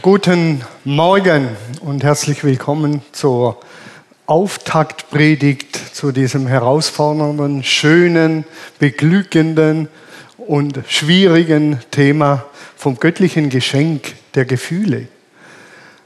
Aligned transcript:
Guten 0.00 0.62
Morgen 0.84 1.48
und 1.80 2.02
herzlich 2.02 2.44
willkommen 2.44 3.02
zur 3.12 3.60
Auftaktpredigt 4.24 5.76
zu 5.94 6.12
diesem 6.12 6.46
herausfordernden, 6.46 7.62
schönen, 7.62 8.44
beglückenden 8.78 9.88
und 10.38 10.80
schwierigen 10.88 11.78
Thema 11.90 12.46
vom 12.74 12.96
göttlichen 13.00 13.50
Geschenk 13.50 14.14
der 14.34 14.46
Gefühle. 14.46 15.08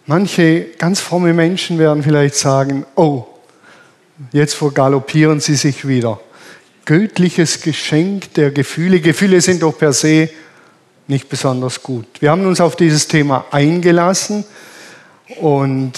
Manche 0.07 0.63
ganz 0.79 0.99
fromme 0.99 1.33
Menschen 1.33 1.79
werden 1.79 2.03
vielleicht 2.03 2.35
sagen, 2.35 2.87
oh, 2.97 3.27
jetzt 4.33 4.55
vergaloppieren 4.55 5.39
sie 5.39 5.55
sich 5.55 5.87
wieder. 5.87 6.19
Göttliches 6.87 7.61
Geschenk 7.61 8.35
der 8.35 8.51
Gefühle. 8.51 9.01
Gefühle 9.01 9.41
sind 9.41 9.63
doch 9.63 9.79
per 9.79 9.93
se 9.93 10.31
nicht 11.09 11.29
besonders 11.29 11.83
gut. 11.83 12.07
Wir 12.21 12.31
haben 12.31 12.47
uns 12.47 12.61
auf 12.61 12.77
dieses 12.77 13.09
Thema 13.09 13.45
eingelassen 13.51 14.45
und 15.41 15.93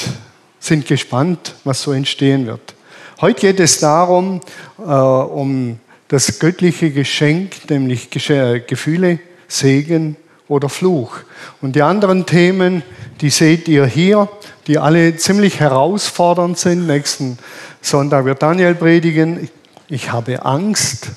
sind 0.61 0.87
gespannt, 0.87 1.55
was 1.65 1.83
so 1.83 1.93
entstehen 1.93 2.47
wird. 2.47 2.75
Heute 3.21 3.41
geht 3.41 3.61
es 3.61 3.81
darum, 3.81 4.41
äh, 4.79 4.83
um 4.83 5.79
das 6.09 6.39
göttliche 6.39 6.91
Geschenk, 6.91 7.69
nämlich 7.69 8.11
Gefühle, 8.11 9.19
Segen 9.47 10.17
oder 10.49 10.69
Fluch. 10.69 11.19
Und 11.61 11.77
die 11.77 11.83
anderen 11.83 12.27
Themen, 12.27 12.83
die 13.21 13.31
seht 13.31 13.69
ihr 13.69 13.87
hier, 13.87 14.29
die 14.67 14.79
alle 14.79 15.17
ziemlich 15.17 15.61
herausfordernd 15.61 16.59
sind. 16.59 16.87
Nächsten 16.87 17.39
Sonntag 17.81 18.25
wird 18.25 18.43
Daniel 18.43 18.75
predigen. 18.75 19.49
Ich 19.89 20.13
habe 20.13 20.45
Angst. 20.45 21.09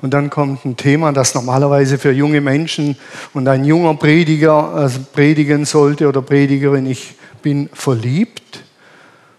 Und 0.00 0.14
dann 0.14 0.30
kommt 0.30 0.64
ein 0.64 0.76
Thema, 0.76 1.12
das 1.12 1.34
normalerweise 1.34 1.98
für 1.98 2.12
junge 2.12 2.40
Menschen 2.40 2.96
und 3.34 3.48
ein 3.48 3.64
junger 3.64 3.94
Prediger 3.94 4.86
äh, 4.86 4.98
predigen 5.12 5.64
sollte 5.64 6.08
oder 6.08 6.22
Predigerin, 6.22 6.86
ich 6.86 7.16
bin 7.42 7.68
verliebt. 7.72 8.62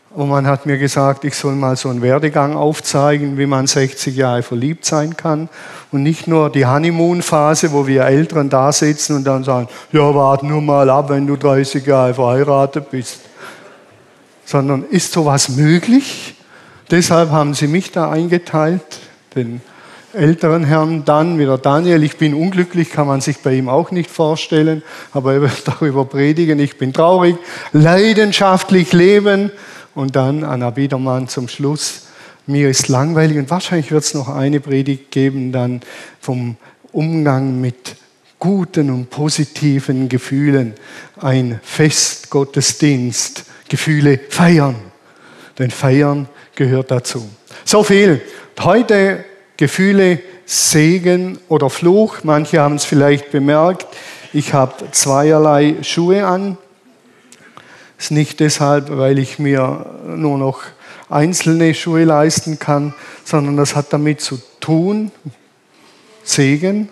Und 0.10 0.28
man 0.28 0.48
hat 0.48 0.66
mir 0.66 0.78
gesagt, 0.78 1.24
ich 1.24 1.36
soll 1.36 1.56
mal 1.56 1.78
so 1.78 1.88
einen 1.88 2.02
Werdegang 2.02 2.56
aufzeigen, 2.56 3.38
wie 3.38 3.46
man 3.46 3.68
60 3.68 4.16
Jahre 4.16 4.44
verliebt 4.44 4.84
sein 4.84 5.16
kann. 5.16 5.48
Und 5.92 6.04
nicht 6.04 6.28
nur 6.28 6.50
die 6.50 6.66
Honeymoon-Phase, 6.66 7.72
wo 7.72 7.88
wir 7.88 8.06
Älteren 8.06 8.50
da 8.50 8.72
sitzen 8.72 9.16
und 9.16 9.24
dann 9.24 9.44
sagen, 9.44 9.70
ja, 9.94 10.14
warte 10.14 10.46
nur 10.46 10.62
mal 10.62 10.90
ab, 10.90 11.10
wenn 11.10 11.28
du 11.28 11.38
30 11.38 11.86
Jahre 11.86 12.16
verheiratet 12.16 12.90
bist. 12.90 13.22
Sondern 14.44 14.84
ist 14.84 15.14
sowas 15.14 15.50
möglich? 15.50 16.36
Deshalb 16.92 17.30
haben 17.30 17.54
sie 17.54 17.68
mich 17.68 17.92
da 17.92 18.10
eingeteilt, 18.10 19.00
den 19.36 19.62
älteren 20.20 20.66
Herrn 20.66 21.06
dann 21.06 21.40
wieder 21.40 21.58
Daniel. 21.58 22.04
Ich 22.04 22.18
bin 22.18 22.34
unglücklich, 22.34 22.92
kann 22.92 23.08
man 23.08 23.22
sich 23.22 23.40
bei 23.40 23.54
ihm 23.54 23.70
auch 23.70 23.92
nicht 23.92 24.12
vorstellen, 24.12 24.84
aber 25.14 25.34
er 25.34 25.42
wird 25.42 25.62
darüber 25.66 26.06
predigen. 26.06 26.60
Ich 26.60 26.78
bin 26.78 26.94
traurig, 26.94 27.38
leidenschaftlich 27.72 28.94
leben. 28.94 29.52
Und 29.96 30.16
dann 30.16 30.44
Anna 30.44 30.70
Biedermann 30.70 31.28
zum 31.28 31.48
Schluss. 31.48 32.08
Mir 32.46 32.70
ist 32.70 32.88
langweilig 32.90 33.38
und 33.38 33.50
wahrscheinlich 33.50 33.92
wird 33.92 34.04
es 34.04 34.14
noch 34.14 34.28
eine 34.28 34.60
Predigt 34.60 35.12
geben 35.12 35.52
dann 35.52 35.82
vom 36.20 36.58
Umgang 36.92 37.60
mit 37.62 37.96
guten 38.40 38.90
und 38.90 39.10
positiven 39.10 40.10
Gefühlen. 40.10 40.74
Ein 41.18 41.60
Fest, 41.64 42.30
Gottesdienst, 42.30 43.46
Gefühle 43.68 44.20
feiern. 44.30 44.76
Denn 45.58 45.72
feiern 45.72 46.28
gehört 46.56 46.92
dazu. 46.92 47.30
So 47.66 47.84
viel. 47.84 48.22
Heute 48.60 49.26
Gefühle, 49.60 50.22
Segen 50.46 51.38
oder 51.50 51.70
Fluch. 51.70 52.24
Manche 52.24 52.62
haben 52.62 52.76
es 52.76 52.86
vielleicht 52.86 53.30
bemerkt. 53.30 53.88
Ich 54.32 54.54
habe 54.54 54.90
zweierlei 54.92 55.76
Schuhe 55.82 56.26
an. 56.26 56.58
Ist 57.98 58.12
nicht 58.12 58.40
deshalb, 58.40 58.90
weil 58.90 59.20
ich 59.20 59.38
mir 59.38 59.86
nur 60.16 60.38
noch 60.38 60.62
einzelne 61.10 61.74
Schuhe 61.74 62.06
leisten 62.06 62.58
kann, 62.58 62.94
sondern 63.26 63.58
das 63.58 63.76
hat 63.76 63.92
damit 63.92 64.22
zu 64.22 64.40
tun, 64.62 65.12
Segen 66.24 66.88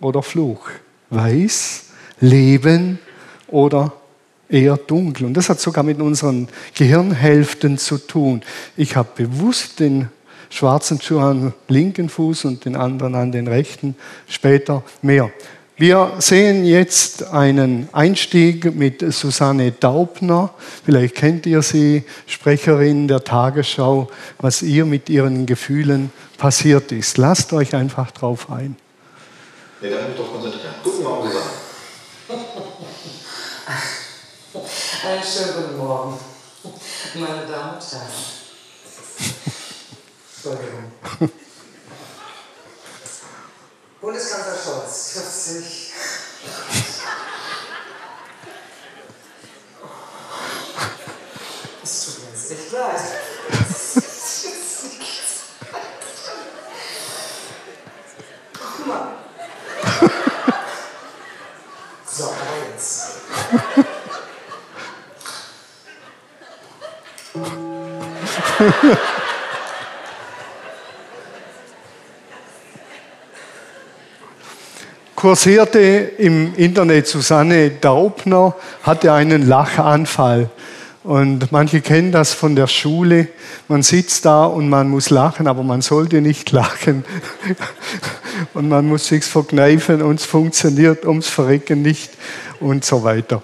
oder 0.00 0.20
Fluch. 0.20 0.70
Weiß, 1.10 1.84
Leben 2.18 2.98
oder 3.46 3.92
eher 4.48 4.76
dunkel. 4.76 5.26
Und 5.26 5.34
das 5.34 5.48
hat 5.48 5.60
sogar 5.60 5.84
mit 5.84 6.00
unseren 6.00 6.48
Gehirnhälften 6.74 7.78
zu 7.78 7.96
tun. 7.96 8.42
Ich 8.76 8.96
habe 8.96 9.08
bewusst 9.14 9.78
den 9.78 10.08
schwarzen 10.50 11.00
Schuh 11.00 11.20
an 11.20 11.54
linken 11.68 12.08
Fuß 12.08 12.44
und 12.44 12.64
den 12.64 12.76
anderen 12.76 13.14
an 13.14 13.32
den 13.32 13.46
rechten, 13.46 13.96
später 14.26 14.82
mehr. 15.02 15.30
Wir 15.80 16.14
sehen 16.18 16.64
jetzt 16.64 17.22
einen 17.28 17.88
Einstieg 17.92 18.74
mit 18.74 19.00
Susanne 19.12 19.70
Daubner. 19.70 20.50
Vielleicht 20.84 21.14
kennt 21.14 21.46
ihr 21.46 21.62
sie, 21.62 22.02
Sprecherin 22.26 23.06
der 23.06 23.22
Tagesschau, 23.22 24.10
was 24.40 24.62
ihr 24.62 24.84
mit 24.84 25.08
ihren 25.08 25.46
Gefühlen 25.46 26.10
passiert 26.36 26.90
ist. 26.90 27.16
Lasst 27.16 27.52
euch 27.52 27.76
einfach 27.76 28.10
drauf 28.10 28.50
ein. 28.50 28.76
Ja, 29.80 29.90
dann 29.90 30.16
doch 30.16 30.32
konzentrieren. 30.32 30.74
Guten 30.82 31.04
Morgen, 31.04 31.28
Susanne. 31.28 31.68
Einen 35.06 35.22
schönen 35.22 35.68
guten 35.68 35.78
Morgen, 35.78 36.18
meine 37.14 37.46
Damen 37.46 37.74
und 37.76 37.92
Herren. 37.92 38.37
Entschuldigung. 40.48 40.92
Bundeskanzler 44.00 44.56
Scholz, 44.56 45.10
40. 45.12 45.92
Es 51.82 52.04
tut 52.04 52.18
mir 52.22 52.30
jetzt 52.30 52.50
echt 52.50 52.72
leid. 52.72 53.00
Guck 58.76 58.86
mal. 58.86 59.08
So, 62.06 62.24
aber 62.24 62.56
jetzt. 62.70 62.96
kursierte 75.18 75.80
im 75.80 76.54
Internet 76.54 77.08
Susanne 77.08 77.70
Daubner, 77.70 78.54
hatte 78.84 79.12
einen 79.12 79.48
Lachanfall. 79.48 80.48
Und 81.02 81.50
manche 81.50 81.80
kennen 81.80 82.12
das 82.12 82.34
von 82.34 82.54
der 82.54 82.68
Schule. 82.68 83.26
Man 83.66 83.82
sitzt 83.82 84.24
da 84.26 84.44
und 84.44 84.68
man 84.68 84.88
muss 84.88 85.10
lachen, 85.10 85.48
aber 85.48 85.64
man 85.64 85.80
sollte 85.82 86.20
nicht 86.20 86.52
lachen. 86.52 87.04
Und 88.54 88.68
man 88.68 88.86
muss 88.86 89.08
sich 89.08 89.24
verkneifen 89.24 90.02
und 90.02 90.20
es 90.20 90.24
funktioniert 90.24 91.04
ums 91.04 91.26
Verrecken 91.26 91.82
nicht 91.82 92.12
und 92.60 92.84
so 92.84 93.02
weiter. 93.02 93.42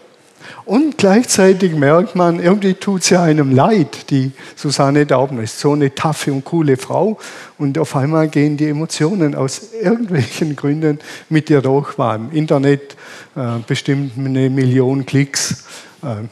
Und 0.67 0.97
gleichzeitig 0.97 1.75
merkt 1.75 2.17
man, 2.17 2.41
irgendwie 2.41 2.73
tut 2.73 3.05
sie 3.05 3.21
einem 3.21 3.55
leid. 3.55 4.11
Die 4.11 4.33
Susanne 4.57 5.05
Dauben 5.05 5.39
ist 5.43 5.61
so 5.61 5.73
eine 5.73 5.95
taffe 5.95 6.33
und 6.33 6.45
coole 6.45 6.79
Frau. 6.79 7.19
Und 7.59 7.79
auf 7.79 7.95
einmal 7.97 8.29
gehen 8.29 8.57
die 8.57 8.69
Emotionen 8.69 9.35
aus 9.35 9.73
irgendwelchen 9.75 10.57
Gründen 10.57 11.01
mit 11.29 11.51
ihr 11.51 11.61
durch. 11.61 11.99
War 11.99 12.15
im 12.17 12.31
Internet 12.33 12.97
äh, 13.37 13.59
bestimmt 13.67 14.13
eine 14.17 14.49
Million 14.49 15.05
Klicks. 15.05 15.65
Äh. 16.03 16.29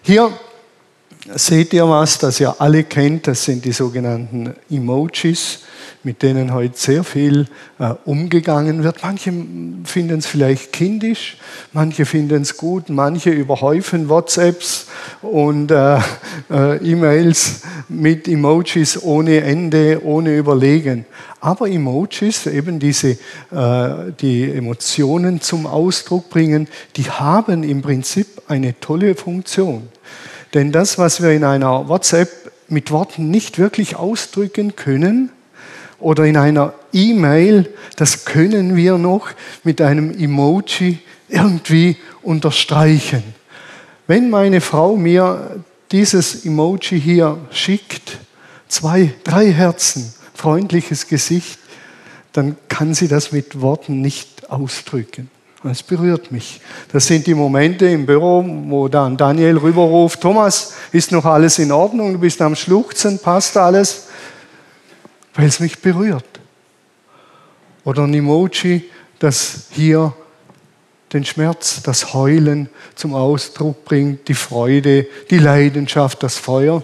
Hier 0.00 0.30
seht 1.34 1.72
ihr 1.72 1.88
was, 1.88 2.18
das 2.18 2.40
ihr 2.40 2.60
alle 2.60 2.84
kennt. 2.84 3.26
Das 3.26 3.44
sind 3.44 3.64
die 3.64 3.72
sogenannten 3.72 4.54
Emojis 4.70 5.60
mit 6.04 6.22
denen 6.22 6.52
heute 6.52 6.76
sehr 6.76 7.04
viel 7.04 7.46
äh, 7.78 7.94
umgegangen 8.04 8.82
wird. 8.82 9.02
Manche 9.02 9.32
finden 9.84 10.18
es 10.18 10.26
vielleicht 10.26 10.72
kindisch, 10.72 11.36
manche 11.72 12.06
finden 12.06 12.42
es 12.42 12.56
gut, 12.56 12.88
manche 12.88 13.30
überhäufen 13.30 14.08
WhatsApps 14.08 14.86
und 15.22 15.70
äh, 15.70 15.98
äh, 16.50 16.76
E-Mails 16.78 17.62
mit 17.88 18.26
Emojis 18.26 19.00
ohne 19.02 19.42
Ende, 19.42 20.00
ohne 20.04 20.36
Überlegen. 20.36 21.06
Aber 21.40 21.68
Emojis, 21.68 22.46
eben 22.46 22.78
diese, 22.78 23.18
äh, 23.50 24.12
die 24.20 24.50
Emotionen 24.50 25.40
zum 25.40 25.66
Ausdruck 25.66 26.30
bringen, 26.30 26.68
die 26.96 27.10
haben 27.10 27.62
im 27.62 27.82
Prinzip 27.82 28.26
eine 28.48 28.78
tolle 28.80 29.14
Funktion. 29.14 29.88
Denn 30.54 30.72
das, 30.72 30.98
was 30.98 31.22
wir 31.22 31.30
in 31.30 31.44
einer 31.44 31.88
WhatsApp 31.88 32.30
mit 32.68 32.90
Worten 32.90 33.30
nicht 33.30 33.58
wirklich 33.58 33.96
ausdrücken 33.96 34.76
können, 34.76 35.30
oder 36.02 36.24
in 36.24 36.36
einer 36.36 36.74
E-Mail, 36.92 37.72
das 37.96 38.24
können 38.24 38.76
wir 38.76 38.98
noch 38.98 39.28
mit 39.62 39.80
einem 39.80 40.10
Emoji 40.10 40.98
irgendwie 41.28 41.96
unterstreichen. 42.22 43.22
Wenn 44.06 44.28
meine 44.28 44.60
Frau 44.60 44.96
mir 44.96 45.64
dieses 45.92 46.44
Emoji 46.44 47.00
hier 47.00 47.38
schickt, 47.50 48.18
zwei, 48.68 49.14
drei 49.24 49.52
Herzen, 49.52 50.12
freundliches 50.34 51.06
Gesicht, 51.06 51.58
dann 52.32 52.56
kann 52.68 52.94
sie 52.94 53.08
das 53.08 53.32
mit 53.32 53.60
Worten 53.60 54.00
nicht 54.00 54.50
ausdrücken. 54.50 55.30
Es 55.64 55.82
berührt 55.82 56.32
mich. 56.32 56.60
Das 56.90 57.06
sind 57.06 57.26
die 57.26 57.34
Momente 57.34 57.86
im 57.86 58.04
Büro, 58.04 58.44
wo 58.66 58.88
dann 58.88 59.16
Daniel 59.16 59.58
rüberruft, 59.58 60.20
Thomas, 60.20 60.74
ist 60.90 61.12
noch 61.12 61.24
alles 61.24 61.58
in 61.60 61.70
Ordnung? 61.70 62.14
Du 62.14 62.18
bist 62.18 62.42
am 62.42 62.56
Schluchzen, 62.56 63.18
passt 63.20 63.56
alles? 63.56 64.08
Weil 65.34 65.46
es 65.46 65.60
mich 65.60 65.80
berührt. 65.80 66.24
Oder 67.84 68.02
ein 68.04 68.14
Emoji, 68.14 68.90
das 69.20 69.66
hier 69.70 70.12
den 71.12 71.24
Schmerz, 71.24 71.80
das 71.82 72.12
Heulen 72.12 72.68
zum 72.94 73.14
Ausdruck 73.14 73.84
bringt, 73.84 74.26
die 74.28 74.34
Freude, 74.34 75.06
die 75.30 75.38
Leidenschaft, 75.38 76.22
das 76.22 76.38
Feuer. 76.38 76.82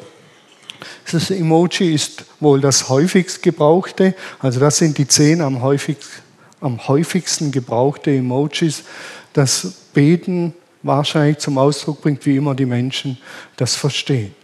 Das 1.11 1.31
Emoji 1.31 1.95
ist 1.95 2.25
wohl 2.39 2.61
das 2.61 2.89
häufigst 2.89 3.43
gebrauchte, 3.43 4.15
also 4.39 4.61
das 4.61 4.79
sind 4.79 4.99
die 4.99 5.09
zehn 5.09 5.41
am 5.41 5.63
häufigsten, 5.63 6.28
am 6.60 6.88
häufigsten 6.88 7.52
gebrauchte 7.52 8.10
Emojis, 8.10 8.84
das 9.32 9.75
Beten 9.94 10.55
wahrscheinlich 10.82 11.38
zum 11.38 11.58
Ausdruck 11.58 12.02
bringt, 12.02 12.25
wie 12.26 12.37
immer 12.37 12.55
die 12.55 12.66
Menschen 12.66 13.19
das 13.56 13.76
verstehen. 13.76 14.34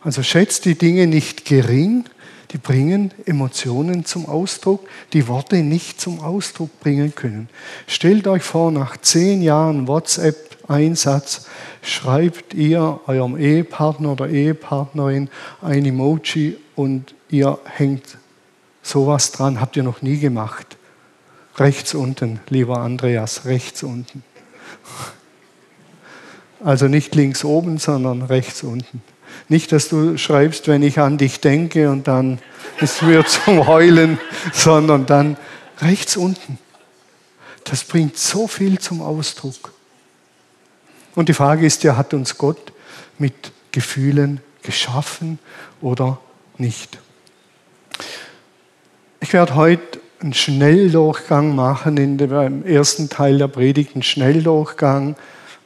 Also 0.00 0.22
schätzt 0.22 0.64
die 0.64 0.76
Dinge 0.76 1.06
nicht 1.06 1.44
gering, 1.44 2.04
die 2.52 2.58
bringen 2.58 3.12
Emotionen 3.26 4.04
zum 4.04 4.26
Ausdruck, 4.26 4.88
die 5.12 5.28
Worte 5.28 5.56
nicht 5.56 6.00
zum 6.00 6.20
Ausdruck 6.20 6.80
bringen 6.80 7.14
können. 7.14 7.48
Stellt 7.86 8.26
euch 8.26 8.42
vor, 8.42 8.70
nach 8.70 8.96
zehn 8.96 9.42
Jahren 9.42 9.86
WhatsApp-Einsatz 9.86 11.46
schreibt 11.82 12.54
ihr 12.54 13.00
eurem 13.06 13.36
Ehepartner 13.36 14.12
oder 14.12 14.28
Ehepartnerin 14.28 15.28
ein 15.60 15.84
Emoji 15.84 16.56
und 16.74 17.14
ihr 17.28 17.58
hängt 17.64 18.18
sowas 18.88 19.32
dran, 19.32 19.60
habt 19.60 19.76
ihr 19.76 19.82
noch 19.82 20.02
nie 20.02 20.18
gemacht. 20.18 20.76
Rechts 21.56 21.94
unten, 21.94 22.40
lieber 22.48 22.78
Andreas, 22.78 23.44
rechts 23.44 23.82
unten. 23.82 24.22
Also 26.62 26.88
nicht 26.88 27.14
links 27.14 27.44
oben, 27.44 27.78
sondern 27.78 28.22
rechts 28.22 28.62
unten. 28.62 29.02
Nicht, 29.48 29.72
dass 29.72 29.88
du 29.88 30.18
schreibst, 30.18 30.68
wenn 30.68 30.82
ich 30.82 30.98
an 30.98 31.18
dich 31.18 31.40
denke 31.40 31.90
und 31.90 32.08
dann 32.08 32.38
ist 32.80 33.02
mir 33.02 33.24
zum 33.44 33.66
Heulen, 33.66 34.18
sondern 34.52 35.06
dann 35.06 35.36
rechts 35.80 36.16
unten. 36.16 36.58
Das 37.64 37.84
bringt 37.84 38.16
so 38.16 38.48
viel 38.48 38.78
zum 38.78 39.02
Ausdruck. 39.02 39.72
Und 41.14 41.28
die 41.28 41.34
Frage 41.34 41.66
ist 41.66 41.84
ja, 41.84 41.96
hat 41.96 42.14
uns 42.14 42.38
Gott 42.38 42.72
mit 43.18 43.52
Gefühlen 43.72 44.40
geschaffen 44.62 45.38
oder 45.80 46.20
nicht? 46.56 46.98
Ich 49.20 49.32
werde 49.32 49.56
heute 49.56 50.00
einen 50.20 50.32
Schnelldurchgang 50.32 51.54
machen 51.54 51.96
in 51.96 52.18
dem 52.18 52.64
ersten 52.64 53.08
Teil 53.08 53.38
der 53.38 53.48
Predigt, 53.48 53.94
einen 53.94 54.04
Schnelldurchgang. 54.04 55.16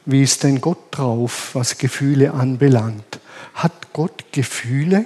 Wie 0.05 0.23
ist 0.23 0.43
denn 0.43 0.59
Gott 0.59 0.79
drauf, 0.89 1.51
was 1.53 1.77
Gefühle 1.77 2.33
anbelangt? 2.33 3.19
Hat 3.53 3.93
Gott 3.93 4.25
Gefühle? 4.31 5.05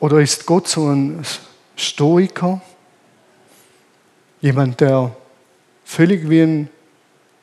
Oder 0.00 0.20
ist 0.20 0.46
Gott 0.46 0.66
so 0.66 0.88
ein 0.88 1.22
Stoiker? 1.76 2.62
Jemand, 4.40 4.80
der 4.80 5.14
völlig 5.84 6.30
wie 6.30 6.40
ein 6.40 6.70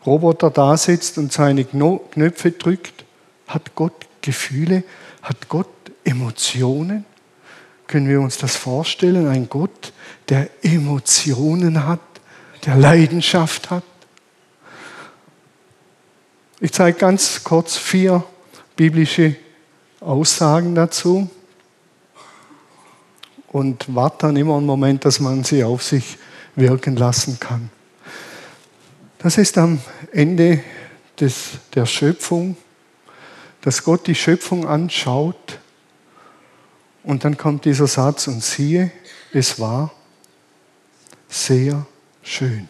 Roboter 0.05 0.49
da 0.49 0.75
sitzt 0.75 1.19
und 1.19 1.31
seine 1.31 1.65
Knöpfe 1.65 2.51
drückt? 2.51 3.05
Hat 3.47 3.75
Gott 3.75 4.07
Gefühle? 4.21 4.83
Hat 5.21 5.49
Gott 5.49 5.67
Emotionen? 6.03 7.05
Können 7.87 8.09
wir 8.09 8.19
uns 8.19 8.37
das 8.37 8.55
vorstellen? 8.55 9.27
Ein 9.27 9.47
Gott, 9.47 9.93
der 10.29 10.49
Emotionen 10.63 11.85
hat, 11.85 11.99
der 12.65 12.75
Leidenschaft 12.75 13.69
hat? 13.69 13.83
Ich 16.59 16.71
zeige 16.71 16.97
ganz 16.97 17.43
kurz 17.43 17.77
vier 17.77 18.23
biblische 18.75 19.35
Aussagen 19.99 20.73
dazu 20.73 21.29
und 23.49 23.93
warte 23.93 24.27
dann 24.27 24.35
immer 24.35 24.57
einen 24.57 24.65
Moment, 24.65 25.05
dass 25.05 25.19
man 25.19 25.43
sie 25.43 25.63
auf 25.63 25.83
sich 25.83 26.17
wirken 26.55 26.95
lassen 26.95 27.39
kann. 27.39 27.69
Das 29.19 29.37
ist 29.37 29.57
am 29.57 29.79
Ende 30.11 30.61
des, 31.19 31.51
der 31.73 31.85
Schöpfung, 31.85 32.57
dass 33.61 33.83
Gott 33.83 34.07
die 34.07 34.15
Schöpfung 34.15 34.67
anschaut 34.67 35.59
und 37.05 37.23
dann 37.23 37.37
kommt 37.37 37.65
dieser 37.65 37.87
Satz 37.87 38.27
und 38.27 38.43
siehe, 38.43 38.91
es 39.33 39.59
war 39.59 39.93
sehr 41.29 41.85
schön. 42.23 42.69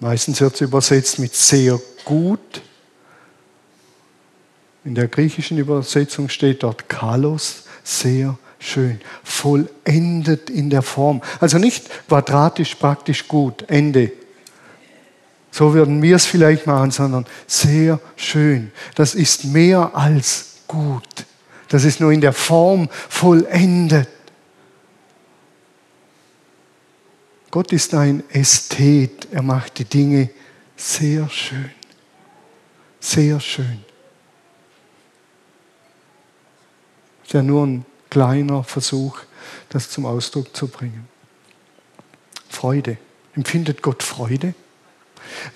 Meistens 0.00 0.40
wird 0.40 0.54
es 0.54 0.60
übersetzt 0.60 1.18
mit 1.18 1.34
sehr 1.34 1.80
gut 2.04 2.62
in 4.86 4.94
der 4.94 5.08
griechischen 5.08 5.58
Übersetzung 5.58 6.28
steht 6.28 6.62
dort 6.62 6.88
Kalos, 6.88 7.64
sehr 7.82 8.38
schön, 8.60 9.00
vollendet 9.24 10.48
in 10.48 10.70
der 10.70 10.82
Form. 10.82 11.22
Also 11.40 11.58
nicht 11.58 11.90
quadratisch 12.06 12.76
praktisch 12.76 13.26
gut, 13.26 13.64
Ende. 13.68 14.12
So 15.50 15.74
würden 15.74 16.02
wir 16.02 16.14
es 16.14 16.26
vielleicht 16.26 16.68
machen, 16.68 16.92
sondern 16.92 17.26
sehr 17.48 17.98
schön. 18.14 18.70
Das 18.94 19.16
ist 19.16 19.44
mehr 19.44 19.90
als 19.94 20.58
gut. 20.68 21.26
Das 21.68 21.84
ist 21.84 22.00
nur 22.00 22.12
in 22.12 22.20
der 22.20 22.32
Form 22.32 22.88
vollendet. 23.08 24.08
Gott 27.50 27.72
ist 27.72 27.94
ein 27.94 28.22
Ästhet. 28.30 29.28
Er 29.32 29.42
macht 29.42 29.78
die 29.78 29.84
Dinge 29.84 30.30
sehr 30.76 31.28
schön. 31.28 31.70
Sehr 33.00 33.40
schön. 33.40 33.86
ist 37.26 37.32
ja 37.32 37.42
nur 37.42 37.66
ein 37.66 37.84
kleiner 38.08 38.62
Versuch, 38.62 39.18
das 39.68 39.90
zum 39.90 40.06
Ausdruck 40.06 40.56
zu 40.56 40.68
bringen. 40.68 41.08
Freude. 42.48 42.98
Empfindet 43.34 43.82
Gott 43.82 44.02
Freude? 44.02 44.54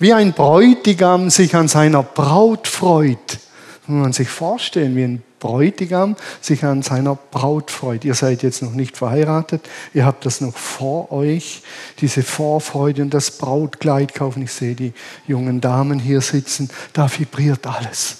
Wie 0.01 0.13
ein 0.13 0.33
Bräutigam 0.33 1.31
sich 1.31 1.55
an 1.55 1.69
seiner 1.69 2.03
Braut 2.03 2.67
freut. 2.67 3.39
Muss 3.87 4.03
man 4.03 4.13
sich 4.13 4.29
vorstellen, 4.29 4.97
wie 4.97 5.05
ein 5.05 5.23
Bräutigam 5.41 6.15
sich 6.41 6.65
an 6.65 6.83
seiner 6.83 7.17
Braut 7.17 7.71
freut. 7.71 8.05
Ihr 8.05 8.15
seid 8.15 8.45
jetzt 8.45 8.63
noch 8.63 8.73
nicht 8.73 8.97
verheiratet, 8.97 9.69
ihr 9.93 10.05
habt 10.05 10.25
das 10.27 10.41
noch 10.41 10.57
vor 10.57 11.11
euch, 11.11 11.63
diese 11.99 12.23
Vorfreude 12.23 13.03
und 13.03 13.13
das 13.13 13.33
Brautkleid 13.33 14.15
kaufen. 14.15 14.43
Ich 14.43 14.53
sehe 14.53 14.77
die 14.77 14.93
jungen 15.27 15.61
Damen 15.61 15.99
hier 15.99 16.21
sitzen, 16.21 16.71
da 16.93 17.11
vibriert 17.11 17.67
alles. 17.67 18.19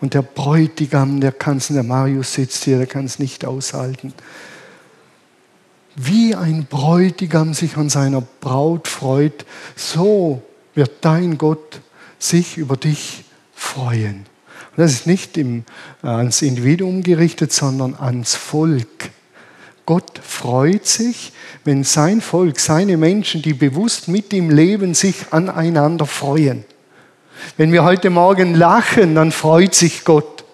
Und 0.00 0.14
der 0.14 0.22
Bräutigam, 0.22 1.20
der 1.20 1.32
kann 1.32 1.58
es, 1.58 1.68
der 1.68 1.82
Marius 1.82 2.34
sitzt 2.34 2.64
hier, 2.64 2.78
der 2.78 2.86
kann 2.86 3.04
es 3.04 3.18
nicht 3.18 3.44
aushalten. 3.44 4.12
Wie 5.94 6.34
ein 6.34 6.66
Bräutigam 6.66 7.54
sich 7.54 7.76
an 7.76 7.88
seiner 7.88 8.22
Braut 8.40 8.88
freut, 8.88 9.46
so 9.74 10.42
wird 10.74 10.92
dein 11.00 11.38
Gott 11.38 11.80
sich 12.18 12.58
über 12.58 12.76
dich 12.76 13.24
freuen. 13.54 14.26
Das 14.76 14.92
ist 14.92 15.06
nicht 15.06 15.38
im, 15.38 15.64
äh, 16.02 16.08
ans 16.08 16.42
Individuum 16.42 17.02
gerichtet, 17.02 17.52
sondern 17.52 17.94
ans 17.94 18.34
Volk. 18.34 19.10
Gott 19.86 20.20
freut 20.22 20.86
sich, 20.86 21.32
wenn 21.64 21.84
sein 21.84 22.20
Volk, 22.20 22.58
seine 22.58 22.96
Menschen, 22.96 23.40
die 23.40 23.54
bewusst 23.54 24.08
mit 24.08 24.32
ihm 24.32 24.50
leben, 24.50 24.94
sich 24.94 25.26
aneinander 25.30 26.06
freuen. 26.06 26.64
Wenn 27.56 27.72
wir 27.72 27.84
heute 27.84 28.10
Morgen 28.10 28.54
lachen, 28.54 29.14
dann 29.14 29.32
freut 29.32 29.74
sich 29.74 30.04
Gott. 30.04 30.44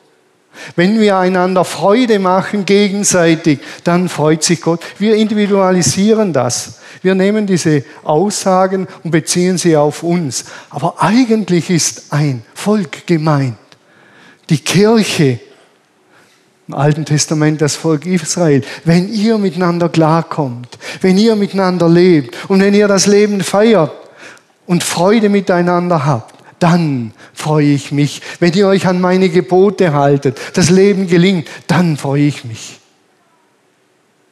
Wenn 0.76 1.00
wir 1.00 1.16
einander 1.16 1.64
Freude 1.64 2.18
machen 2.18 2.66
gegenseitig, 2.66 3.60
dann 3.84 4.10
freut 4.10 4.42
sich 4.44 4.60
Gott. 4.60 4.80
Wir 4.98 5.16
individualisieren 5.16 6.32
das. 6.34 6.80
Wir 7.00 7.14
nehmen 7.14 7.46
diese 7.46 7.84
Aussagen 8.04 8.86
und 9.02 9.10
beziehen 9.10 9.56
sie 9.56 9.76
auf 9.76 10.02
uns. 10.02 10.44
Aber 10.68 11.02
eigentlich 11.02 11.70
ist 11.70 12.12
ein 12.12 12.42
Volk 12.54 13.06
gemeint. 13.06 13.56
Die 14.50 14.58
Kirche, 14.58 15.40
im 16.68 16.74
Alten 16.74 17.04
Testament 17.04 17.60
das 17.60 17.76
Volk 17.76 18.06
Israel, 18.06 18.62
wenn 18.84 19.12
ihr 19.12 19.38
miteinander 19.38 19.88
klarkommt, 19.88 20.78
wenn 21.00 21.18
ihr 21.18 21.36
miteinander 21.36 21.88
lebt 21.88 22.36
und 22.48 22.60
wenn 22.60 22.74
ihr 22.74 22.88
das 22.88 23.06
Leben 23.06 23.42
feiert 23.42 23.92
und 24.66 24.82
Freude 24.84 25.28
miteinander 25.28 26.06
habt, 26.06 26.34
dann 26.58 27.12
freue 27.34 27.72
ich 27.72 27.90
mich. 27.90 28.22
Wenn 28.38 28.52
ihr 28.52 28.68
euch 28.68 28.86
an 28.86 29.00
meine 29.00 29.28
Gebote 29.28 29.92
haltet, 29.92 30.38
das 30.54 30.70
Leben 30.70 31.08
gelingt, 31.08 31.48
dann 31.66 31.96
freue 31.96 32.22
ich 32.22 32.44
mich. 32.44 32.78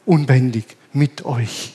Unbändig 0.06 0.64
mit 0.92 1.24
euch. 1.24 1.74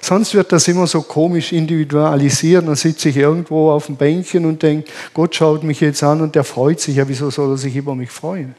Sonst 0.00 0.34
wird 0.34 0.52
das 0.52 0.66
immer 0.68 0.86
so 0.86 1.02
komisch 1.02 1.52
individualisiert. 1.52 2.66
Dann 2.66 2.76
sitze 2.76 3.08
ich 3.08 3.16
irgendwo 3.16 3.70
auf 3.70 3.86
dem 3.86 3.96
Bänkchen 3.96 4.44
und 4.44 4.62
denke, 4.62 4.90
Gott 5.14 5.34
schaut 5.34 5.62
mich 5.62 5.80
jetzt 5.80 6.02
an 6.02 6.20
und 6.20 6.34
der 6.34 6.44
freut 6.44 6.80
sich. 6.80 6.96
Ja, 6.96 7.08
wieso 7.08 7.30
soll 7.30 7.50
er 7.52 7.56
sich 7.56 7.76
über 7.76 7.94
mich 7.94 8.10
freuen? 8.10 8.54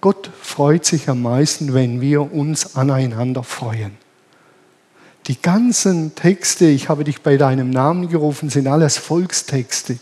Gott 0.00 0.30
freut 0.42 0.84
sich 0.84 1.08
am 1.08 1.22
meisten, 1.22 1.72
wenn 1.72 2.00
wir 2.00 2.32
uns 2.32 2.76
aneinander 2.76 3.42
freuen. 3.42 3.92
Die 5.28 5.40
ganzen 5.40 6.14
Texte, 6.14 6.66
ich 6.66 6.90
habe 6.90 7.04
dich 7.04 7.22
bei 7.22 7.38
deinem 7.38 7.70
Namen 7.70 8.08
gerufen, 8.10 8.50
sind 8.50 8.66
alles 8.66 8.98
Volkstexte. 8.98 9.98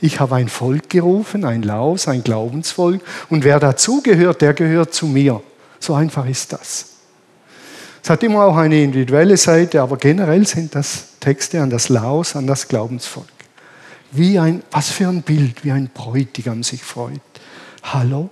Ich 0.00 0.20
habe 0.20 0.36
ein 0.36 0.48
Volk 0.48 0.88
gerufen, 0.88 1.44
ein 1.44 1.62
Laus, 1.62 2.08
ein 2.08 2.24
Glaubensvolk. 2.24 3.02
Und 3.28 3.44
wer 3.44 3.60
dazugehört, 3.60 4.40
der 4.40 4.54
gehört 4.54 4.94
zu 4.94 5.06
mir. 5.06 5.42
So 5.80 5.94
einfach 5.94 6.26
ist 6.26 6.52
das. 6.52 6.97
Es 8.02 8.10
hat 8.10 8.22
immer 8.22 8.44
auch 8.44 8.56
eine 8.56 8.82
individuelle 8.82 9.36
Seite, 9.36 9.82
aber 9.82 9.96
generell 9.96 10.46
sind 10.46 10.74
das 10.74 11.18
Texte 11.20 11.60
an 11.60 11.70
das 11.70 11.88
Laus, 11.88 12.36
an 12.36 12.46
das 12.46 12.68
Glaubensvolk. 12.68 13.26
Wie 14.12 14.38
ein, 14.38 14.62
was 14.70 14.90
für 14.90 15.08
ein 15.08 15.22
Bild, 15.22 15.64
wie 15.64 15.72
ein 15.72 15.90
Bräutigam 15.92 16.62
sich 16.62 16.82
freut. 16.82 17.20
Hallo? 17.82 18.30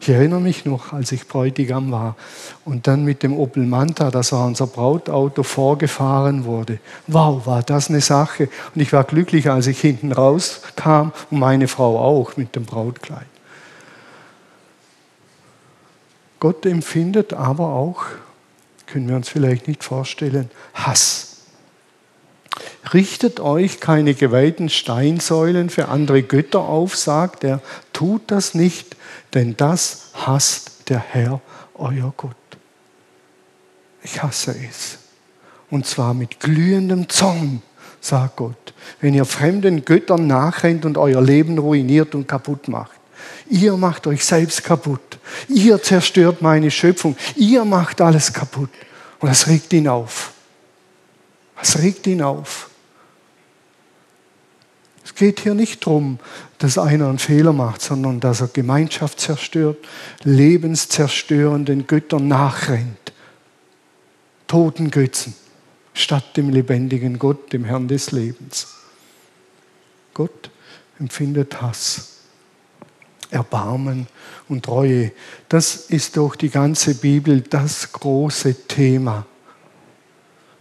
Ich 0.00 0.08
erinnere 0.08 0.40
mich 0.40 0.64
noch, 0.64 0.92
als 0.92 1.10
ich 1.12 1.26
Bräutigam 1.26 1.90
war 1.90 2.16
und 2.64 2.86
dann 2.86 3.04
mit 3.04 3.22
dem 3.22 3.36
Opel 3.36 3.66
Manta, 3.66 4.10
das 4.10 4.32
war 4.32 4.46
unser 4.46 4.68
Brautauto, 4.68 5.42
vorgefahren 5.42 6.44
wurde. 6.44 6.78
Wow, 7.08 7.46
war 7.46 7.62
das 7.62 7.90
eine 7.90 8.00
Sache. 8.00 8.48
Und 8.74 8.80
ich 8.80 8.92
war 8.92 9.04
glücklich, 9.04 9.50
als 9.50 9.66
ich 9.66 9.80
hinten 9.80 10.12
rauskam 10.12 11.10
und 11.30 11.40
meine 11.40 11.66
Frau 11.66 11.98
auch 11.98 12.36
mit 12.36 12.54
dem 12.54 12.64
Brautkleid. 12.64 13.26
Gott 16.40 16.66
empfindet 16.66 17.32
aber 17.32 17.70
auch, 17.70 18.04
können 18.86 19.08
wir 19.08 19.16
uns 19.16 19.28
vielleicht 19.28 19.68
nicht 19.68 19.84
vorstellen, 19.84 20.50
Hass. 20.74 21.28
Richtet 22.94 23.40
euch 23.40 23.80
keine 23.80 24.14
geweihten 24.14 24.68
Steinsäulen 24.68 25.68
für 25.68 25.88
andere 25.88 26.22
Götter 26.22 26.60
auf, 26.60 26.96
sagt 26.96 27.44
er, 27.44 27.60
tut 27.92 28.22
das 28.30 28.54
nicht, 28.54 28.96
denn 29.34 29.56
das 29.56 30.10
hasst 30.14 30.88
der 30.88 30.98
Herr, 30.98 31.40
euer 31.74 32.14
Gott. 32.16 32.34
Ich 34.02 34.22
hasse 34.22 34.54
es. 34.70 34.98
Und 35.70 35.86
zwar 35.86 36.14
mit 36.14 36.40
glühendem 36.40 37.08
Zorn, 37.10 37.62
sagt 38.00 38.36
Gott, 38.36 38.72
wenn 39.00 39.12
ihr 39.12 39.26
fremden 39.26 39.84
Göttern 39.84 40.26
nachrennt 40.26 40.86
und 40.86 40.96
euer 40.96 41.20
Leben 41.20 41.58
ruiniert 41.58 42.14
und 42.14 42.26
kaputt 42.26 42.68
macht. 42.68 42.97
Ihr 43.48 43.76
macht 43.76 44.06
euch 44.06 44.24
selbst 44.24 44.64
kaputt. 44.64 45.18
Ihr 45.48 45.82
zerstört 45.82 46.42
meine 46.42 46.70
Schöpfung. 46.70 47.16
Ihr 47.36 47.64
macht 47.64 48.00
alles 48.00 48.32
kaputt. 48.32 48.70
Und 49.20 49.28
das 49.28 49.46
regt 49.46 49.72
ihn 49.72 49.88
auf. 49.88 50.32
Was 51.56 51.78
regt 51.78 52.06
ihn 52.06 52.22
auf? 52.22 52.70
Es 55.04 55.14
geht 55.14 55.40
hier 55.40 55.54
nicht 55.54 55.86
darum, 55.86 56.18
dass 56.58 56.78
einer 56.78 57.08
einen 57.08 57.18
Fehler 57.18 57.52
macht, 57.52 57.80
sondern 57.80 58.20
dass 58.20 58.40
er 58.40 58.48
Gemeinschaft 58.48 59.20
zerstört, 59.20 59.78
lebenszerstörenden 60.22 61.86
Göttern 61.86 62.28
nachrennt. 62.28 63.12
Toten 64.46 64.90
Götzen 64.90 65.34
statt 65.94 66.36
dem 66.36 66.50
lebendigen 66.50 67.18
Gott, 67.18 67.52
dem 67.52 67.64
Herrn 67.64 67.88
des 67.88 68.12
Lebens. 68.12 68.68
Gott 70.14 70.50
empfindet 70.98 71.60
Hass. 71.60 72.17
Erbarmen 73.30 74.06
und 74.48 74.64
Treue. 74.64 75.12
Das 75.48 75.76
ist 75.76 76.16
doch 76.16 76.36
die 76.36 76.50
ganze 76.50 76.94
Bibel 76.94 77.40
das 77.42 77.92
große 77.92 78.66
Thema. 78.68 79.26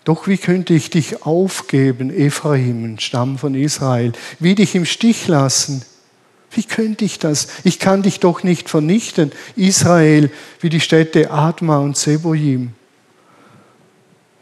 Doch 0.03 0.27
wie 0.27 0.37
könnte 0.37 0.73
ich 0.73 0.89
dich 0.89 1.23
aufgeben, 1.25 2.09
Ephraim, 2.09 2.97
Stamm 2.99 3.37
von 3.37 3.55
Israel? 3.55 4.13
Wie 4.39 4.55
dich 4.55 4.73
im 4.75 4.85
Stich 4.85 5.27
lassen? 5.27 5.83
Wie 6.51 6.63
könnte 6.63 7.03
ich 7.03 7.19
das? 7.19 7.47
Ich 7.65 7.77
kann 7.79 8.03
dich 8.03 8.21
doch 8.21 8.41
nicht 8.41 8.69
vernichten, 8.69 9.31
Israel, 9.55 10.31
wie 10.61 10.69
die 10.69 10.79
Städte 10.79 11.29
Adma 11.29 11.79
und 11.79 11.97
Seboim. 11.97 12.71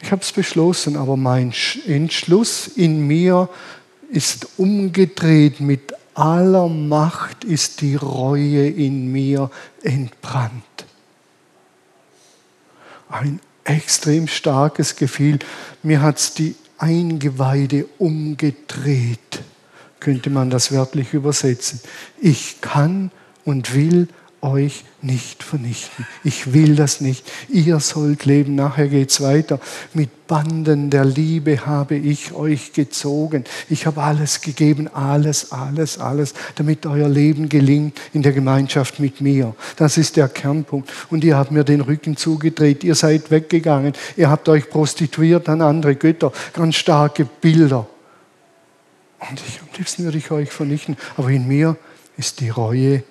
Ich 0.02 0.12
habe 0.12 0.22
es 0.22 0.32
beschlossen, 0.32 0.98
aber 0.98 1.18
mein 1.18 1.52
Entschluss 1.88 2.68
in 2.68 3.08
mir 3.08 3.50
ist 4.12 4.48
umgedreht 4.58 5.60
mit 5.60 5.94
aller 6.16 6.68
Macht 6.68 7.44
ist 7.44 7.82
die 7.82 7.96
Reue 7.96 8.68
in 8.68 9.12
mir 9.12 9.52
entbrannt. 9.84 10.64
Ein 13.10 13.40
extrem 13.64 14.28
starkes 14.28 14.96
Gefühl. 14.96 15.40
Mir 15.84 16.02
hat 16.02 16.18
es 16.18 16.34
die 16.34 16.56
Eingeweide 16.78 17.86
umgedreht, 17.98 19.44
könnte 20.00 20.30
man 20.30 20.50
das 20.50 20.72
wörtlich 20.72 21.14
übersetzen. 21.14 21.80
Ich 22.20 22.62
kann 22.62 23.12
und 23.44 23.76
will 23.76 24.08
euch 24.46 24.86
nicht 25.02 25.44
vernichten. 25.44 26.06
Ich 26.24 26.54
will 26.54 26.76
das 26.76 27.02
nicht. 27.02 27.30
Ihr 27.50 27.80
sollt 27.80 28.26
leben. 28.26 28.56
Nachher 28.56 28.88
geht 28.88 29.10
es 29.10 29.22
weiter. 29.22 29.60
Mit 29.94 30.28
Banden 30.28 30.90
der 30.90 31.06
Liebe 31.06 31.66
habe 31.66 31.96
ich 31.96 32.34
euch 32.34 32.74
gezogen. 32.74 33.44
Ich 33.70 33.86
habe 33.86 34.02
alles 34.02 34.42
gegeben, 34.42 34.88
alles, 34.94 35.52
alles, 35.52 36.00
alles, 36.00 36.34
damit 36.56 36.86
euer 36.86 37.10
Leben 37.10 37.50
gelingt 37.50 38.00
in 38.14 38.22
der 38.22 38.32
Gemeinschaft 38.32 39.00
mit 39.00 39.22
mir. 39.22 39.56
Das 39.76 39.98
ist 39.98 40.16
der 40.16 40.28
Kernpunkt. 40.28 40.92
Und 41.10 41.24
ihr 41.24 41.38
habt 41.38 41.52
mir 41.52 41.64
den 41.64 41.82
Rücken 41.82 42.16
zugedreht. 42.18 42.84
Ihr 42.84 42.96
seid 42.96 43.32
weggegangen. 43.32 43.94
Ihr 44.16 44.30
habt 44.30 44.48
euch 44.50 44.70
prostituiert 44.70 45.50
an 45.50 45.62
andere 45.62 45.96
Götter. 45.96 46.32
Ganz 46.54 46.76
starke 46.76 47.26
Bilder. 47.26 47.88
Und 49.30 49.42
ich, 49.48 49.60
am 49.60 49.68
liebsten 49.78 50.04
würde 50.04 50.18
ich 50.18 50.32
euch 50.32 50.52
vernichten. 50.52 50.98
Aber 51.18 51.30
in 51.30 51.48
mir 51.48 51.78
ist 52.18 52.40
die 52.40 52.50
Reue 52.50 53.04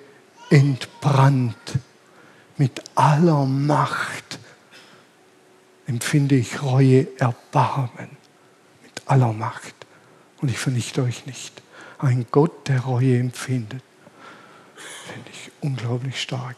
entbrannt. 0.54 1.78
Mit 2.56 2.80
aller 2.94 3.44
Macht 3.44 4.38
empfinde 5.86 6.36
ich 6.36 6.62
Reue, 6.62 7.08
Erbarmen. 7.18 8.16
Mit 8.84 9.02
aller 9.06 9.32
Macht. 9.32 9.74
Und 10.40 10.50
ich 10.50 10.58
vernichte 10.58 11.02
euch 11.02 11.26
nicht. 11.26 11.60
Ein 11.98 12.26
Gott, 12.30 12.68
der 12.68 12.80
Reue 12.80 13.18
empfindet, 13.18 13.82
finde 14.76 15.30
ich 15.32 15.50
unglaublich 15.60 16.22
stark. 16.22 16.56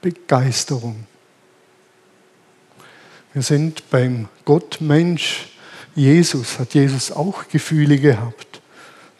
Begeisterung. 0.00 1.06
Wir 3.32 3.42
sind 3.42 3.90
beim 3.90 4.28
Gottmensch 4.44 5.48
Jesus, 5.96 6.58
hat 6.60 6.74
Jesus 6.74 7.10
auch 7.10 7.48
Gefühle 7.48 7.98
gehabt 7.98 8.49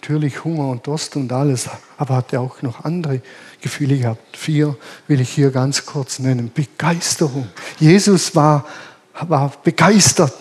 natürlich 0.01 0.45
Hunger 0.45 0.69
und 0.69 0.87
Durst 0.87 1.15
und 1.17 1.31
alles, 1.31 1.69
aber 1.99 2.17
hat 2.17 2.33
er 2.33 2.41
auch 2.41 2.63
noch 2.63 2.85
andere 2.85 3.21
Gefühle 3.61 3.99
gehabt. 3.99 4.35
Vier 4.37 4.75
will 5.07 5.21
ich 5.21 5.29
hier 5.31 5.51
ganz 5.51 5.85
kurz 5.85 6.19
nennen. 6.19 6.51
Begeisterung. 6.55 7.49
Jesus 7.79 8.35
war, 8.35 8.65
war 9.21 9.53
begeistert. 9.63 10.35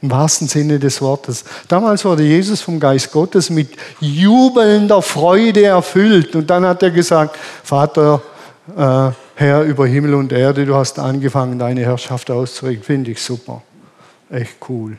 Im 0.00 0.10
wahrsten 0.10 0.48
Sinne 0.48 0.78
des 0.78 1.00
Wortes. 1.00 1.44
Damals 1.68 2.04
wurde 2.04 2.22
Jesus 2.22 2.60
vom 2.60 2.80
Geist 2.80 3.12
Gottes 3.12 3.50
mit 3.50 3.70
jubelnder 4.00 5.02
Freude 5.02 5.64
erfüllt. 5.64 6.34
Und 6.34 6.48
dann 6.48 6.64
hat 6.64 6.82
er 6.82 6.90
gesagt, 6.90 7.36
Vater, 7.62 8.22
äh, 8.76 9.10
Herr 9.34 9.62
über 9.62 9.86
Himmel 9.86 10.14
und 10.14 10.32
Erde, 10.32 10.64
du 10.64 10.74
hast 10.74 10.98
angefangen, 10.98 11.58
deine 11.58 11.82
Herrschaft 11.82 12.30
auszurichten. 12.30 12.84
Finde 12.84 13.10
ich 13.12 13.20
super. 13.20 13.62
Echt 14.30 14.56
cool. 14.68 14.96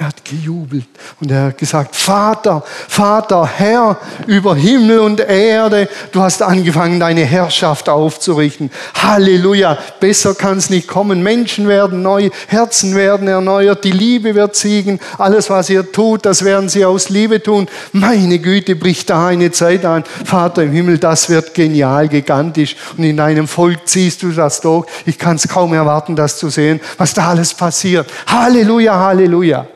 Er 0.00 0.06
hat 0.06 0.24
gejubelt 0.24 0.86
und 1.20 1.28
er 1.32 1.46
hat 1.46 1.58
gesagt, 1.58 1.96
Vater, 1.96 2.62
Vater, 2.86 3.44
Herr 3.44 3.96
über 4.28 4.54
Himmel 4.54 5.00
und 5.00 5.18
Erde, 5.18 5.88
du 6.12 6.20
hast 6.20 6.40
angefangen, 6.40 7.00
deine 7.00 7.24
Herrschaft 7.24 7.88
aufzurichten. 7.88 8.70
Halleluja, 8.94 9.76
besser 9.98 10.36
kann 10.36 10.58
es 10.58 10.70
nicht 10.70 10.86
kommen. 10.86 11.20
Menschen 11.24 11.66
werden 11.66 12.02
neu, 12.02 12.30
Herzen 12.46 12.94
werden 12.94 13.26
erneuert, 13.26 13.82
die 13.82 13.90
Liebe 13.90 14.36
wird 14.36 14.54
siegen. 14.54 15.00
Alles, 15.18 15.50
was 15.50 15.68
ihr 15.68 15.90
tut, 15.90 16.24
das 16.24 16.44
werden 16.44 16.68
sie 16.68 16.84
aus 16.84 17.08
Liebe 17.08 17.42
tun. 17.42 17.66
Meine 17.90 18.38
Güte, 18.38 18.76
bricht 18.76 19.10
da 19.10 19.26
eine 19.26 19.50
Zeit 19.50 19.84
an. 19.84 20.04
Vater 20.24 20.62
im 20.62 20.70
Himmel, 20.70 20.98
das 20.98 21.28
wird 21.28 21.54
genial, 21.54 22.06
gigantisch. 22.06 22.76
Und 22.96 23.02
in 23.02 23.16
deinem 23.16 23.48
Volk 23.48 23.88
ziehst 23.88 24.22
du 24.22 24.30
das 24.30 24.60
durch. 24.60 24.86
Ich 25.06 25.18
kann 25.18 25.34
es 25.34 25.48
kaum 25.48 25.74
erwarten, 25.74 26.14
das 26.14 26.38
zu 26.38 26.50
sehen, 26.50 26.78
was 26.98 27.14
da 27.14 27.30
alles 27.30 27.52
passiert. 27.52 28.08
Halleluja, 28.28 28.94
Halleluja. 28.94 29.66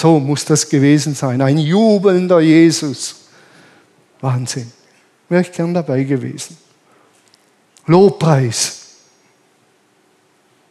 So 0.00 0.18
muss 0.18 0.46
das 0.46 0.66
gewesen 0.66 1.14
sein. 1.14 1.42
Ein 1.42 1.58
jubelnder 1.58 2.40
Jesus. 2.40 3.16
Wahnsinn. 4.22 4.72
Wäre 5.28 5.42
ich 5.42 5.52
gern 5.52 5.74
dabei 5.74 6.04
gewesen. 6.04 6.56
Lobpreis. 7.84 8.78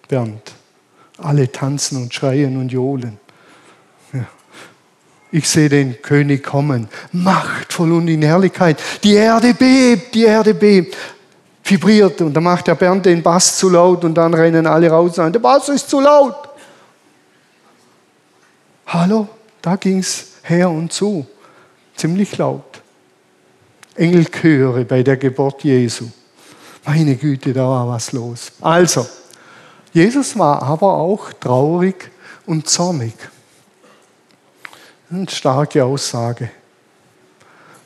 Bernd. 0.08 0.52
Alle 1.20 1.52
tanzen 1.52 2.02
und 2.02 2.12
schreien 2.12 2.58
und 2.58 2.72
johlen. 2.72 3.20
Ja. 4.14 4.26
Ich 5.32 5.48
sehe 5.48 5.70
den 5.70 6.02
König 6.02 6.44
kommen, 6.44 6.90
machtvoll 7.12 7.92
und 7.92 8.08
in 8.08 8.24
Herrlichkeit. 8.24 8.82
Die 9.04 9.14
Erde 9.14 9.54
bebt, 9.54 10.16
die 10.16 10.24
Erde 10.24 10.56
bebt, 10.56 10.98
vibriert. 11.64 12.20
Und 12.22 12.34
dann 12.34 12.46
macht 12.46 12.66
der 12.66 12.74
Bernd 12.74 13.06
den 13.06 13.22
Bass 13.22 13.60
zu 13.60 13.70
laut 13.70 14.04
und 14.04 14.16
dann 14.16 14.34
rennen 14.34 14.66
alle 14.66 14.90
raus 14.90 15.10
und 15.10 15.16
sagen, 15.16 15.34
der 15.34 15.40
Bass 15.40 15.70
ist 15.70 15.88
zu 15.88 16.00
laut. 16.00 16.49
Hallo, 18.92 19.28
da 19.62 19.76
ging 19.76 20.00
es 20.00 20.32
her 20.42 20.68
und 20.68 20.92
zu, 20.92 21.24
ziemlich 21.96 22.36
laut. 22.40 22.82
Engelchöre 23.94 24.84
bei 24.84 25.04
der 25.04 25.16
Geburt 25.16 25.64
Jesu. 25.64 26.08
Meine 26.84 27.16
Güte, 27.16 27.54
da 27.54 27.70
war 27.70 27.88
was 27.88 28.14
los. 28.14 28.52
Also, 28.62 29.06
Jesus 29.94 30.36
war 30.40 30.64
aber 30.64 30.96
auch 30.96 31.32
traurig 31.34 32.10
und 32.48 32.68
zornig. 32.68 33.14
Eine 35.12 35.30
starke 35.30 35.86
Aussage. 35.86 36.50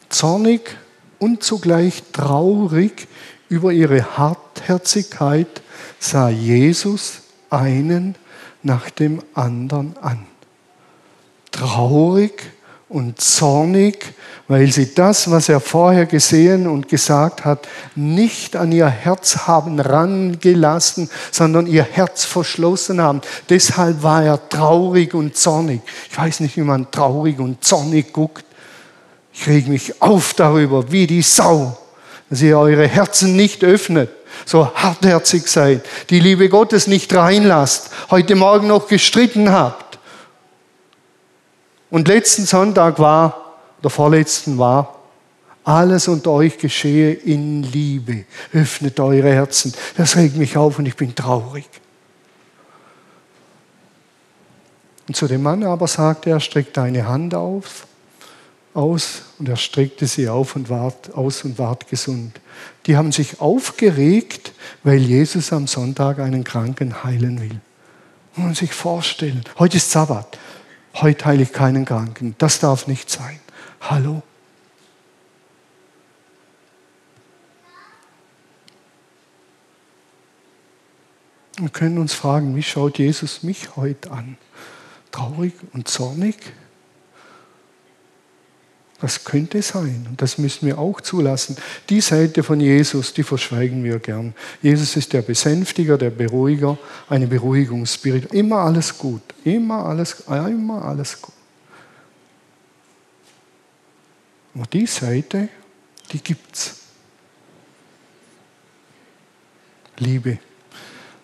Zornig 0.07 0.77
und 1.19 1.43
zugleich 1.43 2.01
traurig 2.13 3.09
über 3.49 3.73
ihre 3.73 4.17
Hartherzigkeit 4.17 5.61
sah 5.99 6.29
Jesus 6.29 7.23
einen 7.49 8.15
nach 8.61 8.89
dem 8.89 9.21
anderen 9.33 9.97
an. 9.97 10.27
Traurig 11.53 12.33
und 12.89 13.21
zornig, 13.21 14.13
weil 14.47 14.71
sie 14.71 14.93
das, 14.93 15.31
was 15.31 15.47
er 15.49 15.59
vorher 15.59 16.05
gesehen 16.05 16.67
und 16.67 16.89
gesagt 16.89 17.45
hat, 17.45 17.67
nicht 17.95 18.55
an 18.55 18.71
ihr 18.71 18.87
Herz 18.87 19.47
haben 19.47 19.79
rangelassen, 19.79 21.09
sondern 21.31 21.65
ihr 21.65 21.83
Herz 21.83 22.25
verschlossen 22.25 22.99
haben. 22.99 23.21
Deshalb 23.49 24.03
war 24.03 24.23
er 24.23 24.49
traurig 24.49 25.13
und 25.13 25.37
zornig. 25.37 25.81
Ich 26.11 26.17
weiß 26.17 26.41
nicht, 26.41 26.57
wie 26.57 26.61
man 26.61 26.91
traurig 26.91 27.39
und 27.39 27.63
zornig 27.63 28.11
guckt. 28.11 28.45
Ich 29.33 29.47
reg 29.47 29.67
mich 29.67 30.01
auf 30.01 30.33
darüber, 30.33 30.91
wie 30.91 31.07
die 31.07 31.21
Sau, 31.21 31.77
dass 32.29 32.41
ihr 32.41 32.57
eure 32.57 32.87
Herzen 32.87 33.35
nicht 33.35 33.63
öffnet, 33.63 34.09
so 34.45 34.73
hartherzig 34.75 35.47
seid, 35.47 35.85
die 36.09 36.19
Liebe 36.19 36.49
Gottes 36.49 36.87
nicht 36.87 37.13
reinlasst, 37.15 37.91
heute 38.09 38.35
Morgen 38.35 38.67
noch 38.67 38.87
gestritten 38.87 39.51
habt. 39.51 39.82
Und 41.93 42.07
letzten 42.07 42.47
Sonntag 42.47 42.97
war 42.97 43.53
der 43.83 43.91
vorletzten 43.91 44.57
war, 44.57 44.99
alles 45.63 46.07
unter 46.07 46.31
euch 46.31 46.57
geschehe 46.57 47.13
in 47.13 47.61
Liebe. 47.61 48.25
Öffnet 48.51 48.99
eure 48.99 49.31
Herzen. 49.31 49.75
Das 49.95 50.15
regt 50.15 50.35
mich 50.35 50.57
auf 50.57 50.79
und 50.79 50.87
ich 50.87 50.95
bin 50.95 51.13
traurig. 51.13 51.69
Und 55.07 55.15
zu 55.15 55.27
dem 55.27 55.43
Mann 55.43 55.63
aber 55.63 55.85
sagte 55.85 56.31
er, 56.31 56.39
streck 56.39 56.73
deine 56.73 57.07
Hand 57.07 57.35
auf, 57.35 57.85
aus 58.73 59.21
und 59.37 59.47
er 59.47 59.57
streckte 59.57 60.07
sie 60.07 60.27
auf 60.29 60.55
und 60.55 60.71
ward, 60.71 61.13
aus 61.13 61.43
und 61.43 61.59
ward 61.59 61.87
gesund. 61.87 62.41
Die 62.87 62.97
haben 62.97 63.11
sich 63.11 63.39
aufgeregt, 63.39 64.53
weil 64.83 64.97
Jesus 64.97 65.53
am 65.53 65.67
Sonntag 65.67 66.17
einen 66.17 66.43
Kranken 66.43 67.03
heilen 67.03 67.39
will. 67.39 67.61
Muss 68.35 68.45
man 68.45 68.55
sich 68.55 68.73
vorstellen, 68.73 69.43
heute 69.59 69.77
ist 69.77 69.91
Sabbat, 69.91 70.39
heute 70.95 71.25
heile 71.25 71.43
ich 71.43 71.53
keinen 71.53 71.85
Kranken, 71.85 72.35
das 72.37 72.59
darf 72.59 72.87
nicht 72.87 73.09
sein. 73.09 73.39
Hallo? 73.81 74.23
Wir 81.57 81.69
können 81.69 81.97
uns 81.97 82.13
fragen, 82.13 82.55
wie 82.55 82.63
schaut 82.63 82.97
Jesus 82.97 83.43
mich 83.43 83.75
heute 83.75 84.11
an? 84.11 84.37
Traurig 85.11 85.53
und 85.73 85.87
zornig? 85.87 86.35
Das 89.03 89.25
könnte 89.25 89.61
sein 89.61 90.07
und 90.09 90.21
das 90.21 90.37
müssen 90.37 90.65
wir 90.65 90.79
auch 90.79 91.01
zulassen. 91.01 91.57
Die 91.89 91.99
Seite 91.99 92.41
von 92.41 92.61
Jesus, 92.61 93.13
die 93.13 93.23
verschweigen 93.23 93.83
wir 93.83 93.99
gern. 93.99 94.33
Jesus 94.61 94.95
ist 94.95 95.11
der 95.11 95.21
Besänftiger, 95.21 95.97
der 95.97 96.09
Beruhiger, 96.09 96.77
eine 97.09 97.27
Beruhigungsspirit. 97.27 98.31
Immer 98.31 98.59
alles 98.59 98.97
gut, 98.97 99.21
immer 99.43 99.83
alles, 99.83 100.21
immer 100.25 100.85
alles 100.85 101.21
gut. 101.21 101.33
Aber 104.55 104.67
die 104.67 104.85
Seite, 104.85 105.49
die 106.13 106.19
gibt's. 106.19 106.77
Liebe. 109.97 110.39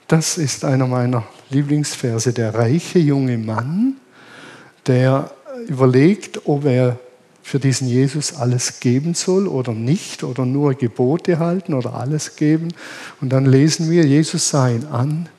Das 0.05 0.37
ist 0.37 0.65
einer 0.65 0.85
meiner 0.85 1.25
Lieblingsverse. 1.49 2.33
Der 2.33 2.53
reiche 2.53 2.99
junge 2.99 3.37
Mann, 3.37 3.95
der 4.85 5.31
überlegt, 5.69 6.45
ob 6.45 6.65
er 6.65 6.99
für 7.41 7.59
diesen 7.59 7.87
Jesus 7.87 8.35
alles 8.35 8.79
geben 8.79 9.13
soll 9.13 9.47
oder 9.47 9.73
nicht 9.73 10.23
oder 10.23 10.45
nur 10.45 10.73
Gebote 10.73 11.39
halten 11.39 11.73
oder 11.73 11.95
alles 11.95 12.35
geben. 12.35 12.73
Und 13.21 13.29
dann 13.29 13.45
lesen 13.45 13.89
wir, 13.89 14.05
Jesus 14.05 14.49
sah 14.49 14.69
ihn 14.69 14.85
an 14.85 15.29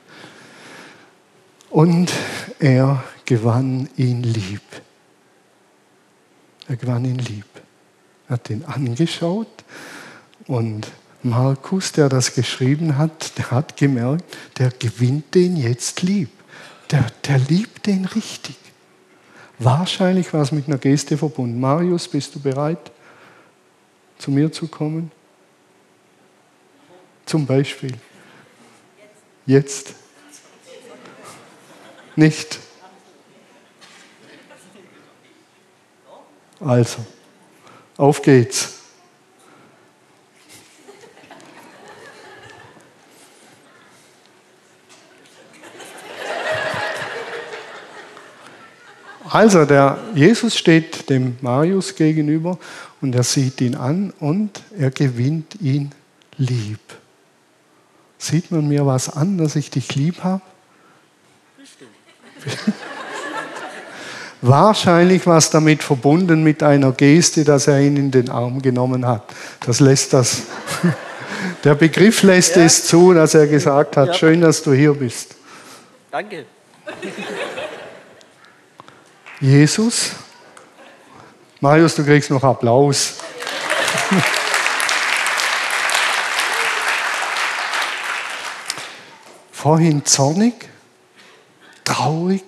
und 1.69 2.11
er 2.59 3.03
gewann 3.25 3.87
ihn 3.95 4.23
lieb. 4.23 4.61
Er 6.67 6.75
gewann 6.75 7.05
ihn 7.05 7.19
lieb 7.19 7.45
hat 8.31 8.49
ihn 8.49 8.63
angeschaut 8.65 9.63
und 10.47 10.87
Markus, 11.21 11.91
der 11.91 12.09
das 12.09 12.33
geschrieben 12.33 12.97
hat, 12.97 13.37
der 13.37 13.51
hat 13.51 13.77
gemerkt, 13.77 14.25
der 14.57 14.71
gewinnt 14.71 15.35
den 15.35 15.55
jetzt 15.55 16.01
lieb. 16.01 16.29
Der, 16.89 17.05
der 17.27 17.37
liebt 17.37 17.85
den 17.85 18.05
richtig. 18.05 18.55
Wahrscheinlich 19.63 20.33
war 20.33 20.41
es 20.41 20.51
mit 20.51 20.67
einer 20.67 20.79
Geste 20.79 21.15
verbunden. 21.15 21.59
Marius, 21.59 22.07
bist 22.07 22.33
du 22.33 22.39
bereit, 22.39 22.91
zu 24.17 24.31
mir 24.31 24.51
zu 24.51 24.67
kommen? 24.67 25.11
Zum 27.27 27.45
Beispiel. 27.45 27.93
Jetzt. 29.45 29.93
Nicht. 32.15 32.59
Also. 36.59 37.05
Auf 37.97 38.21
geht's. 38.23 38.80
Also 49.31 49.63
der 49.63 49.97
Jesus 50.13 50.57
steht 50.57 51.09
dem 51.09 51.37
Marius 51.39 51.95
gegenüber 51.95 52.59
und 52.99 53.15
er 53.15 53.23
sieht 53.23 53.61
ihn 53.61 53.75
an 53.75 54.13
und 54.19 54.61
er 54.77 54.91
gewinnt 54.91 55.55
ihn 55.61 55.91
lieb. 56.37 56.79
Sieht 58.17 58.51
man 58.51 58.67
mir 58.67 58.85
was 58.85 59.07
an, 59.09 59.37
dass 59.37 59.55
ich 59.55 59.71
dich 59.71 59.95
lieb 59.95 60.21
habe? 60.21 60.41
Wahrscheinlich 64.41 65.25
war 65.25 65.37
es 65.37 65.49
damit 65.49 65.81
verbunden 65.81 66.43
mit 66.43 66.61
einer 66.61 66.91
Geste, 66.91 67.45
dass 67.45 67.67
er 67.67 67.79
ihn 67.79 67.95
in 67.95 68.11
den 68.11 68.29
Arm 68.29 68.61
genommen 68.61 69.07
hat. 69.07 69.23
Das 69.65 69.79
lässt 69.79 70.11
das. 70.13 70.43
Der 71.63 71.75
Begriff 71.75 72.23
lässt 72.23 72.57
ja. 72.57 72.63
es 72.63 72.85
zu, 72.85 73.13
dass 73.13 73.33
er 73.33 73.47
gesagt 73.47 73.95
hat, 73.95 74.07
ja. 74.09 74.13
schön, 74.13 74.41
dass 74.41 74.61
du 74.61 74.73
hier 74.73 74.93
bist. 74.93 75.35
Danke. 76.11 76.45
Jesus, 79.41 80.11
Marius, 81.59 81.95
du 81.95 82.05
kriegst 82.05 82.29
noch 82.29 82.43
Applaus. 82.43 83.15
Vorhin 89.51 90.05
zornig, 90.05 90.69
traurig, 91.83 92.43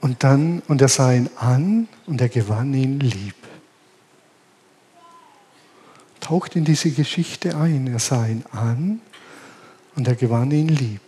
und 0.00 0.24
dann, 0.24 0.62
und 0.68 0.80
er 0.80 0.88
sah 0.88 1.12
ihn 1.12 1.28
an 1.36 1.88
und 2.06 2.20
er 2.20 2.28
gewann 2.28 2.72
ihn 2.74 3.00
lieb. 3.00 3.34
Taucht 6.20 6.56
in 6.56 6.64
diese 6.64 6.90
Geschichte 6.90 7.56
ein. 7.56 7.86
Er 7.86 7.98
sah 7.98 8.26
ihn 8.26 8.44
an 8.52 9.00
und 9.96 10.06
er 10.06 10.14
gewann 10.14 10.50
ihn 10.50 10.68
lieb. 10.68 11.00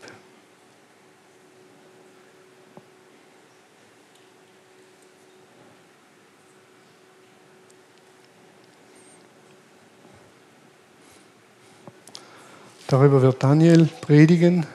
Darüber 12.90 13.22
wird 13.22 13.40
Daniel 13.40 13.88
predigen, 14.00 14.66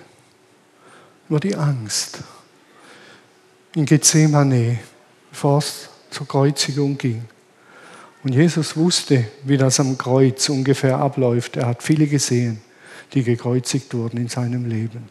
über 1.28 1.42
die 1.42 1.54
Angst 1.54 2.20
in 3.76 3.86
Gethsemane, 3.86 4.80
bevor 5.32 5.58
es 5.58 5.90
zur 6.12 6.26
Kreuzigung 6.26 6.98
ging. 6.98 7.26
Und 8.24 8.34
Jesus 8.34 8.78
wusste, 8.78 9.26
wie 9.44 9.58
das 9.58 9.82
am 9.82 9.98
Kreuz 9.98 10.48
ungefähr 10.48 10.98
abläuft. 10.98 11.58
Er 11.58 11.66
hat 11.66 11.84
viele 11.84 12.08
gesehen, 12.08 12.62
die 13.14 13.22
gekreuzigt 13.22 13.94
wurden 13.94 14.16
in 14.16 14.30
seinem 14.30 14.64
Leben. 14.64 15.10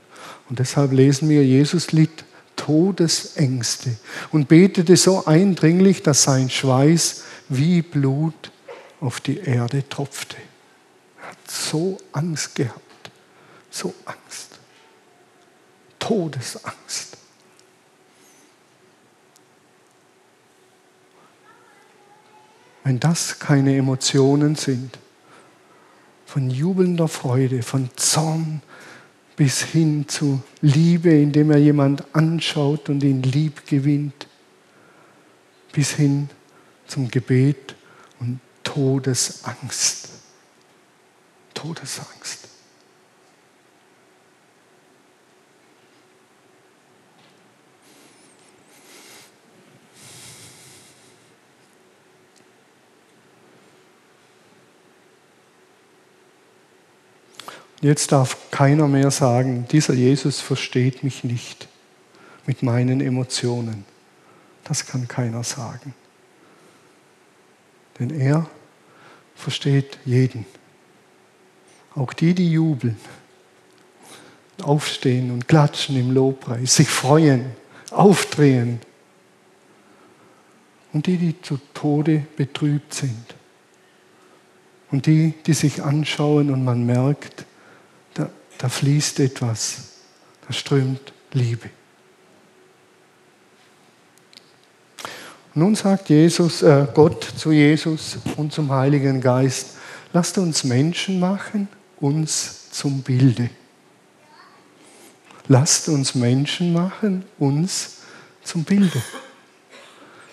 Und 0.49 0.59
deshalb 0.59 0.93
lesen 0.93 1.29
wir, 1.29 1.45
Jesus 1.45 1.93
litt 1.93 2.25
Todesängste 2.57 3.99
und 4.33 4.49
betete 4.49 4.97
so 4.97 5.27
eindringlich, 5.27 6.03
dass 6.03 6.23
sein 6.23 6.49
Schweiß 6.49 7.25
wie 7.51 7.83
Blut 7.83 8.51
auf 9.03 9.21
die 9.21 9.41
Erde 9.41 9.87
tropfte. 9.87 10.39
Er 11.21 11.29
hat 11.29 11.51
so 11.51 11.99
Angst 12.13 12.55
gehabt, 12.55 12.81
so 13.75 13.95
Angst, 14.05 14.59
Todesangst. 15.99 17.19
wenn 22.85 23.01
das 23.01 23.39
keine 23.39 23.77
Emotionen 23.77 24.55
sind. 24.55 24.99
Von 26.27 26.51
jubelnder 26.51 27.09
Freude, 27.09 27.63
von 27.63 27.91
Zorn 27.97 28.63
bis 29.37 29.63
hin 29.63 30.07
zu 30.07 30.43
Liebe, 30.61 31.11
indem 31.11 31.51
er 31.51 31.59
jemand 31.59 32.05
anschaut 32.15 32.89
und 32.89 33.03
ihn 33.03 33.23
lieb 33.23 33.67
gewinnt, 33.67 34.29
bis 35.73 35.93
hin 35.93 36.29
zum 36.87 37.11
Gebet 37.11 37.75
und 38.21 38.41
Todesangst. 38.63 40.11
Todesangst. 41.55 42.44
Jetzt 57.85 58.13
darf 58.13 58.51
keiner 58.51 58.89
mehr 58.89 59.11
sagen, 59.11 59.67
dieser 59.71 59.93
Jesus 59.93 60.41
versteht 60.41 61.05
mich 61.05 61.23
nicht 61.23 61.69
mit 62.47 62.63
meinen 62.63 63.03
Emotionen. 63.03 63.85
Das 64.65 64.87
kann 64.87 65.07
keiner 65.07 65.45
sagen. 65.45 65.93
Denn 67.99 68.09
er 68.09 68.49
versteht 69.35 69.99
jeden. 70.07 70.47
Auch 71.95 72.15
die, 72.15 72.33
die 72.33 72.53
jubeln, 72.53 72.97
aufstehen 74.63 75.31
und 75.31 75.47
klatschen 75.47 75.99
im 75.99 76.11
Lobpreis, 76.11 76.77
sich 76.77 76.89
freuen, 76.89 77.53
aufdrehen. 77.91 78.81
Und 80.95 81.07
die, 81.07 81.19
die 81.19 81.43
zu 81.43 81.59
Tode 81.75 82.25
betrübt 82.35 82.95
sind. 82.95 83.35
Und 84.91 85.05
die, 85.05 85.35
die 85.45 85.53
sich 85.53 85.83
anschauen 85.83 86.49
und 86.51 86.65
man 86.65 86.87
merkt, 86.87 87.45
da 88.59 88.69
fließt 88.69 89.21
etwas, 89.21 89.77
da 90.47 90.53
strömt 90.53 91.13
Liebe. 91.33 91.71
Nun 95.57 95.75
sagt 95.77 96.09
Jesus, 96.09 96.63
äh, 96.63 96.87
Gott 96.93 97.23
zu 97.37 97.53
Jesus 97.53 98.19
und 98.37 98.53
zum 98.53 98.73
Heiligen 98.73 99.21
Geist, 99.21 99.77
lasst 100.13 100.37
uns 100.39 100.65
Menschen 100.65 101.21
machen, 101.21 101.69
uns 102.01 102.71
zum 102.71 103.03
Bilde. 103.03 103.51
Lasst 105.47 105.89
uns 105.89 106.15
Menschen 106.15 106.73
machen, 106.73 107.25
uns 107.39 107.99
zum 108.43 108.65
Bilde. 108.65 109.01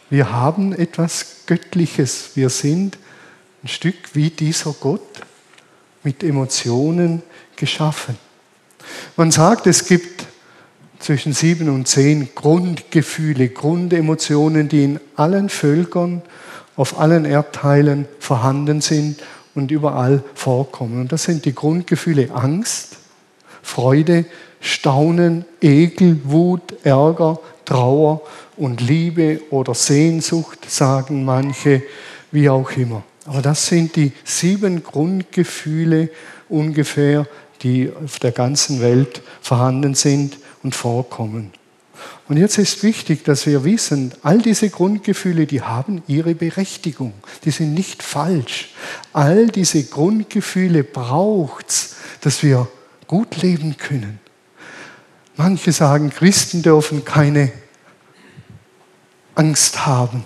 Wir 0.09 0.31
haben 0.31 0.73
etwas 0.73 1.43
Göttliches. 1.45 2.31
Wir 2.35 2.49
sind 2.49 2.97
ein 3.63 3.67
Stück 3.67 3.95
wie 4.13 4.29
dieser 4.29 4.73
Gott 4.73 5.21
mit 6.03 6.23
Emotionen, 6.23 7.21
geschaffen. 7.61 8.17
Man 9.15 9.31
sagt, 9.31 9.67
es 9.67 9.85
gibt 9.85 10.25
zwischen 10.99 11.31
sieben 11.31 11.69
und 11.69 11.87
zehn 11.87 12.29
Grundgefühle, 12.33 13.49
Grundemotionen, 13.49 14.67
die 14.67 14.83
in 14.83 14.99
allen 15.15 15.47
Völkern, 15.47 16.23
auf 16.75 16.99
allen 16.99 17.23
Erdteilen 17.23 18.07
vorhanden 18.19 18.81
sind 18.81 19.21
und 19.53 19.69
überall 19.69 20.23
vorkommen. 20.33 21.01
Und 21.01 21.11
das 21.11 21.23
sind 21.23 21.45
die 21.45 21.53
Grundgefühle 21.53 22.31
Angst, 22.31 22.97
Freude, 23.61 24.25
Staunen, 24.59 25.45
Ekel, 25.61 26.19
Wut, 26.23 26.73
Ärger, 26.83 27.39
Trauer 27.65 28.21
und 28.57 28.81
Liebe 28.81 29.41
oder 29.51 29.75
Sehnsucht, 29.75 30.69
sagen 30.69 31.23
manche, 31.25 31.83
wie 32.31 32.49
auch 32.49 32.71
immer. 32.71 33.03
Aber 33.25 33.43
das 33.43 33.67
sind 33.67 33.95
die 33.95 34.13
sieben 34.23 34.83
Grundgefühle 34.83 36.09
ungefähr, 36.49 37.27
die 37.63 37.91
auf 38.03 38.19
der 38.19 38.31
ganzen 38.31 38.81
Welt 38.81 39.21
vorhanden 39.41 39.95
sind 39.95 40.37
und 40.63 40.75
vorkommen. 40.75 41.51
Und 42.27 42.37
jetzt 42.37 42.57
ist 42.57 42.83
wichtig, 42.83 43.23
dass 43.25 43.45
wir 43.45 43.63
wissen, 43.63 44.13
all 44.23 44.39
diese 44.39 44.69
Grundgefühle, 44.69 45.45
die 45.45 45.61
haben 45.61 46.01
ihre 46.07 46.33
Berechtigung. 46.33 47.13
Die 47.43 47.51
sind 47.51 47.73
nicht 47.73 48.03
falsch. 48.03 48.69
All 49.13 49.47
diese 49.47 49.83
Grundgefühle 49.83 50.83
braucht 50.83 51.69
es, 51.69 51.95
dass 52.21 52.41
wir 52.41 52.67
gut 53.07 53.41
leben 53.41 53.77
können. 53.77 54.19
Manche 55.35 55.71
sagen, 55.71 56.09
Christen 56.09 56.61
dürfen 56.61 57.03
keine 57.03 57.51
Angst 59.35 59.85
haben. 59.85 60.23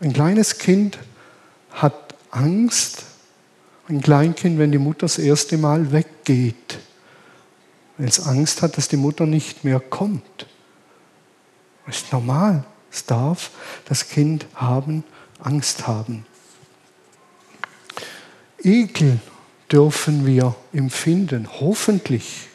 Ein 0.00 0.12
kleines 0.12 0.58
Kind 0.58 0.98
hat 1.70 2.14
Angst, 2.30 3.04
ein 3.92 4.00
Kleinkind, 4.00 4.58
wenn 4.58 4.72
die 4.72 4.78
Mutter 4.78 5.00
das 5.00 5.18
erste 5.18 5.58
Mal 5.58 5.92
weggeht, 5.92 6.78
weil 7.98 8.08
es 8.08 8.26
Angst 8.26 8.62
hat, 8.62 8.76
dass 8.76 8.88
die 8.88 8.96
Mutter 8.96 9.26
nicht 9.26 9.64
mehr 9.64 9.80
kommt. 9.80 10.46
Das 11.86 11.98
ist 11.98 12.12
normal. 12.12 12.64
Es 12.90 13.06
darf 13.06 13.50
das 13.88 14.08
Kind 14.08 14.46
haben, 14.54 15.04
Angst 15.40 15.86
haben. 15.86 16.26
Ekel 18.62 19.18
dürfen 19.70 20.26
wir 20.26 20.54
empfinden, 20.72 21.48
hoffentlich. 21.60 22.48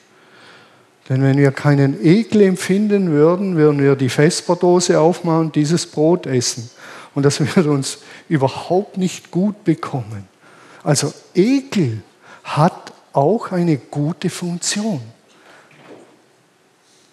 Denn 1.09 1.21
wenn 1.21 1.37
wir 1.37 1.51
keinen 1.51 2.03
Ekel 2.05 2.41
empfinden 2.41 3.09
würden, 3.11 3.55
würden 3.55 3.79
wir 3.79 3.95
die 3.95 4.09
Vesperdose 4.09 4.99
aufmachen 4.99 5.47
und 5.47 5.55
dieses 5.55 5.87
Brot 5.87 6.27
essen. 6.27 6.69
Und 7.15 7.23
das 7.23 7.39
würde 7.55 7.71
uns 7.71 7.99
überhaupt 8.29 8.97
nicht 8.97 9.31
gut 9.31 9.63
bekommen. 9.63 10.27
Also 10.87 11.13
Ekel 11.35 12.01
hat 12.45 12.93
auch 13.11 13.51
eine 13.51 13.75
gute 13.75 14.29
Funktion. 14.29 15.01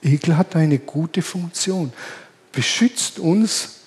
Ekel 0.01 0.37
hat 0.37 0.55
eine 0.55 0.79
gute 0.79 1.23
Funktion, 1.23 1.93
beschützt 2.53 3.19
uns. 3.19 3.81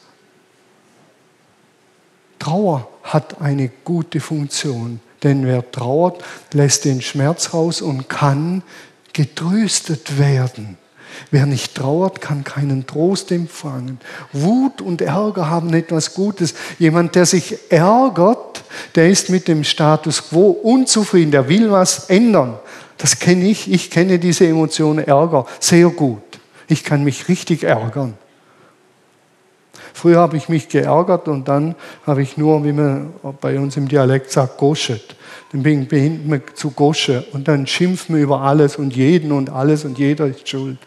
Trauer 2.38 2.90
hat 3.02 3.40
eine 3.40 3.70
gute 3.86 4.20
Funktion, 4.20 5.00
denn 5.24 5.46
wer 5.46 5.72
trauert, 5.72 6.22
lässt 6.52 6.84
den 6.84 7.02
Schmerz 7.02 7.54
raus 7.54 7.82
und 7.82 8.10
kann 8.10 8.64
getröstet 9.14 10.20
werden. 10.20 10.78
Wer 11.32 11.46
nicht 11.46 11.76
trauert, 11.76 12.20
kann 12.20 12.44
keinen 12.44 12.88
Trost 12.88 13.32
empfangen. 13.32 14.02
Wut 14.34 14.82
und 14.82 15.02
Ärger 15.02 15.50
haben 15.50 15.74
etwas 15.74 16.14
Gutes. 16.14 16.56
Jemand, 16.78 17.16
der 17.16 17.26
sich 17.26 17.72
ärgert, 17.72 18.47
der 18.96 19.10
ist 19.10 19.30
mit 19.30 19.48
dem 19.48 19.64
Status 19.64 20.30
quo 20.30 20.50
unzufrieden, 20.50 21.32
der 21.32 21.50
will 21.50 21.72
was 21.72 22.10
ändern. 22.10 22.60
Das 22.98 23.20
kenne 23.20 23.46
ich. 23.46 23.72
Ich 23.72 23.92
kenne 23.92 24.20
diese 24.20 24.48
Emotion 24.48 25.00
Ärger 25.00 25.46
sehr 25.60 25.90
gut. 25.90 26.22
Ich 26.68 26.84
kann 26.84 27.04
mich 27.04 27.30
richtig 27.30 27.64
ärgern. 27.64 28.16
Früher 29.94 30.20
habe 30.20 30.38
ich 30.38 30.48
mich 30.48 30.70
geärgert 30.70 31.28
und 31.28 31.48
dann 31.48 31.76
habe 32.06 32.22
ich 32.22 32.38
nur, 32.38 32.64
wie 32.64 32.72
man 32.72 33.14
bei 33.42 33.58
uns 33.58 33.78
im 33.78 33.88
Dialekt 33.88 34.32
sagt, 34.32 34.58
goschet. 34.58 35.16
Dann 35.52 35.64
bin 35.64 35.88
ich 36.32 36.56
zu 36.56 36.72
Gosche 36.72 37.26
und 37.32 37.48
dann 37.48 37.66
schimpft 37.66 38.10
man 38.10 38.20
über 38.20 38.42
alles 38.42 38.76
und 38.76 38.96
jeden 38.96 39.32
und 39.32 39.50
alles 39.50 39.86
und 39.86 39.98
jeder 39.98 40.28
ist 40.28 40.48
schuld 40.48 40.78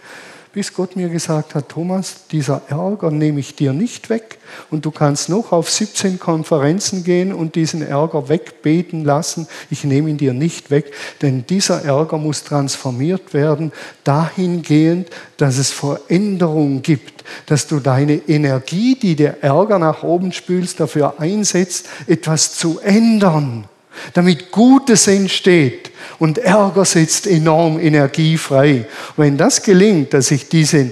bis 0.52 0.74
Gott 0.74 0.96
mir 0.96 1.08
gesagt 1.08 1.54
hat, 1.54 1.68
Thomas, 1.68 2.26
dieser 2.30 2.62
Ärger 2.68 3.10
nehme 3.10 3.40
ich 3.40 3.54
dir 3.54 3.72
nicht 3.72 4.10
weg 4.10 4.38
und 4.70 4.84
du 4.84 4.90
kannst 4.90 5.28
noch 5.28 5.52
auf 5.52 5.70
17 5.70 6.18
Konferenzen 6.18 7.04
gehen 7.04 7.32
und 7.32 7.54
diesen 7.54 7.86
Ärger 7.86 8.28
wegbeten 8.28 9.04
lassen. 9.04 9.46
Ich 9.70 9.84
nehme 9.84 10.10
ihn 10.10 10.16
dir 10.16 10.32
nicht 10.32 10.70
weg, 10.70 10.92
denn 11.22 11.46
dieser 11.46 11.84
Ärger 11.84 12.18
muss 12.18 12.42
transformiert 12.42 13.32
werden 13.32 13.72
dahingehend, 14.02 15.08
dass 15.36 15.56
es 15.56 15.70
Veränderung 15.70 16.82
gibt, 16.82 17.24
dass 17.46 17.68
du 17.68 17.78
deine 17.78 18.14
Energie, 18.14 18.96
die 18.96 19.14
der 19.14 19.42
Ärger 19.42 19.78
nach 19.78 20.02
oben 20.02 20.32
spülst, 20.32 20.80
dafür 20.80 21.20
einsetzt, 21.20 21.88
etwas 22.06 22.54
zu 22.54 22.80
ändern 22.80 23.66
damit 24.14 24.50
Gutes 24.50 25.06
entsteht. 25.06 25.89
Und 26.20 26.36
Ärger 26.36 26.84
setzt 26.84 27.26
enorm 27.26 27.80
Energie 27.80 28.36
frei. 28.36 28.86
Wenn 29.16 29.38
das 29.38 29.62
gelingt, 29.62 30.12
dass 30.12 30.30
ich 30.30 30.50
diese 30.50 30.90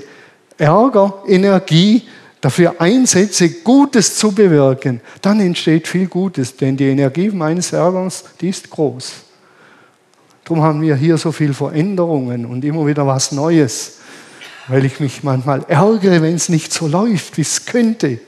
Ärgerenergie 0.57 2.09
dafür 2.41 2.81
einsetze, 2.81 3.51
Gutes 3.61 4.17
zu 4.17 4.33
bewirken, 4.33 5.03
dann 5.21 5.41
entsteht 5.41 5.87
viel 5.87 6.07
Gutes, 6.07 6.57
denn 6.57 6.79
die 6.79 6.88
Energie 6.88 7.29
meines 7.29 7.75
Ärgers, 7.75 8.25
die 8.41 8.49
ist 8.49 8.71
groß. 8.71 9.12
Darum 10.45 10.62
haben 10.62 10.81
wir 10.81 10.97
hier 10.97 11.19
so 11.19 11.31
viele 11.31 11.53
Veränderungen 11.53 12.47
und 12.47 12.64
immer 12.64 12.87
wieder 12.87 13.07
was 13.07 13.31
Neues, 13.31 13.99
weil 14.67 14.87
ich 14.87 14.99
mich 14.99 15.23
manchmal 15.25 15.62
ärgere, 15.69 16.23
wenn 16.23 16.37
es 16.37 16.49
nicht 16.49 16.73
so 16.73 16.88
läuft, 16.88 17.37
wie 17.37 17.43
es 17.43 17.67
könnte. 17.67 18.19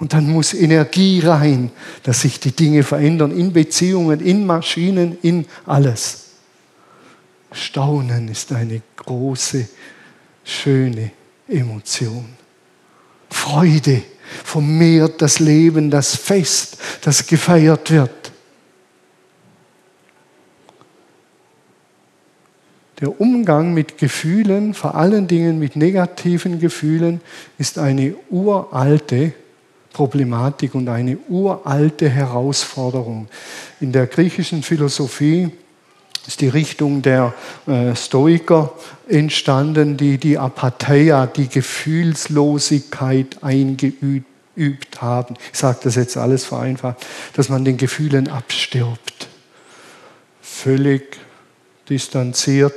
Und 0.00 0.14
dann 0.14 0.30
muss 0.30 0.54
Energie 0.54 1.20
rein, 1.20 1.72
dass 2.04 2.22
sich 2.22 2.40
die 2.40 2.52
Dinge 2.52 2.84
verändern 2.84 3.32
in 3.36 3.52
Beziehungen, 3.52 4.20
in 4.20 4.46
Maschinen, 4.46 5.18
in 5.20 5.44
alles. 5.66 6.27
Staunen 7.52 8.28
ist 8.28 8.52
eine 8.52 8.82
große, 8.96 9.68
schöne 10.44 11.10
Emotion. 11.48 12.26
Freude 13.30 14.02
vermehrt 14.44 15.22
das 15.22 15.38
Leben, 15.38 15.90
das 15.90 16.16
Fest, 16.16 16.78
das 17.02 17.26
gefeiert 17.26 17.90
wird. 17.90 18.32
Der 23.00 23.20
Umgang 23.20 23.74
mit 23.74 23.96
Gefühlen, 23.96 24.74
vor 24.74 24.96
allen 24.96 25.28
Dingen 25.28 25.58
mit 25.58 25.76
negativen 25.76 26.58
Gefühlen, 26.58 27.20
ist 27.56 27.78
eine 27.78 28.14
uralte 28.28 29.32
Problematik 29.92 30.74
und 30.74 30.88
eine 30.88 31.16
uralte 31.28 32.08
Herausforderung. 32.08 33.28
In 33.80 33.92
der 33.92 34.06
griechischen 34.06 34.62
Philosophie 34.62 35.50
ist 36.28 36.42
die 36.42 36.48
Richtung 36.48 37.00
der 37.00 37.32
äh, 37.66 37.96
Stoiker 37.96 38.74
entstanden, 39.08 39.96
die 39.96 40.18
die 40.18 40.36
Apatheia, 40.36 41.26
die 41.26 41.48
Gefühlslosigkeit 41.48 43.42
eingeübt 43.42 44.26
haben. 45.00 45.36
Ich 45.52 45.58
sage 45.58 45.78
das 45.84 45.96
jetzt 45.96 46.18
alles 46.18 46.44
vereinfacht, 46.44 46.98
dass 47.32 47.48
man 47.48 47.64
den 47.64 47.78
Gefühlen 47.78 48.28
abstirbt. 48.28 49.28
Völlig 50.42 51.16
distanziert 51.88 52.74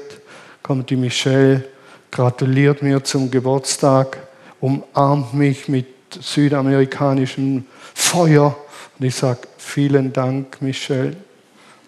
kommt 0.64 0.90
die 0.90 0.96
Michelle, 0.96 1.66
gratuliert 2.10 2.82
mir 2.82 3.04
zum 3.04 3.30
Geburtstag, 3.32 4.18
umarmt 4.62 5.34
mich 5.34 5.68
mit 5.68 5.88
südamerikanischem 6.22 7.66
Feuer 7.94 8.56
und 8.98 9.06
ich 9.06 9.16
sage 9.16 9.42
vielen 9.58 10.14
Dank, 10.14 10.62
Michelle, 10.62 11.18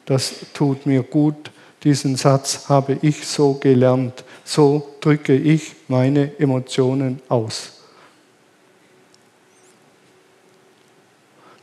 das 0.06 0.34
tut 0.54 0.86
mir 0.86 1.04
gut. 1.04 1.52
Diesen 1.84 2.15
Satz 2.15 2.69
habe 2.69 2.98
ich 3.02 3.28
so 3.28 3.56
gelernt. 3.56 4.24
So 4.46 4.96
drücke 5.02 5.36
ich 5.36 5.74
meine 5.88 6.39
Emotionen 6.39 7.22
aus. 7.28 7.74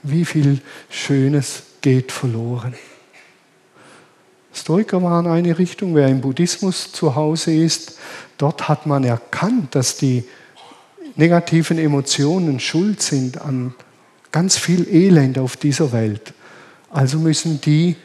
Wie 0.03 0.25
viel 0.25 0.61
Schönes 0.89 1.63
geht 1.81 2.13
verloren. 2.13 2.75
Stoiker 4.53 5.03
waren 5.03 5.27
eine 5.27 5.59
Richtung, 5.59 5.95
wer 5.95 6.09
im 6.09 6.21
Buddhismus 6.21 6.93
zu 6.93 7.15
Hause 7.15 7.55
ist, 7.55 7.99
dort 8.37 8.69
hat 8.69 8.87
man 8.87 9.05
erkannt, 9.05 9.75
dass 9.75 9.97
die 9.97 10.25
negativen 11.17 11.79
Emotionen 11.79 12.61
schuld 12.61 13.01
sind 13.03 13.41
an 13.41 13.75
ganz 14.33 14.57
viel 14.57 14.89
Elend 14.89 15.39
auf 15.39 15.57
dieser 15.57 15.93
Welt. 15.93 16.35
Also 16.91 17.19
müssen 17.19 17.61
die 17.61 17.97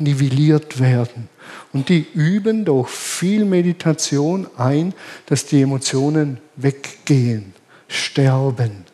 wegnivelliert 0.00 0.80
werden. 0.80 1.28
Und 1.72 1.88
die 1.88 2.06
üben 2.14 2.64
durch 2.64 2.88
viel 2.88 3.44
Meditation 3.44 4.46
ein, 4.56 4.94
dass 5.26 5.46
die 5.46 5.62
Emotionen 5.62 6.38
weggehen, 6.56 7.52
sterben. 7.88 8.84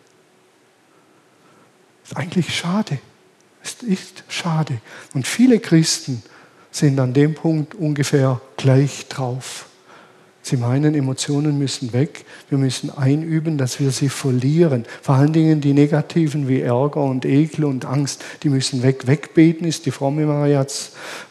Das 2.02 2.12
ist 2.12 2.16
eigentlich 2.16 2.54
schade. 2.54 2.98
Es 3.62 3.82
ist 3.82 4.24
schade. 4.28 4.80
Und 5.14 5.26
viele 5.26 5.58
Christen 5.58 6.22
sind 6.70 6.98
an 7.00 7.14
dem 7.14 7.34
Punkt 7.34 7.74
ungefähr 7.74 8.40
gleich 8.56 9.08
drauf. 9.08 9.65
Sie 10.46 10.56
meinen, 10.56 10.94
Emotionen 10.94 11.58
müssen 11.58 11.92
weg. 11.92 12.24
Wir 12.50 12.56
müssen 12.56 12.96
einüben, 12.96 13.58
dass 13.58 13.80
wir 13.80 13.90
sie 13.90 14.08
verlieren. 14.08 14.84
Vor 15.02 15.16
allen 15.16 15.32
Dingen 15.32 15.60
die 15.60 15.72
negativen 15.72 16.46
wie 16.46 16.60
Ärger 16.60 17.02
und 17.02 17.24
Ekel 17.24 17.64
und 17.64 17.84
Angst, 17.84 18.24
die 18.44 18.48
müssen 18.48 18.84
weg. 18.84 19.08
Wegbeten 19.08 19.66
ist 19.66 19.86
die 19.86 19.90
fromme 19.90 20.28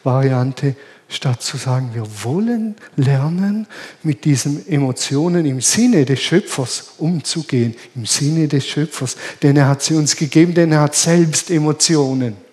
Variante, 0.04 0.76
statt 1.08 1.42
zu 1.42 1.56
sagen, 1.56 1.92
wir 1.94 2.04
wollen 2.26 2.76
lernen, 2.98 3.68
mit 4.04 4.26
diesen 4.26 4.68
Emotionen 4.68 5.46
im 5.46 5.62
Sinne 5.62 6.04
des 6.04 6.20
Schöpfers 6.20 6.96
umzugehen. 6.98 7.74
Im 7.96 8.06
Sinne 8.06 8.50
des 8.50 8.68
Schöpfers. 8.68 9.16
Denn 9.42 9.56
er 9.56 9.70
hat 9.70 9.82
sie 9.82 9.96
uns 9.96 10.18
gegeben, 10.18 10.54
denn 10.54 10.74
er 10.74 10.82
hat 10.82 10.96
selbst 10.96 11.50
Emotionen. 11.52 12.45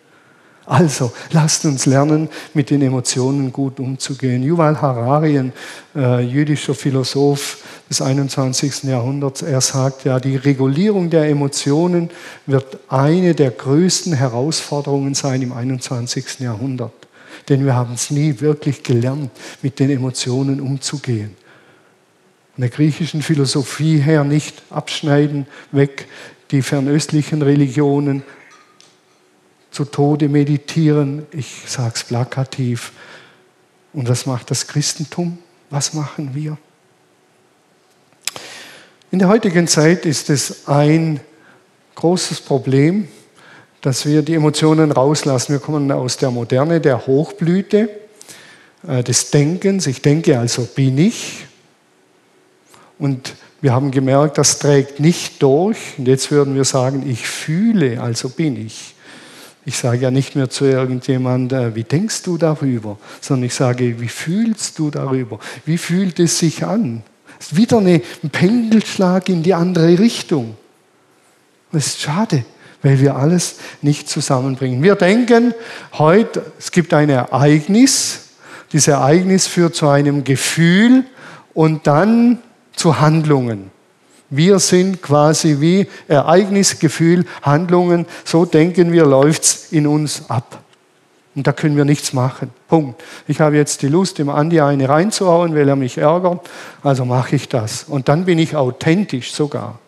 Also, 0.73 1.13
lasst 1.33 1.67
uns 1.67 1.85
lernen, 1.85 2.31
mit 2.55 2.71
den 2.71 2.81
Emotionen 2.81 3.53
gut 3.53 3.79
umzugehen. 3.79 4.43
Yuval 4.43 4.81
Harari, 4.81 5.39
ein 5.39 5.53
äh, 5.95 6.21
jüdischer 6.23 6.75
Philosoph 6.75 7.63
des 7.91 8.01
21. 8.01 8.85
Jahrhunderts, 8.85 9.43
er 9.43 9.61
sagt 9.61 10.07
ja, 10.07 10.19
die 10.19 10.37
Regulierung 10.37 11.11
der 11.11 11.29
Emotionen 11.29 12.09
wird 12.47 12.79
eine 12.89 13.35
der 13.35 13.51
größten 13.51 14.15
Herausforderungen 14.15 15.13
sein 15.13 15.43
im 15.43 15.53
21. 15.53 16.41
Jahrhundert. 16.41 16.95
Denn 17.51 17.67
wir 17.67 17.75
haben 17.75 17.93
es 17.93 18.11
nie 18.11 18.41
wirklich 18.41 18.83
gelernt, 18.83 19.31
mit 19.61 19.79
den 19.79 19.91
Emotionen 19.91 20.59
umzugehen. 20.59 21.37
Von 22.55 22.63
der 22.63 22.71
griechischen 22.71 23.21
Philosophie 23.21 23.99
her 23.99 24.25
nicht 24.25 24.63
abschneiden, 24.71 25.47
weg 25.71 26.09
die 26.51 26.63
fernöstlichen 26.63 27.43
Religionen, 27.43 28.23
zu 29.73 29.85
Tode 29.87 30.29
meditieren. 30.29 31.27
Ich 31.33 31.65
sage 31.67 31.95
es 31.97 32.05
plakativ. 32.05 32.93
Und 33.93 34.09
was 34.09 34.27
macht 34.27 34.51
das 34.51 34.69
Christentum? 34.69 35.39
Was 35.71 35.95
machen 35.95 36.35
wir? 36.35 36.57
In 39.11 39.19
der 39.19 39.29
heutigen 39.29 39.67
Zeit 39.67 40.07
ist 40.07 40.31
es 40.31 40.69
ein 40.69 41.21
großes 41.97 42.41
Problem, 42.43 43.09
dass 43.81 44.07
wir 44.07 44.23
die 44.23 44.35
Emotionen 44.35 44.93
rauslassen. 44.93 45.53
Wir 45.53 45.59
kommen 45.59 45.91
aus 45.91 46.17
der 46.17 46.31
Moderne, 46.31 46.81
der 46.81 47.07
Hochblüte 47.07 47.91
äh, 48.87 49.03
des 49.03 49.31
Denkens. 49.31 49.87
Ich 49.87 50.03
denke, 50.03 50.39
also 50.39 50.65
bin 50.65 50.99
ich. 50.99 51.47
Und 52.99 53.35
wir 53.61 53.73
haben 53.73 53.91
gemerkt, 53.91 54.39
das 54.39 54.59
trägt 54.59 55.01
nicht 55.01 55.43
durch. 55.43 55.79
Und 55.99 56.09
jetzt 56.09 56.31
würden 56.31 56.55
wir 56.55 56.65
sagen, 56.65 57.09
ich 57.09 57.27
fühle, 57.27 58.01
also 58.01 58.29
bin 58.29 58.67
ich. 58.67 58.95
Ich 59.65 59.79
sage 59.79 59.99
ja 59.99 60.11
nicht 60.11 60.35
mehr 60.35 60.51
zu 60.51 60.65
irgendjemandem, 60.65 61.59
äh, 61.59 61.75
wie 61.75 61.85
denkst 61.85 62.23
du 62.23 62.37
darüber, 62.37 62.99
sondern 63.21 63.47
ich 63.47 63.55
sage, 63.55 64.01
wie 64.01 64.09
fühlst 64.09 64.79
du 64.79 64.91
darüber? 64.91 65.39
Wie 65.65 65.79
fühlt 65.79 66.19
es 66.19 66.39
sich 66.39 66.65
an? 66.65 67.03
Es 67.39 67.53
ist 67.53 67.57
wieder 67.57 67.79
ein 67.79 68.03
Pendelschlag 68.31 69.29
in 69.29 69.43
die 69.43 69.55
andere 69.55 69.99
Richtung. 69.99 70.57
Das 71.71 71.87
ist 71.87 72.01
schade, 72.01 72.45
weil 72.83 73.01
wir 73.01 73.17
alles 73.17 73.57
nicht 73.81 74.09
zusammenbringen. 74.09 74.83
Wir 74.83 74.97
denken 74.97 75.55
heute, 75.95 76.45
es 76.59 76.71
gibt 76.71 76.93
ein 76.93 77.09
Ereignis, 77.09 78.31
dieses 78.73 78.89
Ereignis 78.89 79.47
führt 79.47 79.75
zu 79.75 79.89
einem 79.89 80.25
Gefühl 80.25 81.05
und 81.55 81.87
dann 81.87 82.39
zu 82.75 83.01
Handlungen. 83.01 83.71
Wir 84.35 84.61
sind 84.61 85.03
quasi 85.03 85.61
wie 85.61 85.87
Ereignis, 86.09 86.79
Gefühl, 86.79 87.27
Handlungen. 87.43 88.07
So 88.25 88.47
denken 88.47 88.91
wir, 88.91 89.05
läuft 89.05 89.43
es 89.43 89.73
in 89.73 89.87
uns 89.87 90.31
ab. 90.31 90.63
Und 91.35 91.47
da 91.47 91.53
können 91.53 91.77
wir 91.77 91.85
nichts 91.85 92.15
machen. 92.15 92.51
Punkt. 92.67 93.03
Ich 93.29 93.41
habe 93.41 93.57
jetzt 93.57 93.83
die 93.83 93.89
Lust, 93.89 94.17
dem 94.17 94.31
Andi 94.31 94.59
eine 94.63 94.89
reinzuhauen, 94.89 95.55
weil 95.55 95.69
er 95.69 95.77
mich 95.77 95.99
ärgert. 95.99 96.49
Also 96.83 97.05
mache 97.05 97.37
ich 97.37 97.51
das. 97.51 97.85
Und 97.85 98.09
dann 98.09 98.25
bin 98.25 98.39
ich 98.39 98.57
authentisch 98.57 99.35
sogar. 99.35 99.79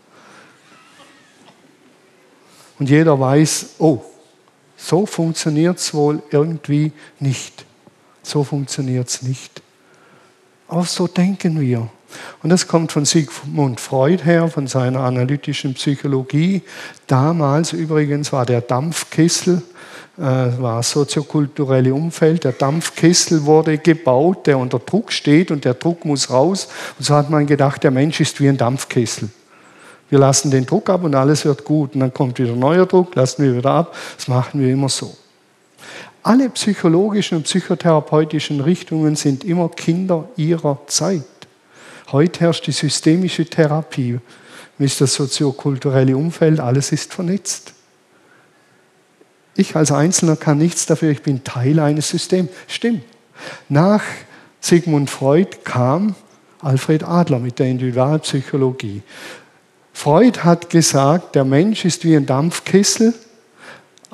Und 2.78 2.90
jeder 2.90 3.18
weiß, 3.18 3.76
oh, 3.78 4.02
so 4.76 5.06
funktioniert 5.06 5.78
es 5.78 5.94
wohl 5.94 6.22
irgendwie 6.30 6.92
nicht. 7.18 7.64
So 8.22 8.44
funktioniert 8.44 9.08
es 9.08 9.22
nicht. 9.22 9.62
Aber 10.68 10.84
so 10.84 11.06
denken 11.06 11.58
wir. 11.58 11.88
Und 12.42 12.50
das 12.50 12.68
kommt 12.68 12.92
von 12.92 13.04
Sigmund 13.04 13.80
Freud 13.80 14.24
her, 14.24 14.48
von 14.48 14.66
seiner 14.66 15.00
analytischen 15.00 15.74
Psychologie. 15.74 16.62
Damals 17.06 17.72
übrigens 17.72 18.32
war 18.32 18.46
der 18.46 18.60
Dampfkessel, 18.60 19.62
äh, 20.16 20.22
war 20.22 20.82
soziokulturelle 20.82 21.92
Umfeld. 21.94 22.44
Der 22.44 22.52
Dampfkessel 22.52 23.44
wurde 23.44 23.78
gebaut, 23.78 24.46
der 24.46 24.58
unter 24.58 24.78
Druck 24.78 25.12
steht 25.12 25.50
und 25.50 25.64
der 25.64 25.74
Druck 25.74 26.04
muss 26.04 26.30
raus. 26.30 26.68
Und 26.98 27.04
so 27.04 27.14
hat 27.14 27.30
man 27.30 27.46
gedacht, 27.46 27.82
der 27.82 27.90
Mensch 27.90 28.20
ist 28.20 28.40
wie 28.40 28.48
ein 28.48 28.56
Dampfkessel. 28.56 29.28
Wir 30.10 30.18
lassen 30.18 30.50
den 30.50 30.66
Druck 30.66 30.90
ab 30.90 31.02
und 31.02 31.14
alles 31.14 31.44
wird 31.44 31.64
gut. 31.64 31.94
Und 31.94 32.00
dann 32.00 32.14
kommt 32.14 32.38
wieder 32.38 32.54
neuer 32.54 32.86
Druck, 32.86 33.14
lassen 33.14 33.42
wir 33.42 33.56
wieder 33.56 33.70
ab. 33.70 33.96
Das 34.16 34.28
machen 34.28 34.60
wir 34.60 34.72
immer 34.72 34.88
so. 34.88 35.16
Alle 36.22 36.48
psychologischen 36.50 37.38
und 37.38 37.44
psychotherapeutischen 37.44 38.60
Richtungen 38.60 39.14
sind 39.14 39.44
immer 39.44 39.68
Kinder 39.68 40.28
ihrer 40.36 40.78
Zeit. 40.86 41.24
Heute 42.12 42.40
herrscht 42.40 42.66
die 42.66 42.72
systemische 42.72 43.46
Therapie, 43.46 44.18
ist 44.78 45.00
das 45.00 45.14
soziokulturelle 45.14 46.16
Umfeld, 46.16 46.60
alles 46.60 46.92
ist 46.92 47.14
vernetzt. 47.14 47.72
Ich 49.56 49.76
als 49.76 49.92
Einzelner 49.92 50.36
kann 50.36 50.58
nichts 50.58 50.86
dafür, 50.86 51.10
ich 51.10 51.22
bin 51.22 51.44
Teil 51.44 51.78
eines 51.78 52.10
Systems. 52.10 52.50
Stimmt. 52.66 53.04
Nach 53.68 54.02
Sigmund 54.60 55.10
Freud 55.10 55.58
kam 55.64 56.14
Alfred 56.60 57.04
Adler 57.04 57.38
mit 57.38 57.58
der 57.58 57.66
Individualpsychologie. 57.66 59.02
Freud 59.92 60.40
hat 60.40 60.70
gesagt, 60.70 61.34
der 61.34 61.44
Mensch 61.44 61.84
ist 61.84 62.04
wie 62.04 62.16
ein 62.16 62.26
Dampfkessel, 62.26 63.14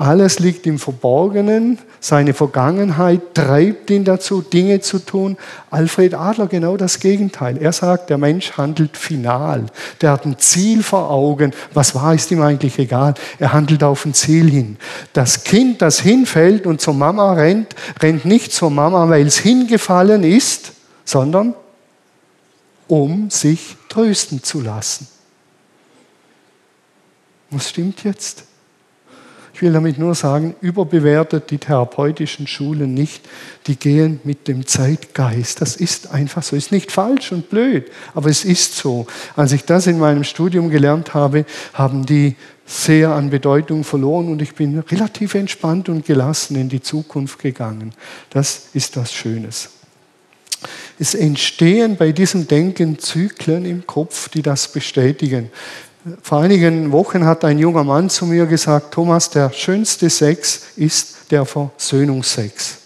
Alles 0.00 0.38
liegt 0.38 0.66
im 0.66 0.78
Verborgenen. 0.78 1.78
Seine 2.00 2.32
Vergangenheit 2.32 3.34
treibt 3.34 3.90
ihn 3.90 4.06
dazu, 4.06 4.40
Dinge 4.40 4.80
zu 4.80 4.98
tun. 4.98 5.36
Alfred 5.70 6.14
Adler 6.14 6.46
genau 6.46 6.78
das 6.78 7.00
Gegenteil. 7.00 7.58
Er 7.58 7.72
sagt, 7.72 8.08
der 8.08 8.16
Mensch 8.16 8.52
handelt 8.52 8.96
final. 8.96 9.66
Der 10.00 10.12
hat 10.12 10.24
ein 10.24 10.38
Ziel 10.38 10.82
vor 10.82 11.10
Augen. 11.10 11.52
Was 11.74 11.94
war, 11.94 12.14
ist 12.14 12.30
ihm 12.30 12.40
eigentlich 12.40 12.78
egal. 12.78 13.12
Er 13.38 13.52
handelt 13.52 13.84
auf 13.84 14.06
ein 14.06 14.14
Ziel 14.14 14.48
hin. 14.48 14.78
Das 15.12 15.44
Kind, 15.44 15.82
das 15.82 16.00
hinfällt 16.00 16.66
und 16.66 16.80
zur 16.80 16.94
Mama 16.94 17.34
rennt, 17.34 17.76
rennt 18.00 18.24
nicht 18.24 18.54
zur 18.54 18.70
Mama, 18.70 19.06
weil 19.10 19.26
es 19.26 19.36
hingefallen 19.36 20.24
ist, 20.24 20.72
sondern 21.04 21.52
um 22.88 23.28
sich 23.28 23.76
trösten 23.90 24.42
zu 24.42 24.62
lassen. 24.62 25.08
Was 27.50 27.68
stimmt 27.68 28.02
jetzt? 28.02 28.44
Ich 29.60 29.62
will 29.62 29.74
damit 29.74 29.98
nur 29.98 30.14
sagen, 30.14 30.54
überbewertet 30.62 31.50
die 31.50 31.58
therapeutischen 31.58 32.46
Schulen 32.46 32.94
nicht. 32.94 33.28
Die 33.66 33.76
gehen 33.76 34.18
mit 34.24 34.48
dem 34.48 34.66
Zeitgeist. 34.66 35.60
Das 35.60 35.76
ist 35.76 36.12
einfach 36.12 36.42
so. 36.42 36.56
Ist 36.56 36.72
nicht 36.72 36.90
falsch 36.90 37.30
und 37.30 37.50
blöd, 37.50 37.90
aber 38.14 38.30
es 38.30 38.46
ist 38.46 38.74
so. 38.74 39.06
Als 39.36 39.52
ich 39.52 39.66
das 39.66 39.86
in 39.86 39.98
meinem 39.98 40.24
Studium 40.24 40.70
gelernt 40.70 41.12
habe, 41.12 41.44
haben 41.74 42.06
die 42.06 42.36
sehr 42.64 43.10
an 43.10 43.28
Bedeutung 43.28 43.84
verloren 43.84 44.28
und 44.28 44.40
ich 44.40 44.54
bin 44.54 44.78
relativ 44.78 45.34
entspannt 45.34 45.90
und 45.90 46.06
gelassen 46.06 46.56
in 46.56 46.70
die 46.70 46.80
Zukunft 46.80 47.38
gegangen. 47.38 47.92
Das 48.30 48.68
ist 48.72 48.96
das 48.96 49.12
Schönes. 49.12 49.68
Es 50.98 51.14
entstehen 51.14 51.96
bei 51.96 52.12
diesem 52.12 52.48
Denken 52.48 52.98
Zyklen 52.98 53.66
im 53.66 53.86
Kopf, 53.86 54.30
die 54.30 54.40
das 54.40 54.72
bestätigen. 54.72 55.50
Vor 56.22 56.40
einigen 56.40 56.92
Wochen 56.92 57.26
hat 57.26 57.44
ein 57.44 57.58
junger 57.58 57.84
Mann 57.84 58.08
zu 58.08 58.24
mir 58.24 58.46
gesagt, 58.46 58.94
Thomas, 58.94 59.28
der 59.28 59.52
schönste 59.52 60.08
Sex 60.08 60.68
ist 60.76 61.30
der 61.30 61.44
Versöhnungsex. 61.44 62.78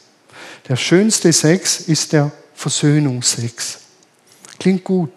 Der 0.68 0.74
schönste 0.74 1.33
Sex 1.33 1.81
ist 1.81 2.12
der 2.12 2.33
Versöhnungsex. 2.55 3.79
Klingt 4.59 4.83
gut, 4.83 5.12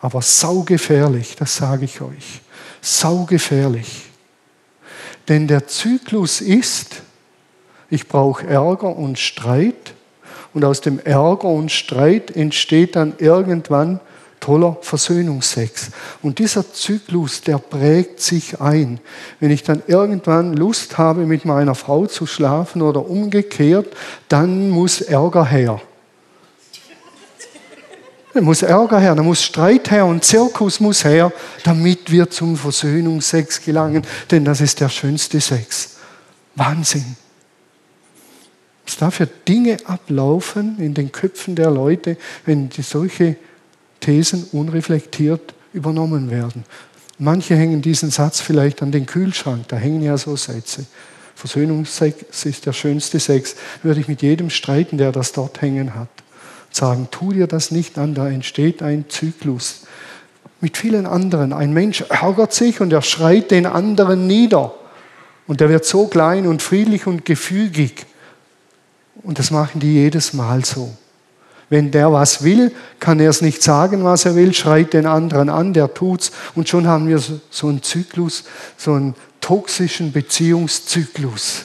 aber 0.00 0.20
saugefährlich, 0.20 1.34
das 1.34 1.56
sage 1.56 1.86
ich 1.86 1.98
euch. 2.02 2.42
Saugefährlich. 2.82 4.10
Denn 5.28 5.48
der 5.48 5.66
Zyklus 5.66 6.42
ist, 6.42 6.96
ich 7.88 8.06
brauche 8.06 8.46
Ärger 8.46 8.94
und 8.94 9.18
Streit 9.18 9.94
und 10.52 10.62
aus 10.62 10.82
dem 10.82 10.98
Ärger 10.98 11.48
und 11.48 11.72
Streit 11.72 12.36
entsteht 12.36 12.96
dann 12.96 13.14
irgendwann 13.16 14.00
toller 14.42 14.76
Versöhnungsex. 14.82 15.90
Und 16.20 16.38
dieser 16.38 16.70
Zyklus, 16.72 17.40
der 17.40 17.58
prägt 17.58 18.20
sich 18.20 18.60
ein. 18.60 19.00
Wenn 19.40 19.50
ich 19.50 19.62
dann 19.62 19.82
irgendwann 19.86 20.54
Lust 20.54 20.98
habe, 20.98 21.24
mit 21.24 21.44
meiner 21.44 21.74
Frau 21.74 22.06
zu 22.06 22.26
schlafen 22.26 22.82
oder 22.82 23.08
umgekehrt, 23.08 23.86
dann 24.28 24.68
muss 24.68 25.00
Ärger 25.00 25.46
her. 25.46 25.80
Dann 28.34 28.44
muss 28.44 28.62
Ärger 28.62 28.98
her, 28.98 29.14
dann 29.14 29.26
muss 29.26 29.42
Streit 29.42 29.90
her 29.90 30.06
und 30.06 30.24
Zirkus 30.24 30.80
muss 30.80 31.04
her, 31.04 31.32
damit 31.64 32.10
wir 32.10 32.28
zum 32.30 32.56
Versöhnungsex 32.56 33.62
gelangen, 33.62 34.02
denn 34.30 34.44
das 34.44 34.60
ist 34.60 34.80
der 34.80 34.88
schönste 34.88 35.40
Sex. 35.40 35.96
Wahnsinn. 36.54 37.16
Was 38.86 38.96
da 38.96 39.10
für 39.10 39.26
Dinge 39.26 39.76
ablaufen 39.84 40.78
in 40.80 40.94
den 40.94 41.12
Köpfen 41.12 41.54
der 41.54 41.70
Leute, 41.70 42.16
wenn 42.44 42.68
die 42.70 42.82
solche 42.82 43.36
Thesen 44.02 44.44
unreflektiert 44.52 45.54
übernommen 45.72 46.30
werden. 46.30 46.64
Manche 47.18 47.56
hängen 47.56 47.80
diesen 47.80 48.10
Satz 48.10 48.40
vielleicht 48.40 48.82
an 48.82 48.92
den 48.92 49.06
Kühlschrank, 49.06 49.68
da 49.68 49.76
hängen 49.76 50.02
ja 50.02 50.18
so 50.18 50.36
Sätze. 50.36 50.84
Versöhnungsex 51.34 52.44
ist 52.44 52.66
der 52.66 52.72
schönste 52.72 53.18
Sex. 53.18 53.56
Würde 53.82 54.00
ich 54.00 54.08
mit 54.08 54.22
jedem 54.22 54.50
streiten, 54.50 54.98
der 54.98 55.12
das 55.12 55.32
dort 55.32 55.60
hängen 55.62 55.94
hat. 55.94 56.08
Sagen, 56.70 57.08
tu 57.10 57.32
dir 57.32 57.46
das 57.46 57.70
nicht 57.70 57.98
an, 57.98 58.14
da 58.14 58.28
entsteht 58.28 58.82
ein 58.82 59.06
Zyklus. 59.08 59.82
Mit 60.60 60.76
vielen 60.76 61.06
anderen. 61.06 61.52
Ein 61.52 61.72
Mensch 61.72 62.02
ärgert 62.08 62.52
sich 62.52 62.80
und 62.80 62.92
er 62.92 63.02
schreit 63.02 63.50
den 63.50 63.66
anderen 63.66 64.26
nieder. 64.26 64.74
Und 65.46 65.60
er 65.60 65.68
wird 65.68 65.84
so 65.84 66.06
klein 66.06 66.46
und 66.46 66.62
friedlich 66.62 67.06
und 67.06 67.24
gefügig. 67.24 68.06
Und 69.22 69.38
das 69.38 69.50
machen 69.50 69.80
die 69.80 69.94
jedes 69.94 70.32
Mal 70.32 70.64
so. 70.64 70.96
Wenn 71.72 71.90
der 71.90 72.12
was 72.12 72.44
will, 72.44 72.70
kann 73.00 73.18
er 73.18 73.30
es 73.30 73.40
nicht 73.40 73.62
sagen, 73.62 74.04
was 74.04 74.26
er 74.26 74.36
will, 74.36 74.52
schreit 74.52 74.92
den 74.92 75.06
anderen 75.06 75.48
an, 75.48 75.72
der 75.72 75.94
tut's. 75.94 76.30
Und 76.54 76.68
schon 76.68 76.86
haben 76.86 77.08
wir 77.08 77.18
so 77.18 77.66
einen 77.66 77.82
Zyklus, 77.82 78.44
so 78.76 78.92
einen 78.92 79.14
toxischen 79.40 80.12
Beziehungszyklus. 80.12 81.64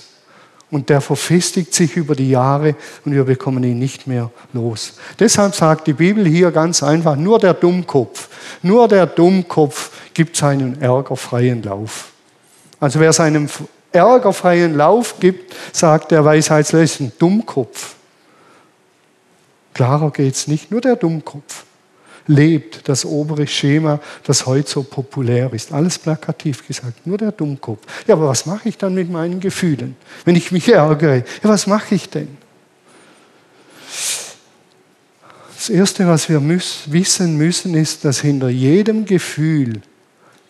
Und 0.72 0.88
der 0.88 1.02
verfestigt 1.02 1.74
sich 1.74 1.98
über 1.98 2.16
die 2.16 2.30
Jahre 2.30 2.78
und 3.04 3.12
wir 3.12 3.26
bekommen 3.26 3.66
ihn 3.66 3.80
nicht 3.80 4.08
mehr 4.08 4.32
los. 4.54 4.94
Deshalb 5.20 5.54
sagt 5.54 5.88
die 5.88 5.94
Bibel 5.94 6.26
hier 6.26 6.52
ganz 6.52 6.84
einfach, 6.84 7.18
nur 7.18 7.38
der 7.38 7.54
Dummkopf, 7.54 8.30
nur 8.62 8.88
der 8.88 9.08
Dummkopf 9.08 9.92
gibt 10.14 10.38
seinen 10.38 10.82
ärgerfreien 10.82 11.64
Lauf. 11.64 12.14
Also 12.80 13.02
wer 13.02 13.12
seinem 13.12 13.50
ärgerfreien 13.92 14.78
Lauf 14.78 15.16
gibt, 15.20 15.54
sagt 15.74 16.12
der 16.12 16.24
Weisheitsletzten 16.24 17.12
Dummkopf. 17.20 17.97
Klarer 19.78 20.10
geht 20.10 20.34
es 20.34 20.48
nicht. 20.48 20.72
Nur 20.72 20.82
der 20.82 20.96
Dummkopf 20.96 21.64
lebt 22.26 22.90
das 22.90 23.06
obere 23.06 23.46
Schema, 23.46 24.00
das 24.24 24.48
heute 24.48 24.68
so 24.68 24.82
populär 24.82 25.54
ist. 25.54 25.72
Alles 25.72 26.00
plakativ 26.00 26.66
gesagt. 26.68 27.06
Nur 27.06 27.20
der 27.20 27.32
Dummkopf. 27.32 27.86
Ja, 28.08 28.16
aber 28.16 28.28
was 28.28 28.48
mache 28.48 28.70
ich 28.70 28.80
dann 28.80 28.96
mit 28.96 29.12
meinen 29.12 29.40
Gefühlen, 29.40 29.96
wenn 30.26 30.36
ich 30.36 30.52
mich 30.52 30.68
ärgere? 30.68 31.18
Ja, 31.18 31.24
was 31.44 31.68
mache 31.68 31.94
ich 31.94 32.10
denn? 32.10 32.28
Das 35.56 35.70
Erste, 35.70 36.08
was 36.08 36.28
wir 36.28 36.40
müssen, 36.40 36.92
wissen 36.92 37.38
müssen, 37.38 37.76
ist, 37.76 38.04
dass 38.04 38.22
hinter 38.22 38.50
jedem 38.50 39.06
Gefühl 39.06 39.84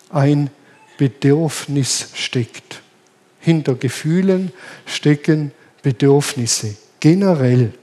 ein 0.10 0.50
Bedürfnis 0.98 2.12
steckt. 2.14 2.82
Hinter 3.42 3.76
Gefühlen 3.76 4.54
stecken 4.86 5.52
Bedürfnisse, 5.82 6.78
generell. 7.02 7.74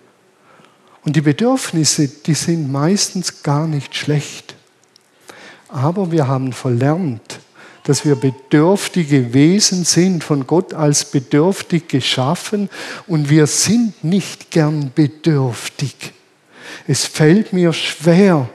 Und 1.04 1.16
die 1.16 1.20
Bedürfnisse, 1.20 2.08
die 2.08 2.34
sind 2.34 2.72
meistens 2.72 3.42
gar 3.42 3.66
nicht 3.66 3.94
schlecht. 3.94 4.54
Aber 5.68 6.10
wir 6.10 6.28
haben 6.28 6.52
verlernt, 6.52 7.40
dass 7.84 8.06
wir 8.06 8.16
bedürftige 8.16 9.34
Wesen 9.34 9.84
sind, 9.84 10.24
von 10.24 10.46
Gott 10.46 10.72
als 10.72 11.04
bedürftig 11.04 11.88
geschaffen 11.88 12.70
und 13.06 13.28
wir 13.28 13.46
sind 13.46 14.02
nicht 14.02 14.50
gern 14.50 14.90
bedürftig. 14.94 16.12
Es 16.86 17.04
fällt 17.04 17.52
mir 17.52 17.72
schwer 17.74 18.48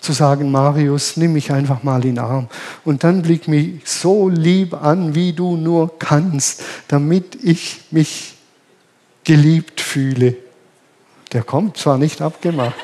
zu 0.00 0.12
sagen, 0.12 0.50
Marius, 0.50 1.16
nimm 1.16 1.34
mich 1.34 1.52
einfach 1.52 1.82
mal 1.82 2.04
in 2.04 2.16
den 2.16 2.18
Arm 2.18 2.48
und 2.84 3.04
dann 3.04 3.22
blick 3.22 3.46
mich 3.46 3.82
so 3.84 4.28
lieb 4.28 4.74
an, 4.74 5.14
wie 5.14 5.32
du 5.32 5.56
nur 5.56 5.96
kannst, 5.98 6.62
damit 6.88 7.36
ich 7.44 7.82
mich 7.90 8.34
geliebt 9.22 9.80
fühle. 9.80 10.36
Der 11.32 11.42
kommt 11.44 11.76
zwar 11.76 11.98
nicht 11.98 12.20
abgemacht. 12.22 12.74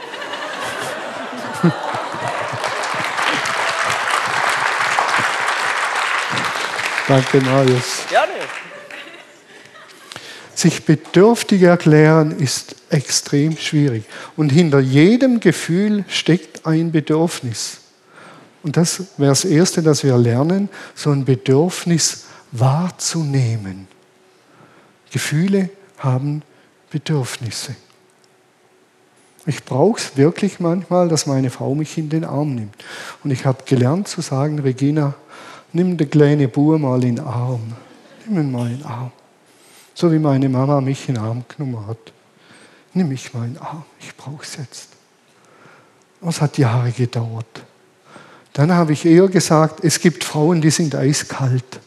Danke, 7.08 7.40
Marius. 7.40 8.04
Gerne. 8.08 8.32
Sich 10.54 10.84
bedürftig 10.84 11.62
erklären 11.62 12.38
ist 12.38 12.76
extrem 12.90 13.56
schwierig. 13.56 14.04
Und 14.36 14.50
hinter 14.50 14.80
jedem 14.80 15.40
Gefühl 15.40 16.04
steckt 16.08 16.66
ein 16.66 16.92
Bedürfnis. 16.92 17.80
Und 18.62 18.76
das 18.76 19.02
wäre 19.16 19.30
das 19.30 19.44
Erste, 19.44 19.82
dass 19.82 20.02
wir 20.02 20.16
lernen, 20.16 20.68
so 20.94 21.10
ein 21.10 21.24
Bedürfnis 21.24 22.24
wahrzunehmen. 22.52 23.86
Gefühle 25.12 25.70
haben 25.98 26.42
Bedürfnisse. 26.90 27.76
Ich 29.46 29.64
brauche 29.64 30.00
es 30.00 30.16
wirklich 30.16 30.58
manchmal, 30.58 31.08
dass 31.08 31.26
meine 31.26 31.50
Frau 31.50 31.74
mich 31.74 31.96
in 31.96 32.08
den 32.08 32.24
Arm 32.24 32.56
nimmt. 32.56 32.74
Und 33.22 33.30
ich 33.30 33.46
habe 33.46 33.62
gelernt 33.64 34.08
zu 34.08 34.20
sagen, 34.20 34.58
Regina, 34.58 35.14
nimm 35.72 35.96
den 35.96 36.10
kleinen 36.10 36.50
Bub 36.50 36.80
mal 36.80 37.02
in 37.04 37.16
den 37.16 37.24
Arm. 37.24 37.60
Nimm 38.26 38.40
ihn 38.40 38.50
mal 38.50 38.68
in 38.68 38.78
den 38.78 38.86
Arm. 38.86 39.12
So 39.94 40.10
wie 40.10 40.18
meine 40.18 40.48
Mama 40.48 40.80
mich 40.80 41.08
in 41.08 41.14
den 41.14 41.24
Arm 41.24 41.44
genommen 41.48 41.86
hat. 41.86 42.12
Nimm 42.92 43.08
mich 43.08 43.32
mal 43.32 43.44
in 43.44 43.54
den 43.54 43.62
Arm. 43.62 43.84
Ich 44.00 44.16
brauche 44.16 44.42
es 44.42 44.56
jetzt. 44.56 44.88
Es 46.26 46.40
hat 46.40 46.58
Jahre 46.58 46.90
gedauert. 46.90 47.46
Dann 48.52 48.72
habe 48.72 48.94
ich 48.94 49.04
eher 49.04 49.28
gesagt, 49.28 49.84
es 49.84 50.00
gibt 50.00 50.24
Frauen, 50.24 50.60
die 50.60 50.70
sind 50.70 50.94
eiskalt. 50.94 51.80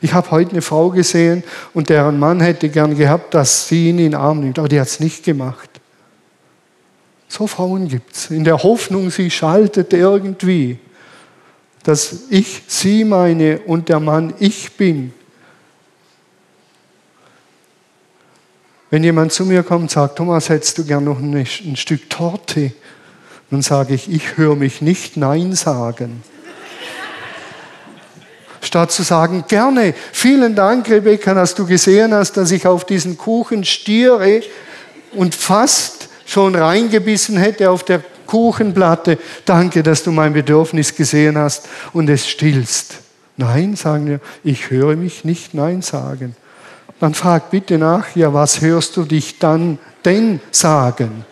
Ich 0.00 0.12
habe 0.12 0.30
heute 0.30 0.52
eine 0.52 0.62
Frau 0.62 0.90
gesehen 0.90 1.42
und 1.72 1.88
deren 1.88 2.18
Mann 2.18 2.40
hätte 2.40 2.68
gern 2.68 2.96
gehabt, 2.96 3.34
dass 3.34 3.68
sie 3.68 3.88
ihn 3.88 3.98
in 3.98 4.12
den 4.12 4.14
Arm 4.14 4.40
nimmt, 4.40 4.58
aber 4.58 4.68
die 4.68 4.78
hat 4.78 4.88
es 4.88 5.00
nicht 5.00 5.24
gemacht. 5.24 5.73
So 7.36 7.48
Frauen 7.48 7.88
gibt 7.88 8.14
es. 8.14 8.30
In 8.30 8.44
der 8.44 8.62
Hoffnung, 8.62 9.10
sie 9.10 9.28
schaltet 9.28 9.92
irgendwie. 9.92 10.78
dass 11.82 12.30
ich 12.30 12.62
sie 12.68 13.04
meine 13.04 13.58
und 13.58 13.88
der 13.88 13.98
Mann 13.98 14.32
ich 14.38 14.72
bin. 14.72 15.12
Wenn 18.88 19.02
jemand 19.02 19.32
zu 19.32 19.44
mir 19.44 19.64
kommt 19.64 19.82
und 19.82 19.90
sagt, 19.90 20.16
Thomas, 20.16 20.48
hättest 20.48 20.78
du 20.78 20.84
gern 20.84 21.02
noch 21.04 21.18
ein, 21.18 21.34
ein 21.34 21.76
Stück 21.76 22.08
Torte? 22.08 22.72
Dann 23.50 23.62
sage 23.62 23.94
ich, 23.94 24.08
ich 24.08 24.36
höre 24.36 24.54
mich 24.54 24.80
nicht 24.80 25.16
Nein 25.16 25.54
sagen. 25.54 26.22
Statt 28.60 28.92
zu 28.92 29.02
sagen, 29.02 29.44
gerne, 29.48 29.92
vielen 30.12 30.54
Dank, 30.54 30.88
Rebecca, 30.88 31.34
dass 31.34 31.56
du 31.56 31.66
gesehen 31.66 32.14
hast, 32.14 32.36
dass 32.36 32.52
ich 32.52 32.66
auf 32.66 32.84
diesen 32.84 33.18
Kuchen 33.18 33.64
stiere 33.64 34.40
und 35.12 35.34
fast 35.34 36.03
schon 36.26 36.54
reingebissen 36.54 37.36
hätte 37.36 37.70
auf 37.70 37.84
der 37.84 38.02
Kuchenplatte. 38.26 39.18
Danke, 39.44 39.82
dass 39.82 40.02
du 40.02 40.12
mein 40.12 40.32
Bedürfnis 40.32 40.94
gesehen 40.94 41.38
hast 41.38 41.68
und 41.92 42.08
es 42.08 42.28
stillst. 42.28 42.96
Nein, 43.36 43.76
sagen 43.76 44.06
wir, 44.06 44.20
ich 44.42 44.70
höre 44.70 44.96
mich 44.96 45.24
nicht 45.24 45.54
Nein 45.54 45.82
sagen. 45.82 46.36
Dann 47.00 47.14
frag 47.14 47.50
bitte 47.50 47.78
nach, 47.78 48.14
ja, 48.14 48.32
was 48.32 48.60
hörst 48.60 48.96
du 48.96 49.04
dich 49.04 49.38
dann 49.38 49.78
denn 50.04 50.40
sagen? 50.50 51.24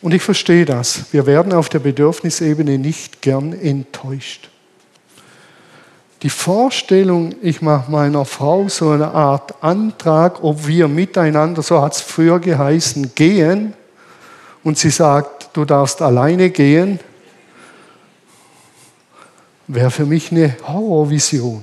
Und 0.00 0.12
ich 0.12 0.22
verstehe 0.22 0.66
das. 0.66 1.12
Wir 1.12 1.26
werden 1.26 1.52
auf 1.52 1.68
der 1.68 1.78
Bedürfnisebene 1.78 2.78
nicht 2.78 3.22
gern 3.22 3.52
enttäuscht. 3.52 4.50
Die 6.24 6.30
Vorstellung, 6.30 7.34
ich 7.42 7.60
mache 7.60 7.90
meiner 7.90 8.24
Frau 8.24 8.66
so 8.70 8.88
eine 8.88 9.12
Art 9.12 9.62
Antrag, 9.62 10.42
ob 10.42 10.66
wir 10.66 10.88
miteinander, 10.88 11.60
so 11.60 11.82
hat 11.82 11.92
es 11.92 12.00
früher 12.00 12.40
geheißen, 12.40 13.14
gehen, 13.14 13.74
und 14.62 14.78
sie 14.78 14.88
sagt, 14.88 15.50
du 15.52 15.66
darfst 15.66 16.00
alleine 16.00 16.48
gehen, 16.48 16.98
wäre 19.66 19.90
für 19.90 20.06
mich 20.06 20.32
eine 20.32 20.56
Horrorvision. 20.66 21.62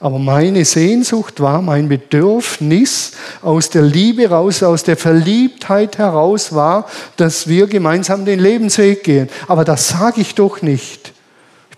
Aber 0.00 0.18
meine 0.18 0.64
Sehnsucht 0.64 1.38
war, 1.38 1.62
mein 1.62 1.88
Bedürfnis 1.88 3.12
aus 3.42 3.70
der 3.70 3.82
Liebe 3.82 4.28
raus, 4.28 4.64
aus 4.64 4.82
der 4.82 4.96
Verliebtheit 4.96 5.98
heraus 5.98 6.52
war, 6.52 6.86
dass 7.16 7.46
wir 7.46 7.68
gemeinsam 7.68 8.24
den 8.24 8.40
Lebensweg 8.40 9.04
gehen. 9.04 9.28
Aber 9.46 9.64
das 9.64 9.86
sage 9.86 10.20
ich 10.20 10.34
doch 10.34 10.62
nicht. 10.62 11.12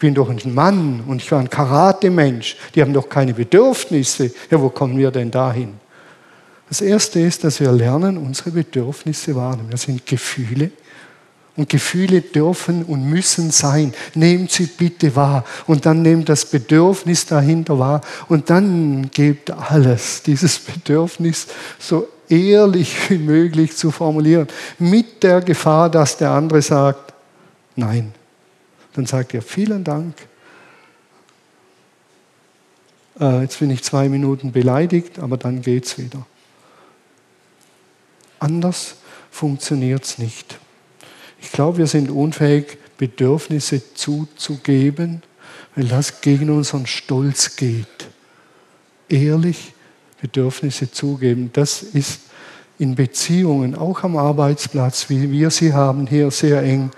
Ich 0.03 0.05
bin 0.05 0.15
doch 0.15 0.29
ein 0.29 0.53
Mann 0.53 1.05
und 1.07 1.23
ich 1.23 1.31
war 1.31 1.39
ein 1.39 1.49
Karate-Mensch. 1.49 2.57
Die 2.75 2.83
haben 2.83 2.93
doch 2.93 3.09
keine 3.09 3.35
Bedürfnisse. 3.35 4.33
Ja, 4.51 4.61
wo 4.61 4.69
kommen 4.69 4.99
wir 4.99 5.13
denn 5.13 5.31
dahin? 5.31 5.75
Das 6.69 6.81
Erste 6.81 7.21
ist, 7.21 7.45
dass 7.45 7.61
wir 7.61 7.71
lernen, 7.71 8.19
unsere 8.19 8.51
Bedürfnisse 8.51 9.37
wahrnehmen. 9.37 9.71
Das 9.71 9.83
sind 9.83 10.05
Gefühle, 10.05 10.73
und 11.57 11.69
Gefühle 11.69 12.21
dürfen 12.21 12.83
und 12.83 13.09
müssen 13.09 13.53
sein. 13.53 13.95
Nehmt 14.17 14.51
sie 14.51 14.67
bitte 14.67 15.15
wahr. 15.15 15.45
Und 15.69 15.87
dann 15.87 16.03
nehmt 16.03 16.29
das 16.29 16.47
Bedürfnis 16.47 17.25
dahinter 17.27 17.79
wahr. 17.79 18.01
Und 18.27 18.51
dann 18.51 19.09
gebt 19.13 19.53
alles, 19.53 20.25
dieses 20.25 20.59
Bedürfnis 20.59 21.47
so 21.79 22.09
ehrlich 22.29 23.09
wie 23.09 23.19
möglich 23.19 23.77
zu 23.77 23.93
formulieren. 23.93 24.49
Mit 24.81 25.23
der 25.23 25.43
Gefahr, 25.43 25.89
dass 25.89 26.17
der 26.17 26.33
andere 26.33 26.61
sagt, 26.61 27.15
nein. 27.77 28.13
Dann 28.95 29.07
sagt 29.07 29.35
ihr, 29.35 29.43
vielen 29.43 29.85
Dank. 29.85 30.15
Äh, 33.19 33.43
jetzt 33.43 33.59
bin 33.59 33.71
ich 33.71 33.83
zwei 33.83 34.09
Minuten 34.09 34.53
beleidigt, 34.53 35.19
aber 35.19 35.37
dann 35.37 35.63
geht 35.63 35.87
es 35.87 35.99
wieder. 35.99 36.27
Anders 38.39 38.97
funktioniert 39.31 40.05
es 40.05 40.19
nicht. 40.19 40.59
Ich 41.41 41.53
glaube, 41.53 41.79
wir 41.79 41.87
sind 41.87 42.11
unfähig, 42.11 42.79
Bedürfnisse 42.99 43.95
zuzugeben, 43.95 45.23
weil 45.75 45.87
das 45.87 46.21
gegen 46.21 46.51
unseren 46.51 46.87
Stolz 46.87 47.57
geht. 47.57 47.87
Ehrlich 49.09 49.73
Bedürfnisse 50.21 50.91
zugeben, 50.91 51.51
das 51.53 51.83
ist 51.83 52.21
in 52.79 52.95
Beziehungen, 52.95 53.75
auch 53.75 54.03
am 54.05 54.17
Arbeitsplatz, 54.17 55.09
wie 55.09 55.31
wir 55.31 55.51
sie 55.51 55.73
haben, 55.73 56.07
hier 56.07 56.31
sehr 56.31 56.63
eng, 56.63 56.91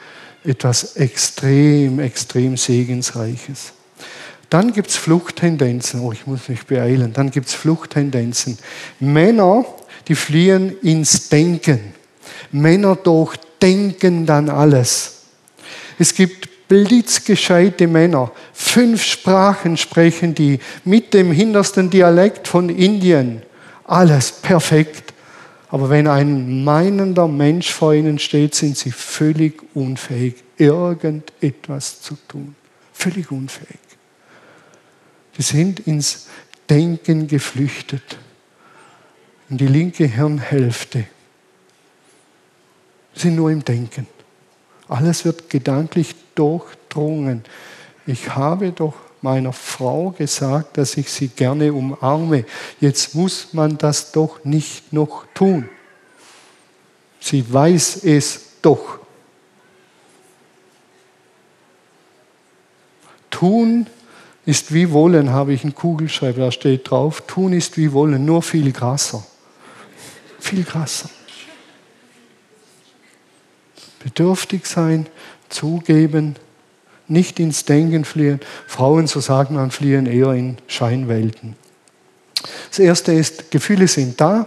etwas 0.44 0.96
extrem, 0.96 1.98
extrem 2.00 2.56
Segensreiches. 2.56 3.72
Dann 4.50 4.72
gibt 4.72 4.90
es 4.90 4.96
Fluchttendenzen. 4.96 6.00
Oh, 6.00 6.12
ich 6.12 6.26
muss 6.26 6.48
mich 6.48 6.64
beeilen. 6.66 7.12
Dann 7.12 7.30
gibt 7.30 7.48
es 7.48 7.54
Fluchttendenzen. 7.54 8.58
Männer, 9.00 9.64
die 10.06 10.14
fliehen 10.14 10.78
ins 10.80 11.28
Denken. 11.28 11.94
Männer 12.52 12.94
durch 12.94 13.36
denken 13.60 14.26
dann 14.26 14.48
alles. 14.48 15.22
Es 15.98 16.14
gibt 16.14 16.68
blitzgescheite 16.68 17.86
Männer, 17.86 18.32
fünf 18.52 19.02
Sprachen 19.02 19.76
sprechen 19.76 20.34
die, 20.34 20.60
mit 20.84 21.14
dem 21.14 21.32
hintersten 21.32 21.90
Dialekt 21.90 22.48
von 22.48 22.68
Indien. 22.68 23.42
Alles 23.84 24.32
perfekt. 24.32 25.03
Aber 25.74 25.90
wenn 25.90 26.06
ein 26.06 26.62
meinender 26.62 27.26
Mensch 27.26 27.72
vor 27.72 27.94
ihnen 27.94 28.20
steht, 28.20 28.54
sind 28.54 28.76
sie 28.76 28.92
völlig 28.92 29.60
unfähig, 29.74 30.36
irgendetwas 30.56 32.00
zu 32.00 32.14
tun. 32.28 32.54
Völlig 32.92 33.32
unfähig. 33.32 33.80
Die 35.36 35.42
sind 35.42 35.80
ins 35.80 36.28
Denken 36.70 37.26
geflüchtet. 37.26 38.18
In 39.50 39.56
die 39.56 39.66
linke 39.66 40.04
Hirnhälfte 40.04 41.06
sind 43.12 43.34
nur 43.34 43.50
im 43.50 43.64
Denken. 43.64 44.06
Alles 44.86 45.24
wird 45.24 45.50
gedanklich 45.50 46.14
durchdrungen. 46.36 47.42
Ich 48.06 48.36
habe 48.36 48.70
doch 48.70 48.94
meiner 49.24 49.52
Frau 49.52 50.10
gesagt, 50.10 50.78
dass 50.78 50.96
ich 50.96 51.10
sie 51.10 51.26
gerne 51.26 51.72
umarme. 51.72 52.44
Jetzt 52.80 53.16
muss 53.16 53.52
man 53.52 53.76
das 53.76 54.12
doch 54.12 54.44
nicht 54.44 54.92
noch 54.92 55.26
tun. 55.34 55.68
Sie 57.18 57.52
weiß 57.52 58.04
es 58.04 58.60
doch. 58.62 59.00
Tun 63.30 63.88
ist 64.46 64.72
wie 64.72 64.92
wollen, 64.92 65.30
habe 65.30 65.54
ich 65.54 65.64
einen 65.64 65.74
Kugelschreiber, 65.74 66.38
da 66.38 66.52
steht 66.52 66.88
drauf. 66.88 67.22
Tun 67.26 67.52
ist 67.52 67.76
wie 67.76 67.92
wollen, 67.92 68.24
nur 68.24 68.42
viel 68.42 68.70
krasser. 68.72 69.26
Viel 70.38 70.62
krasser 70.64 71.10
bedürftig 74.04 74.66
sein, 74.66 75.06
zugeben, 75.48 76.36
nicht 77.08 77.38
ins 77.40 77.64
Denken 77.64 78.04
fliehen. 78.04 78.40
Frauen, 78.66 79.06
so 79.06 79.20
sagt 79.20 79.50
man, 79.50 79.70
fliehen 79.70 80.06
eher 80.06 80.32
in 80.32 80.58
Scheinwelten. 80.66 81.56
Das 82.70 82.78
erste 82.78 83.12
ist, 83.12 83.50
Gefühle 83.50 83.88
sind 83.88 84.20
da 84.20 84.46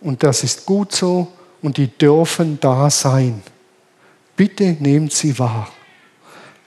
und 0.00 0.22
das 0.22 0.44
ist 0.44 0.66
gut 0.66 0.92
so 0.92 1.32
und 1.62 1.76
die 1.76 1.88
dürfen 1.88 2.58
da 2.60 2.90
sein. 2.90 3.42
Bitte 4.36 4.76
nehmt 4.80 5.12
sie 5.12 5.38
wahr. 5.38 5.68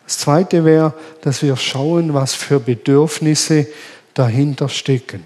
Das 0.06 0.18
zweite 0.18 0.66
wäre, 0.66 0.94
dass 1.22 1.44
wir 1.44 1.56
schauen, 1.56 2.14
was 2.16 2.34
für 2.34 2.60
Bedürfnisse 2.60 3.68
dahinter 4.16 4.68
stecken. 4.68 5.24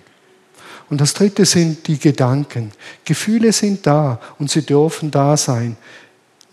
Und 0.89 0.99
das 0.99 1.13
dritte 1.13 1.45
sind 1.45 1.87
die 1.87 1.97
Gedanken. 1.97 2.71
Gefühle 3.05 3.53
sind 3.53 3.87
da 3.87 4.19
und 4.39 4.51
sie 4.51 4.65
dürfen 4.65 5.09
da 5.09 5.37
sein. 5.37 5.77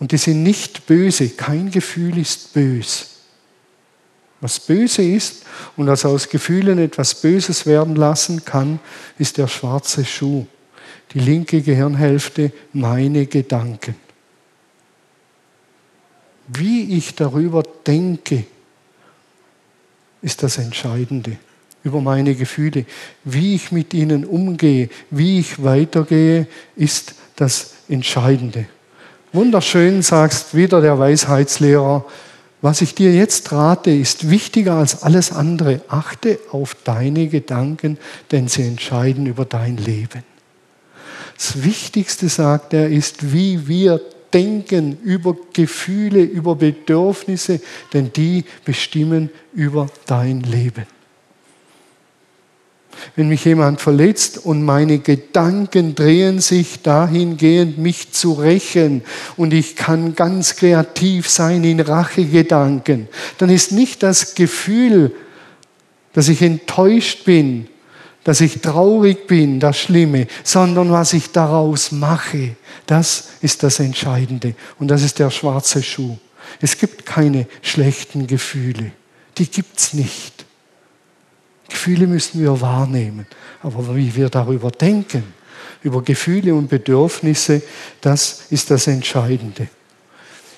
Und 0.01 0.13
die 0.13 0.17
sind 0.17 0.41
nicht 0.41 0.87
böse. 0.87 1.29
Kein 1.29 1.69
Gefühl 1.69 2.17
ist 2.17 2.53
bös. 2.53 3.09
Was 4.39 4.59
böse 4.59 5.03
ist 5.03 5.45
und 5.77 5.85
was 5.85 6.05
aus 6.05 6.27
Gefühlen 6.27 6.79
etwas 6.79 7.21
Böses 7.21 7.67
werden 7.67 7.95
lassen 7.95 8.43
kann, 8.43 8.79
ist 9.19 9.37
der 9.37 9.47
schwarze 9.47 10.03
Schuh. 10.03 10.47
Die 11.13 11.19
linke 11.19 11.61
Gehirnhälfte, 11.61 12.51
meine 12.73 13.27
Gedanken. 13.27 13.93
Wie 16.47 16.97
ich 16.97 17.13
darüber 17.13 17.61
denke, 17.85 18.45
ist 20.23 20.41
das 20.41 20.57
Entscheidende 20.57 21.37
über 21.83 22.01
meine 22.01 22.33
Gefühle. 22.33 22.87
Wie 23.23 23.53
ich 23.53 23.71
mit 23.71 23.93
ihnen 23.93 24.25
umgehe, 24.25 24.89
wie 25.11 25.37
ich 25.37 25.63
weitergehe, 25.63 26.47
ist 26.75 27.13
das 27.35 27.75
Entscheidende. 27.87 28.65
Wunderschön 29.33 30.01
sagst 30.01 30.55
wieder 30.55 30.81
der 30.81 30.99
Weisheitslehrer, 30.99 32.05
was 32.61 32.81
ich 32.81 32.93
dir 32.93 33.13
jetzt 33.13 33.51
rate, 33.51 33.89
ist 33.89 34.29
wichtiger 34.29 34.75
als 34.75 35.01
alles 35.01 35.31
andere. 35.31 35.81
Achte 35.87 36.37
auf 36.51 36.75
deine 36.83 37.27
Gedanken, 37.27 37.97
denn 38.31 38.47
sie 38.47 38.63
entscheiden 38.63 39.25
über 39.25 39.45
dein 39.45 39.77
Leben. 39.77 40.23
Das 41.35 41.63
Wichtigste, 41.63 42.29
sagt 42.29 42.73
er, 42.73 42.89
ist, 42.89 43.33
wie 43.33 43.67
wir 43.67 43.99
denken 44.31 44.99
über 45.01 45.35
Gefühle, 45.53 46.21
über 46.21 46.55
Bedürfnisse, 46.55 47.61
denn 47.93 48.13
die 48.13 48.45
bestimmen 48.63 49.31
über 49.53 49.87
dein 50.05 50.41
Leben. 50.41 50.85
Wenn 53.15 53.27
mich 53.27 53.45
jemand 53.45 53.81
verletzt 53.81 54.37
und 54.37 54.63
meine 54.63 54.99
Gedanken 54.99 55.95
drehen 55.95 56.39
sich 56.39 56.81
dahingehend, 56.81 57.77
mich 57.77 58.11
zu 58.11 58.33
rächen 58.33 59.03
und 59.37 59.53
ich 59.53 59.75
kann 59.75 60.15
ganz 60.15 60.55
kreativ 60.55 61.29
sein 61.29 61.63
in 61.63 61.79
Rachegedanken, 61.79 63.07
dann 63.37 63.49
ist 63.49 63.71
nicht 63.71 64.03
das 64.03 64.35
Gefühl, 64.35 65.13
dass 66.13 66.29
ich 66.29 66.41
enttäuscht 66.41 67.25
bin, 67.25 67.67
dass 68.23 68.41
ich 68.41 68.61
traurig 68.61 69.27
bin, 69.27 69.59
das 69.59 69.79
Schlimme, 69.79 70.27
sondern 70.43 70.91
was 70.91 71.13
ich 71.13 71.31
daraus 71.31 71.91
mache, 71.91 72.55
das 72.85 73.29
ist 73.41 73.63
das 73.63 73.79
Entscheidende. 73.79 74.53
Und 74.79 74.89
das 74.89 75.01
ist 75.01 75.19
der 75.19 75.31
schwarze 75.31 75.81
Schuh. 75.81 76.17
Es 76.59 76.77
gibt 76.77 77.05
keine 77.05 77.47
schlechten 77.61 78.27
Gefühle. 78.27 78.91
Die 79.37 79.47
gibt 79.47 79.79
es 79.79 79.93
nicht. 79.93 80.45
Gefühle 81.71 82.05
müssen 82.05 82.41
wir 82.41 82.61
wahrnehmen. 82.61 83.25
Aber 83.63 83.95
wie 83.95 84.15
wir 84.15 84.29
darüber 84.29 84.69
denken, 84.69 85.23
über 85.81 86.03
Gefühle 86.03 86.53
und 86.53 86.69
Bedürfnisse, 86.69 87.61
das 88.01 88.43
ist 88.49 88.69
das 88.69 88.87
Entscheidende. 88.87 89.67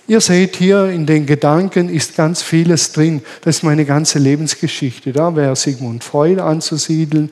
Ihr 0.06 0.20
seht 0.20 0.58
hier 0.58 0.90
in 0.90 1.06
den 1.06 1.26
Gedanken 1.26 1.88
ist 1.88 2.18
ganz 2.18 2.42
vieles 2.42 2.92
drin. 2.92 3.22
Das 3.42 3.58
ist 3.58 3.64
meine 3.64 3.86
ganze 3.86 4.20
Lebensgeschichte. 4.20 5.14
Da 5.14 5.34
wäre 5.34 5.56
Sigmund 5.56 6.04
Freud 6.04 6.42
anzusiedeln. 6.42 7.32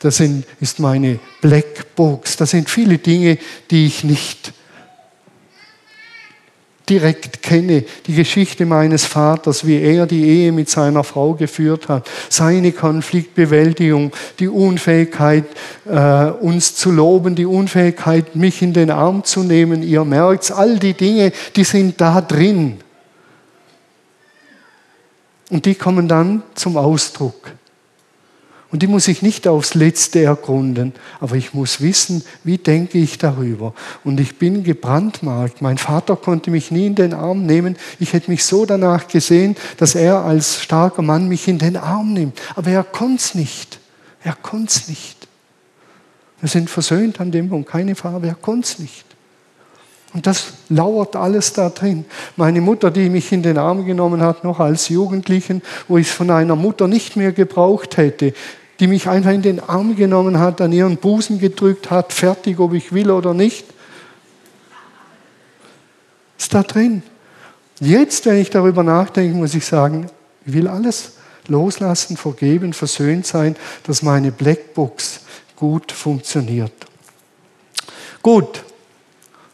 Das 0.00 0.18
sind, 0.18 0.44
ist 0.60 0.78
meine 0.78 1.18
Black 1.40 1.96
Box. 1.96 2.36
Das 2.36 2.50
sind 2.50 2.70
viele 2.70 2.98
Dinge, 2.98 3.38
die 3.72 3.86
ich 3.86 4.04
nicht 4.04 4.52
direkt 6.88 7.42
kenne, 7.42 7.84
die 8.06 8.14
Geschichte 8.14 8.66
meines 8.66 9.04
Vaters, 9.04 9.66
wie 9.66 9.80
er 9.80 10.06
die 10.06 10.24
Ehe 10.24 10.52
mit 10.52 10.68
seiner 10.68 11.04
Frau 11.04 11.34
geführt 11.34 11.88
hat, 11.88 12.08
seine 12.28 12.72
Konfliktbewältigung, 12.72 14.12
die 14.38 14.48
Unfähigkeit, 14.48 15.44
äh, 15.86 16.26
uns 16.40 16.74
zu 16.74 16.90
loben, 16.90 17.34
die 17.34 17.46
Unfähigkeit, 17.46 18.34
mich 18.36 18.62
in 18.62 18.72
den 18.72 18.90
Arm 18.90 19.24
zu 19.24 19.42
nehmen. 19.42 19.82
Ihr 19.82 20.04
merkt, 20.04 20.50
all 20.50 20.78
die 20.78 20.94
Dinge, 20.94 21.32
die 21.56 21.64
sind 21.64 22.00
da 22.00 22.20
drin. 22.20 22.78
Und 25.50 25.66
die 25.66 25.74
kommen 25.74 26.08
dann 26.08 26.42
zum 26.54 26.76
Ausdruck. 26.76 27.52
Und 28.72 28.82
die 28.82 28.86
muss 28.86 29.06
ich 29.06 29.20
nicht 29.20 29.46
aufs 29.46 29.74
Letzte 29.74 30.22
ergründen, 30.22 30.94
aber 31.20 31.36
ich 31.36 31.52
muss 31.52 31.82
wissen, 31.82 32.24
wie 32.42 32.56
denke 32.56 32.96
ich 32.96 33.18
darüber. 33.18 33.74
Und 34.02 34.18
ich 34.18 34.38
bin 34.38 34.64
gebrandmarkt. 34.64 35.60
Mein 35.60 35.76
Vater 35.76 36.16
konnte 36.16 36.50
mich 36.50 36.70
nie 36.70 36.86
in 36.86 36.94
den 36.94 37.12
Arm 37.12 37.44
nehmen. 37.44 37.76
Ich 38.00 38.14
hätte 38.14 38.30
mich 38.30 38.44
so 38.44 38.64
danach 38.64 39.08
gesehen, 39.08 39.56
dass 39.76 39.94
er 39.94 40.24
als 40.24 40.62
starker 40.62 41.02
Mann 41.02 41.28
mich 41.28 41.48
in 41.48 41.58
den 41.58 41.76
Arm 41.76 42.14
nimmt. 42.14 42.40
Aber 42.56 42.70
er 42.70 42.82
konnte 42.82 43.16
es 43.16 43.34
nicht. 43.34 43.78
Er 44.24 44.34
konnte 44.34 44.72
es 44.74 44.88
nicht. 44.88 45.28
Wir 46.40 46.48
sind 46.48 46.70
versöhnt 46.70 47.20
an 47.20 47.30
dem 47.30 47.50
Punkt, 47.50 47.68
keine 47.68 47.94
Frage, 47.94 48.26
er 48.26 48.34
konnte 48.34 48.66
es 48.66 48.78
nicht. 48.78 49.04
Und 50.14 50.26
das 50.26 50.54
lauert 50.70 51.14
alles 51.14 51.52
da 51.52 51.68
drin. 51.68 52.06
Meine 52.36 52.60
Mutter, 52.60 52.90
die 52.90 53.10
mich 53.10 53.32
in 53.32 53.42
den 53.42 53.58
Arm 53.58 53.84
genommen 53.84 54.22
hat, 54.22 54.44
noch 54.44 54.60
als 54.60 54.88
Jugendlichen, 54.88 55.62
wo 55.88 55.98
ich 55.98 56.08
es 56.08 56.12
von 56.12 56.30
einer 56.30 56.56
Mutter 56.56 56.88
nicht 56.88 57.16
mehr 57.16 57.32
gebraucht 57.32 57.96
hätte, 57.98 58.32
die 58.80 58.86
mich 58.86 59.08
einfach 59.08 59.30
in 59.30 59.42
den 59.42 59.60
Arm 59.60 59.96
genommen 59.96 60.38
hat, 60.38 60.60
an 60.60 60.72
ihren 60.72 60.96
Busen 60.96 61.38
gedrückt 61.38 61.90
hat, 61.90 62.12
fertig, 62.12 62.58
ob 62.58 62.72
ich 62.74 62.92
will 62.92 63.10
oder 63.10 63.34
nicht. 63.34 63.66
Ist 66.38 66.52
da 66.54 66.62
drin. 66.62 67.02
Jetzt, 67.80 68.26
wenn 68.26 68.38
ich 68.38 68.50
darüber 68.50 68.82
nachdenke, 68.82 69.36
muss 69.36 69.54
ich 69.54 69.64
sagen, 69.64 70.08
ich 70.44 70.52
will 70.52 70.68
alles 70.68 71.12
loslassen, 71.48 72.16
vergeben, 72.16 72.72
versöhnt 72.72 73.26
sein, 73.26 73.56
dass 73.84 74.02
meine 74.02 74.32
Blackbox 74.32 75.20
gut 75.56 75.92
funktioniert. 75.92 76.72
Gut, 78.22 78.64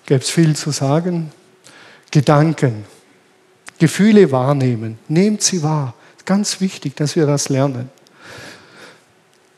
gäbe 0.07 0.23
es 0.23 0.31
viel 0.31 0.55
zu 0.57 0.71
sagen. 0.71 1.31
Gedanken, 2.11 2.85
Gefühle 3.79 4.31
wahrnehmen, 4.33 4.99
nehmt 5.09 5.43
sie 5.43 5.63
wahr. 5.63 5.95
Ganz 6.25 6.61
wichtig, 6.61 6.97
dass 6.97 7.17
wir 7.17 7.27
das 7.27 7.49
lernen. 7.49 7.91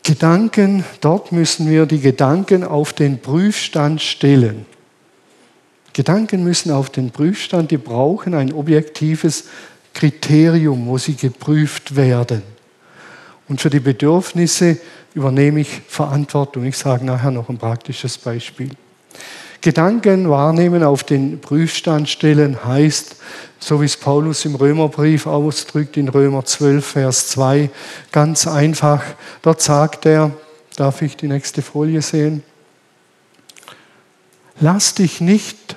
Gedanken, 0.03 0.85
dort 1.01 1.31
müssen 1.31 1.69
wir 1.69 1.87
die 1.87 2.01
Gedanken 2.01 2.65
auf 2.65 2.93
den 2.93 3.21
Prüfstand 3.21 4.01
stellen. 4.01 4.67
Gedanken 5.93 6.45
müssen 6.45 6.71
auf 6.71 6.91
den 6.91 7.11
Prüfstand, 7.11 7.71
die 7.71 7.77
brauchen 7.77 8.35
ein 8.35 8.53
objektives 8.53 9.45
Kriterium, 9.93 10.87
wo 10.87 10.99
sie 10.99 11.15
geprüft 11.15 11.97
werden. 11.97 12.43
Und 13.49 13.61
für 13.61 13.71
die 13.71 13.81
Bedürfnisse 13.81 14.79
übernehme 15.15 15.61
ich 15.61 15.83
Verantwortung. 15.89 16.65
Ich 16.65 16.79
sage 16.79 17.05
nachher 17.05 17.33
noch 17.33 17.49
ein 17.49 17.59
praktisches 17.59 18.17
Beispiel. 18.17 18.71
Gedanken 19.61 20.31
wahrnehmen, 20.31 20.83
auf 20.83 21.05
den 21.05 21.41
Prüfstand 21.41 22.09
stellen, 22.09 22.65
heißt, 22.65 23.17
so 23.59 23.81
wie 23.81 23.85
es 23.85 23.97
Paulus 23.97 24.47
im 24.47 24.55
Römerbrief 24.55 25.27
ausdrückt, 25.27 25.99
in 25.99 26.09
Römer 26.09 26.45
12, 26.45 26.87
Vers 26.87 27.29
2, 27.29 27.69
ganz 28.11 28.47
einfach. 28.47 29.03
Dort 29.43 29.61
sagt 29.61 30.07
er, 30.07 30.31
darf 30.77 31.03
ich 31.03 31.17
die 31.17 31.29
nächste 31.29 31.61
Folie 31.61 32.01
sehen? 32.01 32.43
Lass 34.61 34.95
dich 34.95 35.21
nicht 35.21 35.77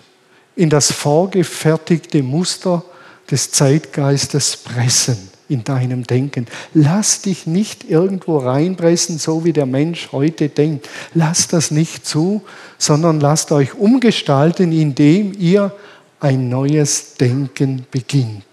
in 0.55 0.69
das 0.69 0.91
vorgefertigte 0.91 2.23
Muster 2.23 2.85
des 3.29 3.51
Zeitgeistes 3.51 4.57
pressen 4.57 5.32
in 5.49 5.63
deinem 5.63 6.03
Denken. 6.05 6.47
Lass 6.73 7.21
dich 7.21 7.45
nicht 7.47 7.89
irgendwo 7.89 8.37
reinpressen, 8.37 9.17
so 9.17 9.45
wie 9.45 9.53
der 9.53 9.65
Mensch 9.65 10.09
heute 10.11 10.49
denkt. 10.49 10.89
Lass 11.13 11.47
das 11.47 11.71
nicht 11.71 12.05
zu, 12.05 12.41
sondern 12.77 13.19
lasst 13.19 13.51
euch 13.51 13.73
umgestalten, 13.75 14.71
indem 14.71 15.33
ihr 15.37 15.73
ein 16.19 16.49
neues 16.49 17.15
Denken 17.15 17.85
beginnt. 17.91 18.43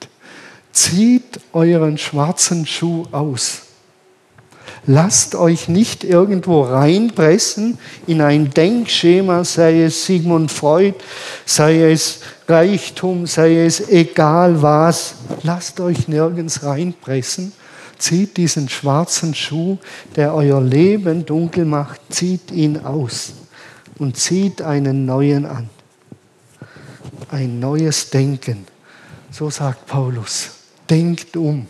Zieht 0.72 1.40
euren 1.52 1.98
schwarzen 1.98 2.66
Schuh 2.66 3.04
aus. 3.12 3.62
Lasst 4.86 5.34
euch 5.34 5.68
nicht 5.68 6.04
irgendwo 6.04 6.62
reinpressen 6.62 7.78
in 8.06 8.20
ein 8.22 8.50
Denkschema, 8.50 9.44
sei 9.44 9.82
es 9.82 10.06
Sigmund 10.06 10.50
Freud, 10.50 10.94
sei 11.44 11.92
es 11.92 12.20
Reichtum, 12.50 13.26
sei 13.26 13.64
es 13.64 13.88
egal 13.88 14.60
was. 14.60 15.14
Lasst 15.42 15.80
euch 15.80 16.08
nirgends 16.08 16.64
reinpressen. 16.64 17.52
Zieht 17.98 18.36
diesen 18.36 18.68
schwarzen 18.68 19.34
Schuh, 19.34 19.78
der 20.16 20.34
euer 20.34 20.60
Leben 20.60 21.26
dunkel 21.26 21.64
macht, 21.64 22.00
zieht 22.08 22.50
ihn 22.50 22.78
aus 22.78 23.32
und 23.98 24.16
zieht 24.16 24.62
einen 24.62 25.04
neuen 25.04 25.44
an. 25.44 25.68
Ein 27.30 27.60
neues 27.60 28.10
Denken. 28.10 28.66
So 29.30 29.50
sagt 29.50 29.86
Paulus. 29.86 30.50
Denkt 30.88 31.36
um. 31.36 31.66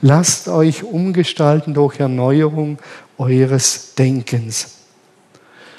Lasst 0.00 0.48
euch 0.48 0.82
umgestalten 0.82 1.74
durch 1.74 2.00
Erneuerung 2.00 2.78
eures 3.18 3.94
Denkens. 3.94 4.75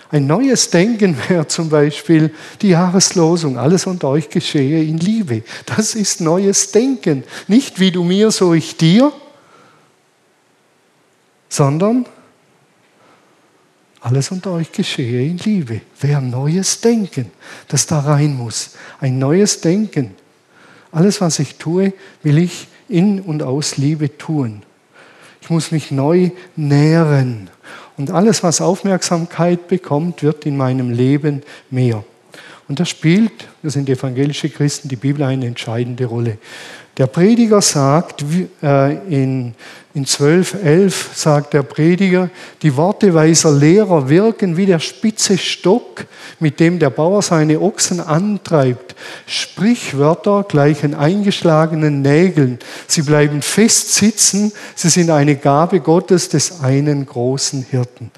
Ein 0.10 0.28
neues 0.28 0.70
Denken 0.70 1.18
wäre 1.30 1.48
zum 1.48 1.70
Beispiel 1.70 2.34
die 2.62 2.70
Jahreslosung, 2.70 3.58
alles 3.58 3.86
unter 3.86 4.10
euch 4.10 4.30
geschehe 4.30 4.84
in 4.84 4.98
Liebe. 4.98 5.44
Das 5.66 5.96
ist 5.96 6.22
neues 6.22 6.72
Denken. 6.72 7.24
Nicht 7.48 7.80
wie 7.80 7.92
du 7.92 8.04
mir, 8.04 8.32
so 8.32 8.54
ich 8.54 8.78
dir, 8.78 9.12
sondern 11.50 12.06
alles 14.00 14.32
unter 14.32 14.52
euch 14.52 14.72
geschehe 14.72 15.28
in 15.28 15.38
Liebe. 15.38 15.82
Wäre 16.00 16.22
neues 16.22 16.80
Denken, 16.82 17.32
das 17.68 17.88
da 17.88 18.00
rein 18.00 18.36
muss. 18.36 18.72
Ein 19.00 19.20
neues 19.20 19.60
Denken. 19.60 20.16
Alles, 20.92 21.20
was 21.20 21.40
ich 21.40 21.56
tue, 21.56 21.94
will 22.24 22.38
ich 22.38 22.68
in 22.88 23.20
und 23.20 23.44
aus 23.44 23.78
Liebe 23.78 24.18
tun. 24.18 24.64
Ich 25.48 25.52
muss 25.52 25.72
mich 25.72 25.92
neu 25.92 26.32
nähren. 26.58 27.50
Und 27.96 28.12
alles, 28.12 28.44
was 28.44 28.60
Aufmerksamkeit 28.60 29.70
bekommt, 29.70 30.22
wird 30.22 30.46
in 30.46 30.58
meinem 30.58 30.90
Leben 30.90 31.42
mehr. 31.70 32.04
Und 32.68 32.80
das 32.80 32.90
spielt, 32.90 33.48
das 33.64 33.74
sind 33.74 33.88
evangelische 33.90 34.50
Christen, 34.50 34.90
die 34.90 34.98
Bibel 34.98 35.24
eine 35.24 35.46
entscheidende 35.46 36.06
Rolle. 36.06 36.38
Der 36.98 37.08
Prediger 37.08 37.62
sagt 37.62 38.26
äh, 38.64 38.94
in, 39.08 39.54
in 39.94 40.06
12.11 40.06 40.94
sagt 41.14 41.54
der 41.54 41.62
Prediger, 41.62 42.30
die 42.64 42.76
Worte 42.76 43.14
weiser 43.14 43.52
Lehrer 43.52 44.10
wirken 44.10 44.58
wie 44.58 44.66
der 44.66 44.80
spitze 44.80 45.38
Stock, 45.38 46.08
mit 46.40 46.60
dem 46.60 46.80
der 46.80 46.90
Bauer 46.90 47.22
seine 47.22 47.62
Ochsen 47.62 48.00
antreibt. 48.00 48.96
Sprichwörter 49.28 50.44
gleichen 50.44 50.96
eingeschlagenen 50.96 52.02
Nägeln. 52.02 52.58
Sie 52.88 53.04
bleiben 53.04 53.44
fest 53.44 53.94
sitzen. 53.94 54.52
Sie 54.74 54.90
sind 54.90 55.12
eine 55.12 55.36
Gabe 55.36 55.80
Gottes 55.80 56.30
des 56.30 56.62
einen 56.62 57.06
großen 57.06 57.62
Hirten. 57.70 58.12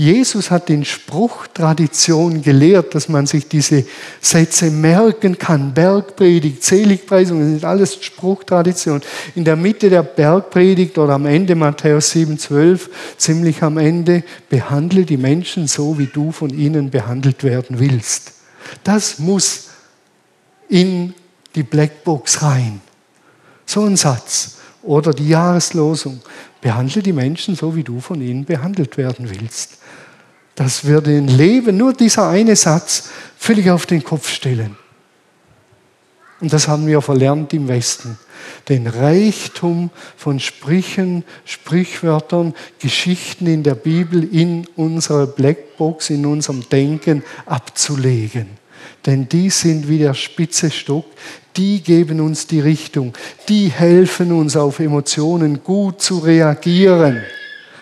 Jesus 0.00 0.50
hat 0.50 0.70
in 0.70 0.82
Spruchtradition 0.82 2.40
gelehrt, 2.40 2.94
dass 2.94 3.10
man 3.10 3.26
sich 3.26 3.48
diese 3.48 3.84
Sätze 4.22 4.70
merken 4.70 5.36
kann. 5.36 5.74
Bergpredigt, 5.74 6.64
Seligpreisung, 6.64 7.40
das 7.40 7.48
sind 7.50 7.64
alles 7.66 8.02
Spruchtradition. 8.02 9.02
In 9.34 9.44
der 9.44 9.56
Mitte 9.56 9.90
der 9.90 10.02
Bergpredigt 10.02 10.96
oder 10.96 11.12
am 11.12 11.26
Ende 11.26 11.54
Matthäus 11.54 12.14
7,12, 12.14 12.88
ziemlich 13.18 13.62
am 13.62 13.76
Ende, 13.76 14.24
behandle 14.48 15.04
die 15.04 15.18
Menschen 15.18 15.66
so, 15.66 15.98
wie 15.98 16.06
du 16.06 16.32
von 16.32 16.48
ihnen 16.48 16.88
behandelt 16.88 17.44
werden 17.44 17.78
willst. 17.78 18.32
Das 18.82 19.18
muss 19.18 19.68
in 20.70 21.12
die 21.54 21.62
Blackbox 21.62 22.40
rein. 22.40 22.80
So 23.66 23.84
ein 23.84 23.98
Satz. 23.98 24.56
Oder 24.82 25.12
die 25.12 25.28
Jahreslosung. 25.28 26.22
Behandle 26.62 27.02
die 27.02 27.12
Menschen 27.12 27.54
so, 27.54 27.76
wie 27.76 27.82
du 27.82 28.00
von 28.00 28.22
ihnen 28.22 28.46
behandelt 28.46 28.96
werden 28.96 29.28
willst. 29.28 29.79
Das 30.54 30.84
würde 30.84 31.10
ein 31.10 31.28
Leben, 31.28 31.76
nur 31.76 31.92
dieser 31.92 32.28
eine 32.28 32.56
Satz, 32.56 33.08
völlig 33.38 33.70
auf 33.70 33.86
den 33.86 34.04
Kopf 34.04 34.28
stellen. 34.28 34.76
Und 36.40 36.52
das 36.52 36.68
haben 36.68 36.86
wir 36.86 37.02
verlernt 37.02 37.52
im 37.52 37.68
Westen. 37.68 38.18
Den 38.68 38.86
Reichtum 38.86 39.90
von 40.16 40.40
Sprüchen, 40.40 41.24
Sprichwörtern, 41.44 42.54
Geschichten 42.78 43.46
in 43.46 43.62
der 43.62 43.74
Bibel 43.74 44.24
in 44.24 44.66
unsere 44.76 45.26
Blackbox, 45.26 46.10
in 46.10 46.24
unserem 46.24 46.66
Denken 46.68 47.22
abzulegen. 47.44 48.46
Denn 49.04 49.28
die 49.28 49.50
sind 49.50 49.88
wie 49.88 49.98
der 49.98 50.14
spitze 50.14 50.70
Stock, 50.70 51.06
die 51.56 51.82
geben 51.82 52.20
uns 52.20 52.46
die 52.46 52.60
Richtung, 52.60 53.12
die 53.48 53.68
helfen 53.68 54.32
uns 54.32 54.56
auf 54.56 54.78
Emotionen 54.80 55.62
gut 55.62 56.00
zu 56.00 56.18
reagieren. 56.18 57.22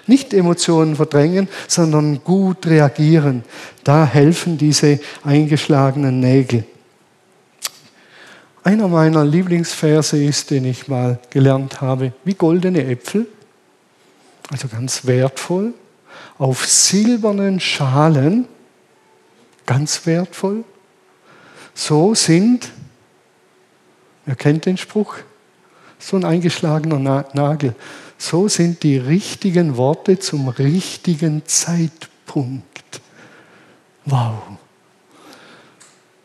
Nicht 0.09 0.34
Emotionen 0.34 0.96
verdrängen, 0.96 1.48
sondern 1.68 2.24
gut 2.24 2.66
reagieren. 2.66 3.44
Da 3.84 4.04
helfen 4.04 4.59
diese 4.59 4.98
eingeschlagenen 5.22 6.18
Nägel. 6.18 6.64
Einer 8.64 8.88
meiner 8.88 9.24
Lieblingsverse 9.24 10.22
ist, 10.22 10.50
den 10.50 10.64
ich 10.64 10.88
mal 10.88 11.18
gelernt 11.30 11.80
habe, 11.80 12.12
wie 12.24 12.34
goldene 12.34 12.84
Äpfel, 12.84 13.26
also 14.50 14.66
ganz 14.68 15.06
wertvoll, 15.06 15.74
auf 16.38 16.66
silbernen 16.66 17.61
Schalen, 17.61 18.46
ganz 19.66 20.06
wertvoll. 20.06 20.64
So 21.74 22.14
sind, 22.14 22.70
ihr 24.26 24.34
kennt 24.34 24.66
den 24.66 24.76
Spruch, 24.76 25.16
so 25.98 26.16
ein 26.16 26.24
eingeschlagener 26.24 27.24
Nagel, 27.32 27.74
so 28.19 28.49
sind 28.49 28.83
die 28.83 28.99
richtigen 28.99 29.77
Worte 29.77 30.19
zum 30.19 30.49
richtigen 30.49 31.43
Zeitpunkt. 31.47 33.01
Wow. 34.05 34.35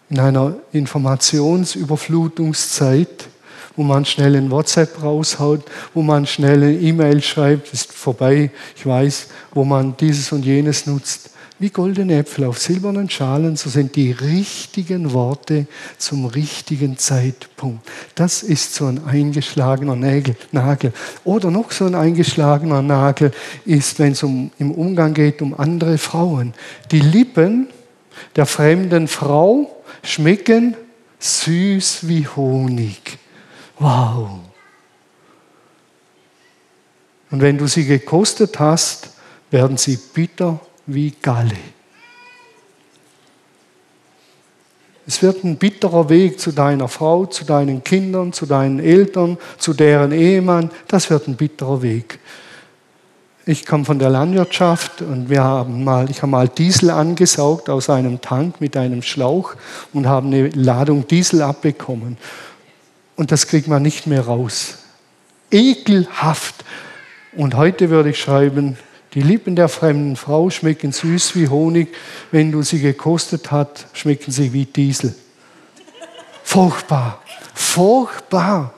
In 0.10 0.20
einer 0.20 0.56
Informationsüberflutungszeit, 0.72 3.30
wo 3.76 3.84
man 3.84 4.06
schnell 4.06 4.36
ein 4.36 4.50
WhatsApp 4.52 5.02
raushaut, 5.02 5.64
wo 5.94 6.02
man 6.02 6.26
schnell 6.26 6.64
eine 6.64 6.74
E-Mail 6.74 7.22
schreibt, 7.22 7.74
ist 7.74 7.92
vorbei, 7.92 8.52
ich 8.76 8.86
weiß, 8.86 9.28
wo 9.52 9.64
man 9.64 9.98
dieses 9.98 10.32
und 10.32 10.46
jenes 10.46 10.86
nutzt, 10.86 11.32
wie 11.64 11.70
goldene 11.70 12.18
Äpfel 12.18 12.44
auf 12.44 12.60
silbernen 12.60 13.10
Schalen, 13.10 13.56
so 13.56 13.70
sind 13.70 13.96
die 13.96 14.12
richtigen 14.12 15.14
Worte 15.14 15.66
zum 15.98 16.26
richtigen 16.26 16.98
Zeitpunkt. 16.98 17.90
Das 18.16 18.44
ist 18.44 18.76
so 18.76 18.86
ein 18.88 19.06
eingeschlagener 19.06 19.96
Nagel. 19.96 20.92
Oder 21.24 21.52
noch 21.52 21.72
so 21.72 21.86
ein 21.86 21.96
eingeschlagener 21.96 22.82
Nagel 22.82 23.32
ist, 23.64 23.98
wenn 24.00 24.12
es 24.12 24.24
um, 24.24 24.52
im 24.60 24.72
Umgang 24.72 25.14
geht 25.14 25.42
um 25.42 25.58
andere 25.58 25.98
Frauen. 25.98 26.54
Die 26.92 27.00
Lippen 27.00 27.70
der 28.36 28.46
fremden 28.46 29.08
Frau 29.08 29.84
schmecken 30.04 30.76
süß 31.20 32.10
wie 32.10 32.28
Honig. 32.28 33.20
Wow. 33.80 34.32
Und 37.32 37.42
wenn 37.42 37.58
du 37.58 37.68
sie 37.68 37.86
gekostet 37.86 38.60
hast, 38.60 39.12
werden 39.50 39.78
sie 39.78 39.98
bitter 40.14 40.60
wie 40.86 41.14
Galle. 41.22 41.58
Es 45.06 45.22
wird 45.22 45.44
ein 45.44 45.58
bitterer 45.58 46.10
Weg 46.10 46.40
zu 46.40 46.52
deiner 46.52 46.88
Frau, 46.88 47.26
zu 47.26 47.44
deinen 47.44 47.84
Kindern, 47.84 48.32
zu 48.32 48.46
deinen 48.46 48.80
Eltern, 48.80 49.38
zu 49.58 49.74
deren 49.74 50.14
Ehemann. 50.14 50.72
Das 50.88 51.10
wird 51.10 51.28
ein 51.28 51.36
bitterer 51.36 51.82
Weg. 51.82 52.20
Ich 53.46 53.66
komme 53.66 53.84
von 53.84 54.00
der 54.00 54.10
Landwirtschaft 54.10 55.02
und 55.02 55.30
wir 55.30 55.44
haben 55.44 55.84
mal, 55.84 56.10
ich 56.10 56.22
habe 56.22 56.32
mal 56.32 56.48
Diesel 56.48 56.90
angesaugt 56.90 57.70
aus 57.70 57.90
einem 57.90 58.22
Tank 58.22 58.62
mit 58.62 58.78
einem 58.78 59.02
Schlauch 59.02 59.56
und 59.92 60.08
habe 60.08 60.28
eine 60.28 60.48
Ladung 60.50 61.06
Diesel 61.08 61.42
abbekommen. 61.42 62.18
Und 63.18 63.34
das 63.34 63.48
kriegt 63.48 63.68
man 63.68 63.82
nicht 63.82 64.08
mehr 64.08 64.22
raus. 64.22 64.78
Ekelhaft. 65.52 66.64
Und 67.36 67.56
heute 67.56 67.90
würde 67.90 68.12
ich 68.12 68.20
schreiben, 68.20 68.78
die 69.14 69.22
Lippen 69.22 69.56
der 69.56 69.70
fremden 69.70 70.16
Frau 70.16 70.50
schmecken 70.50 70.92
süß 70.92 71.36
wie 71.36 71.48
Honig. 71.48 71.94
Wenn 72.32 72.52
du 72.52 72.64
sie 72.64 72.80
gekostet 72.80 73.52
hast, 73.52 73.86
schmecken 73.94 74.32
sie 74.32 74.54
wie 74.54 74.66
Diesel. 74.66 75.14
Furchtbar. 76.44 77.22
Furchtbar. 77.54 78.74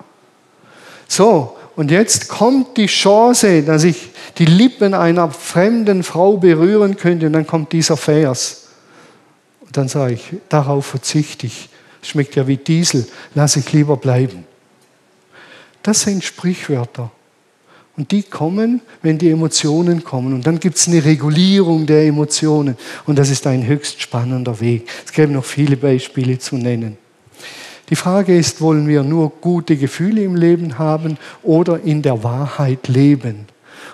So, 1.08 1.56
und 1.76 1.92
jetzt 1.92 2.28
kommt 2.28 2.78
die 2.78 2.88
Chance, 2.88 3.64
dass 3.64 3.84
ich 3.84 4.10
die 4.38 4.46
Lippen 4.46 4.94
einer 4.94 5.32
fremden 5.32 6.04
Frau 6.04 6.38
berühren 6.38 6.98
könnte. 6.98 7.28
Und 7.28 7.34
dann 7.34 7.48
kommt 7.48 7.72
dieser 7.72 7.98
Vers. 7.98 8.68
Und 9.62 9.76
dann 9.78 9.88
sage 9.88 10.14
ich, 10.14 10.34
darauf 10.50 10.86
verzichte 10.86 11.48
ich. 11.48 11.70
Schmeckt 12.02 12.36
ja 12.36 12.46
wie 12.48 12.58
Diesel. 12.58 13.08
Lass 13.34 13.56
ich 13.56 13.72
lieber 13.72 13.98
bleiben. 13.98 14.46
Das 15.82 16.02
sind 16.02 16.24
Sprichwörter. 16.24 17.12
Und 17.98 18.12
die 18.12 18.24
kommen, 18.24 18.82
wenn 19.02 19.18
die 19.18 19.30
Emotionen 19.30 20.04
kommen. 20.04 20.34
Und 20.34 20.46
dann 20.46 20.60
gibt 20.60 20.76
es 20.76 20.88
eine 20.88 21.06
Regulierung 21.06 21.86
der 21.86 22.06
Emotionen. 22.06 22.76
Und 23.06 23.18
das 23.18 23.30
ist 23.30 23.48
ein 23.48 23.66
höchst 23.66 24.02
spannender 24.02 24.60
Weg. 24.60 24.90
Es 25.06 25.14
gäbe 25.14 25.32
noch 25.32 25.46
viele 25.46 25.78
Beispiele 25.78 26.38
zu 26.38 26.58
nennen. 26.58 26.98
Die 27.90 27.96
Frage 27.96 28.36
ist, 28.36 28.62
wollen 28.62 28.88
wir 28.88 29.04
nur 29.04 29.30
gute 29.30 29.78
Gefühle 29.78 30.24
im 30.24 30.36
Leben 30.36 30.78
haben 30.78 31.18
oder 31.44 31.80
in 31.82 32.02
der 32.02 32.24
Wahrheit 32.24 32.88
leben? 32.88 33.46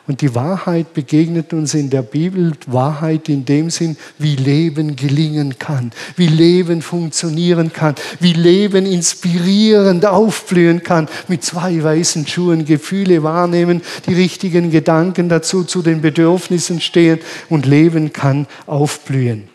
Und 0.07 0.21
die 0.21 0.33
Wahrheit 0.33 0.93
begegnet 0.93 1.53
uns 1.53 1.73
in 1.73 1.89
der 1.89 2.01
Bibel, 2.01 2.53
Wahrheit 2.65 3.29
in 3.29 3.45
dem 3.45 3.69
Sinn, 3.69 3.97
wie 4.17 4.35
Leben 4.35 4.95
gelingen 4.95 5.59
kann, 5.59 5.91
wie 6.15 6.27
Leben 6.27 6.81
funktionieren 6.81 7.71
kann, 7.71 7.95
wie 8.19 8.33
Leben 8.33 8.85
inspirierend 8.85 10.05
aufblühen 10.05 10.81
kann, 10.81 11.07
mit 11.27 11.43
zwei 11.43 11.83
weißen 11.83 12.25
Schuhen 12.25 12.65
Gefühle 12.65 13.21
wahrnehmen, 13.21 13.81
die 14.07 14.15
richtigen 14.15 14.71
Gedanken 14.71 15.29
dazu 15.29 15.63
zu 15.63 15.83
den 15.83 16.01
Bedürfnissen 16.01 16.81
stehen 16.81 17.19
und 17.49 17.67
Leben 17.67 18.11
kann 18.11 18.47
aufblühen. 18.65 19.49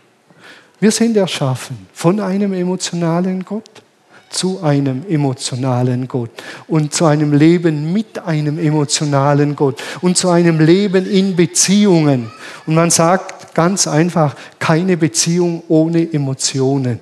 Wir 0.79 0.93
sind 0.93 1.17
erschaffen 1.17 1.87
von 1.93 2.21
einem 2.21 2.53
emotionalen 2.53 3.45
Gott 3.45 3.83
zu 4.31 4.63
einem 4.63 5.05
emotionalen 5.09 6.09
Gott 6.09 6.31
und 6.69 6.93
zu 6.93 7.07
einem 7.07 7.33
Leben 7.33 7.93
mit 7.93 8.19
einem 8.19 8.59
emotionalen 8.59 9.57
Gott 9.57 9.83
und 10.01 10.17
zu 10.17 10.29
einem 10.29 10.61
Leben 10.61 11.07
in 11.07 11.37
Beziehungen. 11.37 12.31
Und 12.67 12.75
man 12.75 12.91
sagt 12.91 13.55
ganz 13.55 13.87
einfach, 13.87 14.35
keine 14.59 14.97
Beziehung 14.97 15.63
ohne 15.69 16.13
Emotionen. 16.13 17.01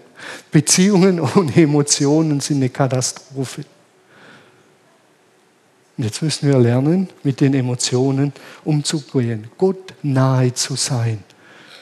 Beziehungen 0.51 1.20
ohne 1.37 1.57
Emotionen 1.57 2.41
sind 2.41 2.59
eine 2.59 2.68
Katastrophe. 2.68 3.64
Und 5.97 6.05
jetzt 6.05 6.22
müssen 6.22 6.49
wir 6.49 6.59
lernen, 6.59 7.09
mit 7.22 7.41
den 7.41 7.55
Emotionen 7.55 8.33
umzugehen. 8.64 9.49
Gott 9.57 9.95
nahe 10.03 10.53
zu 10.53 10.75
sein, 10.75 11.22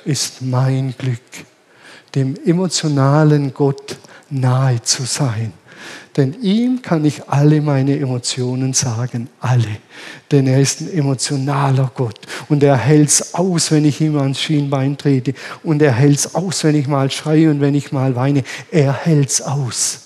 ist 0.05 0.43
mein 0.43 0.95
Glück. 0.97 1.21
Dem 2.15 2.37
emotionalen 2.45 3.55
Gott 3.55 3.97
nahe 4.33 4.83
zu 4.83 5.05
sein. 5.05 5.53
Denn 6.17 6.41
ihm 6.43 6.83
kann 6.83 7.05
ich 7.05 7.29
alle 7.29 7.61
meine 7.61 7.99
Emotionen 7.99 8.75
sagen, 8.75 9.29
alle. 9.41 9.79
Denn 10.31 10.47
er 10.47 10.61
ist 10.61 10.81
ein 10.81 10.93
emotionaler 10.93 11.91
Gott. 11.95 12.21
Und 12.49 12.63
er 12.63 12.77
hält 12.77 13.09
es 13.09 13.35
aus, 13.35 13.71
wenn 13.71 13.85
ich 13.85 14.01
ihm 14.01 14.19
ans 14.19 14.41
Schienbein 14.41 14.97
trete. 14.99 15.33
Und 15.63 15.81
er 15.81 15.93
hält 15.93 16.19
es 16.19 16.35
aus, 16.35 16.65
wenn 16.65 16.75
ich 16.75 16.87
mal 16.87 17.11
schreie 17.11 17.51
und 17.51 17.61
wenn 17.61 17.75
ich 17.75 17.93
mal 17.93 18.15
weine. 18.15 18.45
Er 18.71 18.93
hält 18.93 19.31
es 19.31 19.41
aus. 19.41 20.01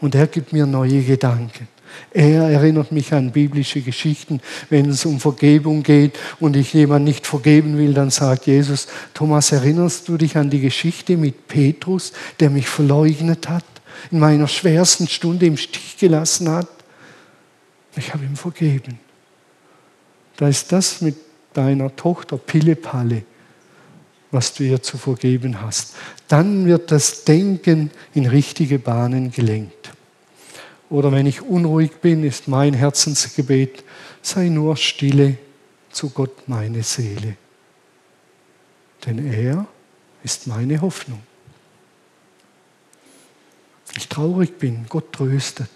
Und 0.00 0.14
er 0.14 0.26
gibt 0.26 0.52
mir 0.52 0.66
neue 0.66 1.02
Gedanken. 1.02 1.68
Er 2.12 2.48
erinnert 2.48 2.92
mich 2.92 3.12
an 3.12 3.32
biblische 3.32 3.80
Geschichten, 3.80 4.40
wenn 4.70 4.88
es 4.90 5.04
um 5.04 5.20
Vergebung 5.20 5.82
geht 5.82 6.18
und 6.40 6.56
ich 6.56 6.72
jemand 6.72 7.04
nicht 7.04 7.26
vergeben 7.26 7.78
will, 7.78 7.94
dann 7.94 8.10
sagt 8.10 8.46
Jesus, 8.46 8.88
Thomas, 9.14 9.52
erinnerst 9.52 10.08
du 10.08 10.16
dich 10.16 10.36
an 10.36 10.50
die 10.50 10.60
Geschichte 10.60 11.16
mit 11.16 11.48
Petrus, 11.48 12.12
der 12.40 12.50
mich 12.50 12.68
verleugnet 12.68 13.48
hat, 13.48 13.64
in 14.10 14.18
meiner 14.18 14.48
schwersten 14.48 15.08
Stunde 15.08 15.46
im 15.46 15.56
Stich 15.56 15.96
gelassen 15.98 16.48
hat? 16.48 16.68
Ich 17.96 18.12
habe 18.12 18.24
ihm 18.24 18.36
vergeben. 18.36 18.98
Da 20.36 20.48
ist 20.48 20.72
das 20.72 21.00
mit 21.00 21.16
deiner 21.54 21.94
Tochter 21.96 22.36
Pillepalle. 22.36 23.22
was 24.30 24.52
du 24.52 24.64
ihr 24.64 24.82
zu 24.82 24.98
vergeben 24.98 25.62
hast. 25.62 25.94
Dann 26.28 26.66
wird 26.66 26.90
das 26.90 27.24
Denken 27.24 27.90
in 28.14 28.26
richtige 28.26 28.78
Bahnen 28.78 29.30
gelenkt. 29.30 29.92
Oder 30.88 31.10
wenn 31.12 31.26
ich 31.26 31.42
unruhig 31.42 31.96
bin, 32.00 32.22
ist 32.22 32.48
mein 32.48 32.74
Herzensgebet, 32.74 33.82
sei 34.22 34.48
nur 34.48 34.76
stille 34.76 35.38
zu 35.90 36.10
Gott 36.10 36.48
meine 36.48 36.82
Seele. 36.82 37.36
Denn 39.04 39.32
er 39.32 39.66
ist 40.22 40.46
meine 40.46 40.80
Hoffnung. 40.80 41.20
Wenn 43.88 43.96
ich 43.96 44.08
traurig 44.08 44.58
bin, 44.58 44.86
Gott 44.88 45.12
tröstet. 45.12 45.70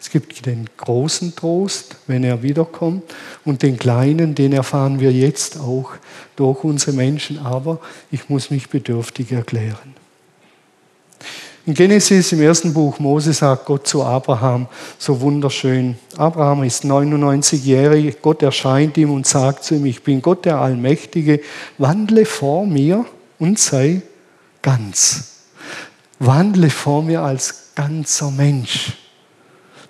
Es 0.00 0.10
gibt 0.10 0.46
den 0.46 0.68
großen 0.76 1.34
Trost, 1.36 1.96
wenn 2.06 2.24
er 2.24 2.42
wiederkommt, 2.42 3.04
und 3.44 3.62
den 3.62 3.78
kleinen, 3.78 4.34
den 4.34 4.52
erfahren 4.52 5.00
wir 5.00 5.12
jetzt 5.12 5.58
auch 5.58 5.92
durch 6.36 6.64
unsere 6.64 6.92
Menschen, 6.92 7.38
aber 7.38 7.80
ich 8.10 8.28
muss 8.28 8.50
mich 8.50 8.70
bedürftig 8.70 9.32
erklären. 9.32 9.94
In 11.66 11.72
Genesis 11.72 12.30
im 12.32 12.42
ersten 12.42 12.74
Buch 12.74 12.98
Mose 12.98 13.32
sagt 13.32 13.64
Gott 13.64 13.86
zu 13.86 14.04
Abraham 14.04 14.66
so 14.98 15.22
wunderschön. 15.22 15.96
Abraham 16.14 16.62
ist 16.64 16.84
99-jährig, 16.84 18.20
Gott 18.20 18.42
erscheint 18.42 18.98
ihm 18.98 19.10
und 19.10 19.26
sagt 19.26 19.64
zu 19.64 19.76
ihm, 19.76 19.86
ich 19.86 20.02
bin 20.02 20.20
Gott 20.20 20.44
der 20.44 20.58
Allmächtige, 20.58 21.40
wandle 21.78 22.26
vor 22.26 22.66
mir 22.66 23.06
und 23.38 23.58
sei 23.58 24.02
ganz. 24.60 25.44
Wandle 26.18 26.68
vor 26.68 27.02
mir 27.02 27.22
als 27.22 27.72
ganzer 27.74 28.30
Mensch 28.30 28.98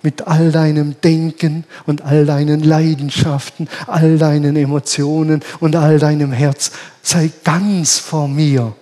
mit 0.01 0.27
all 0.27 0.53
deinem 0.53 0.95
Denken 1.01 1.65
und 1.85 2.03
all 2.03 2.25
deinen 2.25 2.63
Leidenschaften, 2.63 3.67
all 3.87 4.17
deinen 4.17 4.55
Emotionen 4.55 5.41
und 5.59 5.75
all 5.75 5.99
deinem 5.99 6.31
Herz. 6.31 6.71
Sei 7.01 7.31
ganz 7.43 7.97
vor 7.97 8.29
mir. 8.29 8.73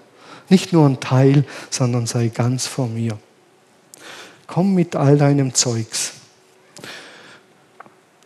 Nicht 0.53 0.71
nur 0.71 0.87
ein 0.87 0.99
Teil, 0.99 1.45
sondern 1.71 2.05
sei 2.05 2.27
ganz 2.27 2.67
vor 2.67 2.87
mir. 2.87 3.17
Komm 4.45 4.75
mit 4.75 4.95
all 4.95 5.17
deinem 5.17 5.55
Zeugs. 5.55 6.13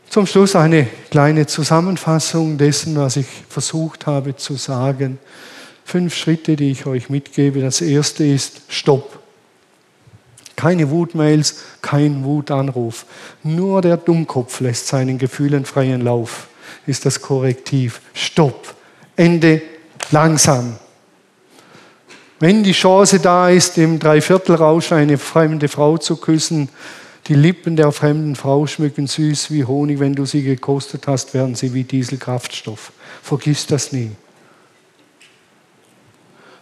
Zum 0.10 0.28
Schluss 0.28 0.54
eine 0.58 0.88
kleine 1.10 1.48
Zusammenfassung 1.48 2.58
dessen, 2.58 2.98
was 2.98 3.16
ich 3.16 3.28
versucht 3.48 4.08
habe 4.08 4.36
zu 4.36 4.56
sagen. 4.56 5.20
Fünf 5.86 6.14
Schritte, 6.18 6.58
die 6.58 6.70
ich 6.70 6.86
euch 6.86 7.10
mitgebe. 7.10 7.62
Das 7.62 7.80
erste 7.80 8.26
ist 8.26 8.60
Stopp. 8.68 9.20
Keine 10.58 10.90
Wutmails, 10.90 11.62
kein 11.82 12.26
Wutanruf. 12.26 13.06
Nur 13.42 13.82
der 13.82 13.96
Dummkopf 13.96 14.60
lässt 14.60 14.88
seinen 14.88 15.18
Gefühlen 15.18 15.64
freien 15.64 16.02
Lauf. 16.02 16.50
Ist 16.88 17.06
das 17.06 17.22
Korrektiv. 17.22 18.02
Stopp. 18.14 18.76
Ende 19.16 19.62
langsam. 20.12 20.78
Wenn 22.40 22.64
die 22.64 22.74
Chance 22.74 23.20
da 23.20 23.50
ist, 23.50 23.78
im 23.78 24.00
Dreiviertelrausch 24.00 24.92
eine 24.92 25.18
fremde 25.18 25.68
Frau 25.68 25.98
zu 25.98 26.18
küssen, 26.18 26.70
die 27.28 27.34
Lippen 27.34 27.76
der 27.76 27.92
fremden 27.92 28.36
Frau 28.36 28.68
schmücken 28.68 29.08
süß 29.08 29.52
wie 29.52 29.66
Honig. 29.66 30.00
Wenn 30.00 30.16
du 30.16 30.26
sie 30.26 30.44
gekostet 30.44 31.08
hast, 31.08 31.34
werden 31.34 31.56
sie 31.56 31.74
wie 31.74 31.84
Dieselkraftstoff. 31.84 32.94
Vergiss 33.22 33.66
das 33.66 33.92
nie. 33.92 34.12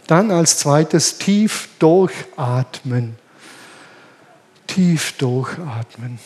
Dann 0.07 0.31
als 0.31 0.57
zweites 0.57 1.17
tief 1.17 1.69
durchatmen 1.77 3.15
tief 4.75 5.13
durchatmen. 5.13 6.19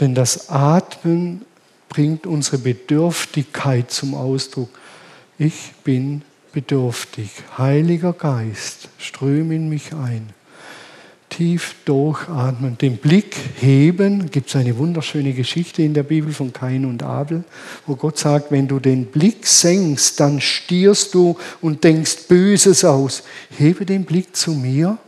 Denn 0.00 0.14
das 0.14 0.48
Atmen 0.50 1.44
bringt 1.88 2.26
unsere 2.26 2.58
Bedürftigkeit 2.58 3.90
zum 3.90 4.14
Ausdruck. 4.14 4.68
Ich 5.38 5.72
bin 5.84 6.22
bedürftig. 6.58 7.30
Heiliger 7.56 8.12
Geist, 8.12 8.88
ströme 8.98 9.54
in 9.54 9.68
mich 9.68 9.92
ein. 9.92 10.30
Tief 11.28 11.76
durchatmen, 11.84 12.76
den 12.78 12.96
Blick 12.96 13.36
heben. 13.60 14.28
Gibt 14.32 14.48
es 14.48 14.56
eine 14.56 14.76
wunderschöne 14.76 15.34
Geschichte 15.34 15.84
in 15.84 15.94
der 15.94 16.02
Bibel 16.02 16.32
von 16.32 16.52
Kain 16.52 16.84
und 16.84 17.04
Abel, 17.04 17.44
wo 17.86 17.94
Gott 17.94 18.18
sagt, 18.18 18.50
wenn 18.50 18.66
du 18.66 18.80
den 18.80 19.06
Blick 19.06 19.46
senkst, 19.46 20.18
dann 20.18 20.40
stierst 20.40 21.14
du 21.14 21.38
und 21.60 21.84
denkst 21.84 22.26
Böses 22.26 22.84
aus. 22.84 23.22
Hebe 23.56 23.86
den 23.86 24.04
Blick 24.04 24.34
zu 24.34 24.50
mir 24.50 24.98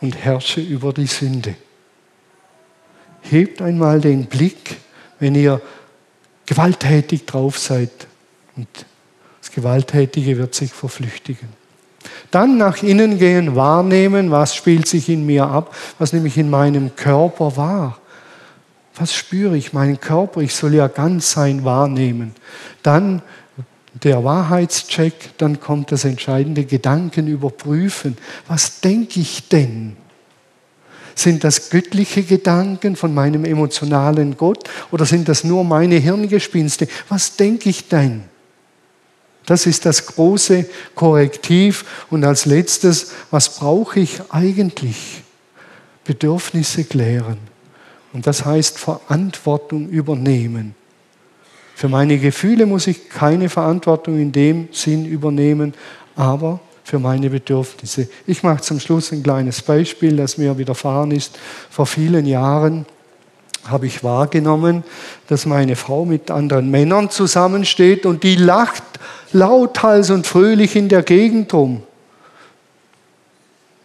und 0.00 0.16
herrsche 0.16 0.60
über 0.60 0.92
die 0.92 1.06
Sünde. 1.06 1.54
Hebt 3.20 3.62
einmal 3.62 4.00
den 4.00 4.26
Blick, 4.26 4.78
wenn 5.20 5.36
ihr 5.36 5.62
gewalttätig 6.46 7.26
drauf 7.26 7.58
seid 7.58 7.90
und 8.56 8.68
das 9.40 9.50
Gewalttätige 9.52 10.38
wird 10.38 10.54
sich 10.54 10.72
verflüchtigen. 10.72 11.48
Dann 12.30 12.56
nach 12.56 12.82
innen 12.82 13.18
gehen, 13.18 13.54
wahrnehmen, 13.56 14.30
was 14.30 14.54
spielt 14.54 14.88
sich 14.88 15.08
in 15.08 15.26
mir 15.26 15.46
ab, 15.46 15.74
was 15.98 16.12
nämlich 16.12 16.38
in 16.38 16.50
meinem 16.50 16.96
Körper 16.96 17.56
war. 17.56 17.98
Was 18.96 19.14
spüre 19.14 19.56
ich? 19.56 19.72
Meinen 19.72 20.00
Körper, 20.00 20.40
ich 20.40 20.54
soll 20.54 20.74
ja 20.74 20.88
ganz 20.88 21.32
sein, 21.32 21.64
wahrnehmen. 21.64 22.34
Dann 22.82 23.22
der 23.94 24.24
Wahrheitscheck, 24.24 25.36
dann 25.38 25.60
kommt 25.60 25.92
das 25.92 26.04
entscheidende 26.04 26.64
Gedanken 26.64 27.26
überprüfen. 27.26 28.16
Was 28.48 28.80
denke 28.80 29.20
ich 29.20 29.48
denn? 29.48 29.96
Sind 31.14 31.44
das 31.44 31.70
göttliche 31.70 32.22
Gedanken 32.22 32.96
von 32.96 33.14
meinem 33.14 33.44
emotionalen 33.44 34.36
Gott 34.36 34.68
oder 34.90 35.04
sind 35.06 35.28
das 35.28 35.44
nur 35.44 35.64
meine 35.64 35.96
Hirngespinste? 35.96 36.88
Was 37.08 37.36
denke 37.36 37.68
ich 37.68 37.88
denn? 37.88 38.24
Das 39.46 39.66
ist 39.66 39.86
das 39.86 40.06
große 40.06 40.66
Korrektiv. 40.94 41.84
Und 42.10 42.24
als 42.24 42.46
letztes, 42.46 43.12
was 43.30 43.56
brauche 43.56 44.00
ich 44.00 44.20
eigentlich? 44.30 45.22
Bedürfnisse 46.04 46.84
klären. 46.84 47.38
Und 48.12 48.26
das 48.26 48.44
heißt 48.44 48.78
Verantwortung 48.78 49.88
übernehmen. 49.88 50.74
Für 51.74 51.88
meine 51.88 52.18
Gefühle 52.18 52.66
muss 52.66 52.86
ich 52.86 53.08
keine 53.08 53.48
Verantwortung 53.48 54.18
in 54.18 54.30
dem 54.30 54.68
Sinn 54.72 55.06
übernehmen, 55.06 55.74
aber 56.14 56.60
für 56.92 56.98
meine 56.98 57.30
Bedürfnisse. 57.30 58.06
Ich 58.26 58.42
mache 58.42 58.60
zum 58.60 58.78
Schluss 58.78 59.12
ein 59.12 59.22
kleines 59.22 59.62
Beispiel, 59.62 60.14
das 60.14 60.36
mir 60.36 60.58
widerfahren 60.58 61.10
ist. 61.10 61.38
Vor 61.70 61.86
vielen 61.86 62.26
Jahren 62.26 62.84
habe 63.64 63.86
ich 63.86 64.04
wahrgenommen, 64.04 64.84
dass 65.26 65.46
meine 65.46 65.74
Frau 65.74 66.04
mit 66.04 66.30
anderen 66.30 66.70
Männern 66.70 67.08
zusammensteht 67.08 68.04
und 68.04 68.24
die 68.24 68.36
lacht 68.36 68.82
lauthals 69.32 70.10
und 70.10 70.26
fröhlich 70.26 70.76
in 70.76 70.90
der 70.90 71.02
Gegend 71.02 71.54
rum. 71.54 71.82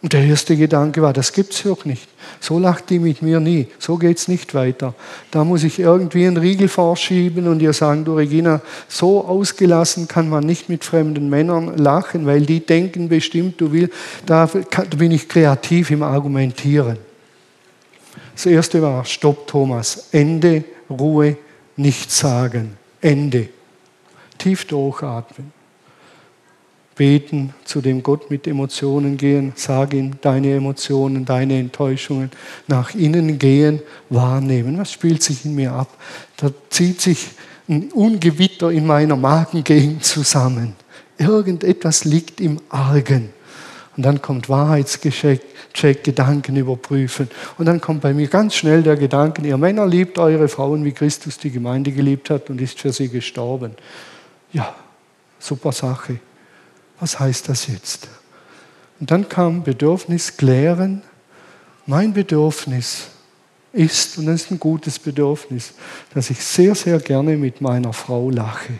Und 0.00 0.12
der 0.12 0.24
erste 0.24 0.56
Gedanke 0.56 1.02
war, 1.02 1.12
das 1.12 1.32
gibt 1.32 1.52
es 1.52 1.64
doch 1.64 1.84
nicht. 1.84 2.08
So 2.38 2.60
lacht 2.60 2.88
die 2.88 3.00
mit 3.00 3.20
mir 3.20 3.40
nie. 3.40 3.66
So 3.80 3.96
geht 3.96 4.18
es 4.18 4.28
nicht 4.28 4.54
weiter. 4.54 4.94
Da 5.32 5.42
muss 5.42 5.64
ich 5.64 5.80
irgendwie 5.80 6.24
einen 6.24 6.36
Riegel 6.36 6.68
vorschieben 6.68 7.48
und 7.48 7.60
ihr 7.60 7.72
sagen, 7.72 8.04
du 8.04 8.14
Regina, 8.14 8.60
so 8.86 9.24
ausgelassen 9.24 10.06
kann 10.06 10.28
man 10.28 10.46
nicht 10.46 10.68
mit 10.68 10.84
fremden 10.84 11.28
Männern 11.28 11.76
lachen, 11.78 12.26
weil 12.26 12.42
die 12.42 12.64
denken 12.64 13.08
bestimmt, 13.08 13.60
du 13.60 13.72
willst, 13.72 13.92
da 14.24 14.48
bin 14.96 15.10
ich 15.10 15.28
kreativ 15.28 15.90
im 15.90 16.04
Argumentieren. 16.04 16.98
Das 18.34 18.46
erste 18.46 18.80
war, 18.80 19.04
stopp 19.04 19.48
Thomas, 19.48 20.10
Ende, 20.12 20.62
Ruhe, 20.88 21.36
nichts 21.76 22.20
sagen, 22.20 22.76
Ende. 23.00 23.48
Tief 24.38 24.64
durchatmen 24.64 25.57
beten, 26.98 27.54
zu 27.64 27.80
dem 27.80 28.02
Gott 28.02 28.30
mit 28.30 28.46
Emotionen 28.46 29.16
gehen, 29.16 29.52
sag 29.54 29.94
ihm 29.94 30.20
deine 30.20 30.56
Emotionen, 30.56 31.24
deine 31.24 31.58
Enttäuschungen, 31.58 32.30
nach 32.66 32.94
innen 32.94 33.38
gehen, 33.38 33.80
wahrnehmen. 34.10 34.76
Was 34.76 34.92
spielt 34.92 35.22
sich 35.22 35.46
in 35.46 35.54
mir 35.54 35.72
ab? 35.72 35.88
Da 36.36 36.50
zieht 36.68 37.00
sich 37.00 37.28
ein 37.68 37.90
Ungewitter 37.92 38.70
in 38.70 38.84
meiner 38.84 39.16
Magengegend 39.16 40.04
zusammen. 40.04 40.74
Irgendetwas 41.16 42.04
liegt 42.04 42.40
im 42.40 42.60
Argen. 42.68 43.30
Und 43.96 44.02
dann 44.02 44.20
kommt 44.20 44.48
Wahrheitscheck, 44.48 45.40
Check, 45.74 46.02
Gedanken 46.02 46.56
überprüfen. 46.56 47.28
Und 47.58 47.66
dann 47.66 47.80
kommt 47.80 48.00
bei 48.00 48.12
mir 48.12 48.26
ganz 48.26 48.56
schnell 48.56 48.82
der 48.82 48.96
Gedanke, 48.96 49.42
ihr 49.46 49.56
Männer 49.56 49.86
liebt 49.86 50.18
eure 50.18 50.48
Frauen, 50.48 50.84
wie 50.84 50.92
Christus 50.92 51.38
die 51.38 51.50
Gemeinde 51.50 51.92
geliebt 51.92 52.30
hat 52.30 52.50
und 52.50 52.60
ist 52.60 52.80
für 52.80 52.92
sie 52.92 53.08
gestorben. 53.08 53.72
Ja, 54.52 54.74
super 55.38 55.70
Sache 55.70 56.18
was 57.00 57.18
heißt 57.20 57.48
das 57.48 57.66
jetzt? 57.66 58.08
Und 59.00 59.10
dann 59.10 59.28
kam 59.28 59.62
Bedürfnis 59.62 60.36
klären. 60.36 61.02
Mein 61.86 62.12
Bedürfnis 62.12 63.08
ist, 63.72 64.18
und 64.18 64.26
das 64.26 64.42
ist 64.42 64.50
ein 64.50 64.60
gutes 64.60 64.98
Bedürfnis, 64.98 65.72
dass 66.14 66.30
ich 66.30 66.42
sehr, 66.42 66.74
sehr 66.74 66.98
gerne 66.98 67.36
mit 67.36 67.60
meiner 67.60 67.92
Frau 67.92 68.30
lache. 68.30 68.74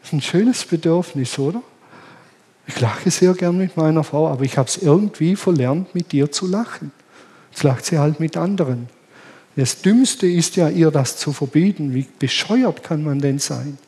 Das 0.00 0.08
ist 0.08 0.12
ein 0.12 0.20
schönes 0.20 0.64
Bedürfnis, 0.64 1.38
oder? 1.38 1.62
Ich 2.66 2.80
lache 2.80 3.10
sehr 3.10 3.34
gern 3.34 3.58
mit 3.58 3.76
meiner 3.76 4.04
Frau, 4.04 4.28
aber 4.28 4.42
ich 4.42 4.56
habe 4.58 4.68
es 4.68 4.78
irgendwie 4.78 5.36
verlernt, 5.36 5.94
mit 5.94 6.12
dir 6.12 6.32
zu 6.32 6.46
lachen. 6.46 6.92
Jetzt 7.50 7.62
lacht 7.62 7.84
sie 7.84 7.98
halt 7.98 8.20
mit 8.20 8.36
anderen. 8.36 8.88
Das 9.56 9.82
Dümmste 9.82 10.26
ist 10.26 10.56
ja, 10.56 10.68
ihr 10.68 10.90
das 10.90 11.16
zu 11.16 11.32
verbieten. 11.32 11.94
Wie 11.94 12.06
bescheuert 12.18 12.82
kann 12.82 13.04
man 13.04 13.20
denn 13.20 13.38
sein? 13.38 13.78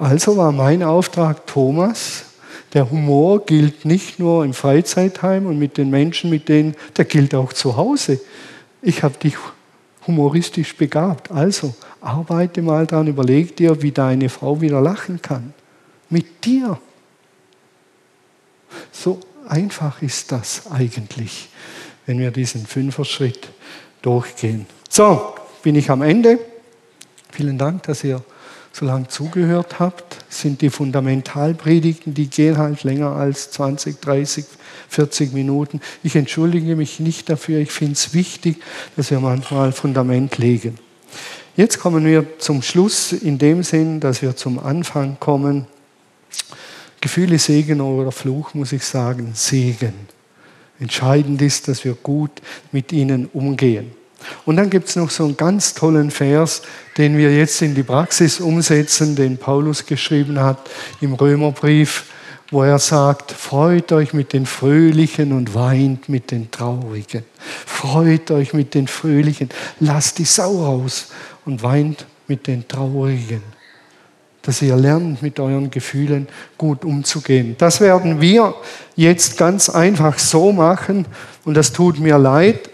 Also 0.00 0.38
war 0.38 0.50
mein 0.50 0.82
Auftrag, 0.82 1.46
Thomas, 1.46 2.24
der 2.72 2.90
Humor 2.90 3.44
gilt 3.44 3.84
nicht 3.84 4.18
nur 4.18 4.46
im 4.46 4.54
Freizeitheim 4.54 5.44
und 5.44 5.58
mit 5.58 5.76
den 5.76 5.90
Menschen, 5.90 6.30
mit 6.30 6.48
denen, 6.48 6.74
der 6.96 7.04
gilt 7.04 7.34
auch 7.34 7.52
zu 7.52 7.76
Hause. 7.76 8.18
Ich 8.80 9.02
habe 9.02 9.18
dich 9.18 9.34
humoristisch 10.06 10.74
begabt. 10.74 11.30
Also 11.30 11.74
arbeite 12.00 12.62
mal 12.62 12.86
dran, 12.86 13.08
überleg 13.08 13.56
dir, 13.56 13.82
wie 13.82 13.92
deine 13.92 14.30
Frau 14.30 14.62
wieder 14.62 14.80
lachen 14.80 15.20
kann. 15.20 15.52
Mit 16.08 16.46
dir. 16.46 16.80
So 18.92 19.20
einfach 19.46 20.00
ist 20.00 20.32
das 20.32 20.62
eigentlich, 20.70 21.50
wenn 22.06 22.18
wir 22.18 22.30
diesen 22.30 22.64
Fünfer-Schritt 22.64 23.50
durchgehen. 24.00 24.64
So, 24.88 25.34
bin 25.62 25.74
ich 25.74 25.90
am 25.90 26.00
Ende. 26.00 26.38
Vielen 27.30 27.58
Dank, 27.58 27.82
dass 27.82 28.02
ihr 28.02 28.22
so 28.72 28.86
lange 28.86 29.08
zugehört 29.08 29.80
habt. 29.80 30.24
Sind 30.28 30.62
die 30.62 30.70
Fundamentalpredigten, 30.70 32.14
die 32.14 32.28
gehen 32.28 32.58
halt 32.58 32.84
länger 32.84 33.12
als 33.12 33.50
20, 33.52 34.00
30, 34.00 34.44
40 34.88 35.32
Minuten. 35.32 35.80
Ich 36.02 36.16
entschuldige 36.16 36.76
mich 36.76 37.00
nicht 37.00 37.28
dafür. 37.28 37.60
Ich 37.60 37.72
finde 37.72 37.94
es 37.94 38.14
wichtig, 38.14 38.62
dass 38.96 39.10
wir 39.10 39.20
manchmal 39.20 39.72
Fundament 39.72 40.38
legen. 40.38 40.78
Jetzt 41.56 41.78
kommen 41.80 42.04
wir 42.04 42.38
zum 42.38 42.62
Schluss 42.62 43.12
in 43.12 43.38
dem 43.38 43.62
Sinn, 43.62 44.00
dass 44.00 44.22
wir 44.22 44.36
zum 44.36 44.58
Anfang 44.58 45.18
kommen. 45.18 45.66
Gefühle 47.00 47.38
Segen 47.38 47.80
oder 47.80 48.12
Fluch, 48.12 48.54
muss 48.54 48.72
ich 48.72 48.84
sagen, 48.84 49.32
Segen. 49.34 49.94
Entscheidend 50.78 51.42
ist, 51.42 51.68
dass 51.68 51.84
wir 51.84 51.94
gut 51.94 52.30
mit 52.72 52.92
ihnen 52.92 53.26
umgehen. 53.26 53.99
Und 54.44 54.56
dann 54.56 54.70
gibt 54.70 54.88
es 54.88 54.96
noch 54.96 55.10
so 55.10 55.24
einen 55.24 55.36
ganz 55.36 55.74
tollen 55.74 56.10
Vers, 56.10 56.62
den 56.96 57.16
wir 57.16 57.34
jetzt 57.34 57.62
in 57.62 57.74
die 57.74 57.82
Praxis 57.82 58.40
umsetzen, 58.40 59.16
den 59.16 59.38
Paulus 59.38 59.86
geschrieben 59.86 60.40
hat 60.40 60.70
im 61.00 61.14
Römerbrief, 61.14 62.04
wo 62.50 62.62
er 62.62 62.78
sagt, 62.78 63.30
freut 63.30 63.92
euch 63.92 64.12
mit 64.12 64.32
den 64.32 64.44
Fröhlichen 64.44 65.32
und 65.32 65.54
weint 65.54 66.08
mit 66.08 66.30
den 66.30 66.50
Traurigen. 66.50 67.24
Freut 67.38 68.30
euch 68.30 68.52
mit 68.52 68.74
den 68.74 68.88
Fröhlichen, 68.88 69.50
lasst 69.78 70.18
die 70.18 70.24
Sau 70.24 70.64
raus 70.64 71.08
und 71.44 71.62
weint 71.62 72.06
mit 72.26 72.46
den 72.46 72.66
Traurigen. 72.66 73.42
Dass 74.42 74.62
ihr 74.62 74.74
lernt, 74.74 75.22
mit 75.22 75.38
euren 75.38 75.70
Gefühlen 75.70 76.26
gut 76.56 76.84
umzugehen. 76.84 77.54
Das 77.58 77.80
werden 77.80 78.20
wir 78.20 78.54
jetzt 78.96 79.36
ganz 79.36 79.68
einfach 79.68 80.18
so 80.18 80.50
machen 80.50 81.06
und 81.44 81.54
das 81.54 81.72
tut 81.72 82.00
mir 82.00 82.18
leid, 82.18 82.69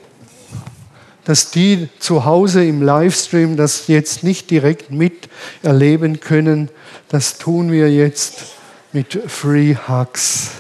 dass 1.27 1.51
die 1.51 1.89
zu 1.99 2.25
Hause 2.25 2.65
im 2.65 2.81
Livestream 2.83 3.57
das 3.57 3.89
jetzt 3.89 4.23
nicht 4.23 4.49
direkt 4.49 4.91
miterleben 4.93 6.21
können. 6.21 6.71
Das 7.09 7.37
tun 7.37 7.73
wir 7.73 7.93
jetzt 7.93 8.45
mit 8.93 9.19
Free 9.27 9.75
Hugs. 9.89 10.51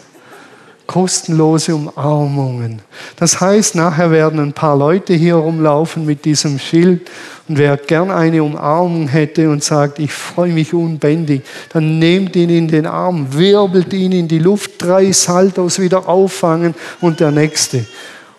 Kostenlose 0.89 1.75
Umarmungen. 1.75 2.81
Das 3.17 3.41
heißt, 3.41 3.75
nachher 3.75 4.11
werden 4.11 4.39
ein 4.39 4.53
paar 4.53 4.77
Leute 4.77 5.15
hier 5.15 5.35
rumlaufen 5.37 6.05
mit 6.05 6.25
diesem 6.25 6.59
Schild 6.59 7.11
und 7.49 7.59
wer 7.59 7.77
gern 7.77 8.11
eine 8.11 8.43
Umarmung 8.43 9.09
hätte 9.09 9.51
und 9.51 9.65
sagt, 9.65 9.99
ich 9.99 10.13
freue 10.13 10.53
mich 10.53 10.75
unbändig, 10.75 11.43
dann 11.73 11.99
nehmt 11.99 12.37
ihn 12.37 12.51
in 12.51 12.69
den 12.69 12.87
Arm, 12.87 13.27
wirbelt 13.33 13.93
ihn 13.93 14.13
in 14.13 14.29
die 14.29 14.39
Luft, 14.39 14.73
drei 14.79 15.11
Saltos 15.11 15.81
wieder 15.81 16.09
auffangen 16.09 16.75
und 17.01 17.19
der 17.19 17.31
nächste. 17.33 17.85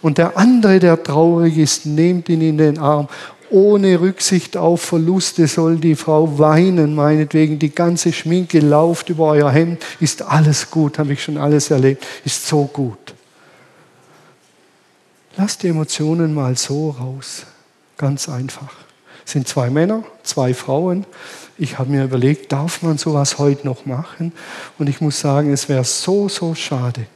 Und 0.02 0.18
der 0.18 0.38
andere, 0.38 0.80
der 0.80 1.02
traurig 1.02 1.58
ist, 1.58 1.86
nehmt 1.86 2.30
ihn 2.30 2.41
in 2.41 2.58
den 2.58 2.78
Arm. 2.78 3.08
Ohne 3.50 4.02
Rücksicht 4.02 4.58
auf 4.58 4.82
Verluste 4.82 5.48
soll 5.48 5.78
die 5.78 5.95
Frau 5.95 6.38
weinen, 6.38 6.95
meinetwegen. 6.95 7.60
Die 7.60 7.74
ganze 7.74 8.12
Schminke 8.12 8.60
lauft 8.60 9.10
über 9.10 9.28
euer 9.28 9.50
Hemd. 9.50 9.84
Ist 10.00 10.22
alles 10.22 10.70
gut, 10.70 11.00
habe 11.00 11.14
ich 11.14 11.24
schon 11.24 11.38
alles 11.38 11.72
erlebt. 11.72 12.06
Ist 12.26 12.45
so 12.45 12.66
gut. 12.66 13.14
Lasst 15.38 15.64
die 15.64 15.70
Emotionen 15.70 16.34
mal 16.34 16.58
so 16.58 16.89
raus. 16.89 17.45
Ganz 17.98 18.28
einfach. 18.28 18.74
Es 19.26 19.32
sind 19.32 19.48
zwei 19.48 19.70
Männer, 19.70 20.04
zwei 20.24 20.54
Frauen. 20.54 21.06
Ich 21.58 21.80
habe 21.80 21.91
mir 21.91 22.04
überlegt, 22.04 22.52
darf 22.52 22.82
man 22.82 22.98
sowas 22.98 23.38
heute 23.38 23.66
noch 23.66 23.86
machen? 23.86 24.34
Und 24.78 24.89
ich 24.89 25.00
muss 25.00 25.20
sagen, 25.20 25.54
es 25.54 25.70
wäre 25.70 25.84
so, 25.84 26.28
so 26.28 26.54
schade 26.54 27.08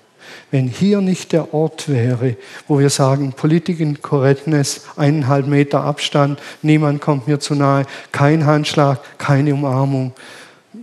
wenn 0.51 0.67
hier 0.67 1.01
nicht 1.01 1.31
der 1.31 1.53
Ort 1.53 1.89
wäre, 1.89 2.35
wo 2.67 2.79
wir 2.79 2.89
sagen, 2.89 3.33
Political 3.33 3.95
Correctness, 4.01 4.81
eineinhalb 4.95 5.47
Meter 5.47 5.83
Abstand, 5.83 6.39
niemand 6.61 7.01
kommt 7.01 7.27
mir 7.27 7.39
zu 7.39 7.55
nahe, 7.55 7.85
kein 8.11 8.45
Handschlag, 8.45 8.99
keine 9.17 9.53
Umarmung. 9.53 10.13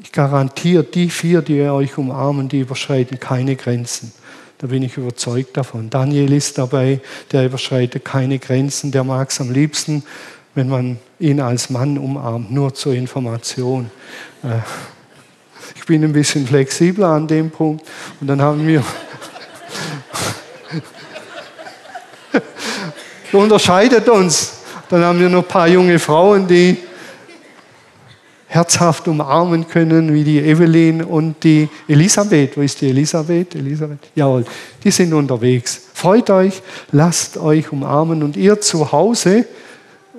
Ich 0.02 0.12
garantiere, 0.12 0.84
die 0.84 1.10
vier, 1.10 1.42
die 1.42 1.62
euch 1.62 1.96
umarmen, 1.98 2.48
die 2.48 2.60
überschreiten 2.60 3.18
keine 3.20 3.56
Grenzen. 3.56 4.12
Da 4.58 4.66
bin 4.66 4.82
ich 4.82 4.96
überzeugt 4.96 5.56
davon. 5.56 5.88
Daniel 5.88 6.32
ist 6.32 6.58
dabei, 6.58 7.00
der 7.30 7.46
überschreitet 7.46 8.04
keine 8.04 8.38
Grenzen, 8.38 8.90
der 8.90 9.04
mag 9.04 9.30
es 9.30 9.40
am 9.40 9.52
liebsten, 9.52 10.02
wenn 10.54 10.68
man 10.68 10.98
ihn 11.20 11.40
als 11.40 11.70
Mann 11.70 11.96
umarmt, 11.96 12.50
nur 12.50 12.74
zur 12.74 12.94
Information. 12.94 13.90
Äh, 14.42 14.58
ich 15.76 15.86
bin 15.86 16.02
ein 16.02 16.12
bisschen 16.12 16.46
flexibler 16.46 17.08
an 17.08 17.28
dem 17.28 17.50
Punkt 17.50 17.86
und 18.20 18.26
dann 18.26 18.42
haben 18.42 18.66
wir 18.66 18.82
unterscheidet 23.32 24.08
uns. 24.08 24.54
Dann 24.88 25.02
haben 25.04 25.20
wir 25.20 25.28
noch 25.28 25.42
ein 25.42 25.48
paar 25.48 25.68
junge 25.68 25.98
Frauen, 25.98 26.46
die 26.46 26.76
herzhaft 28.46 29.06
umarmen 29.06 29.68
können, 29.68 30.12
wie 30.14 30.24
die 30.24 30.38
Evelyn 30.38 31.02
und 31.04 31.44
die 31.44 31.68
Elisabeth. 31.86 32.56
Wo 32.56 32.62
ist 32.62 32.80
die 32.80 32.88
Elisabeth? 32.88 33.54
Elisabeth? 33.54 33.98
Jawohl, 34.14 34.44
die 34.82 34.90
sind 34.90 35.12
unterwegs. 35.12 35.80
Freut 35.92 36.30
euch, 36.30 36.62
lasst 36.90 37.36
euch 37.36 37.70
umarmen 37.70 38.22
und 38.22 38.36
ihr 38.36 38.60
zu 38.60 38.90
Hause, 38.90 39.44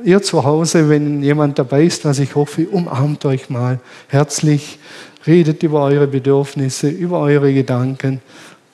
ihr 0.04 0.22
zu 0.22 0.44
Hause, 0.44 0.88
wenn 0.90 1.24
jemand 1.24 1.58
dabei 1.58 1.84
ist, 1.84 2.06
was 2.06 2.20
ich 2.20 2.36
hoffe, 2.36 2.68
umarmt 2.70 3.26
euch 3.26 3.50
mal 3.50 3.80
herzlich, 4.08 4.78
redet 5.26 5.64
über 5.64 5.84
eure 5.84 6.08
Bedürfnisse, 6.08 6.88
über 6.88 7.20
eure 7.20 7.52
Gedanken 7.52 8.22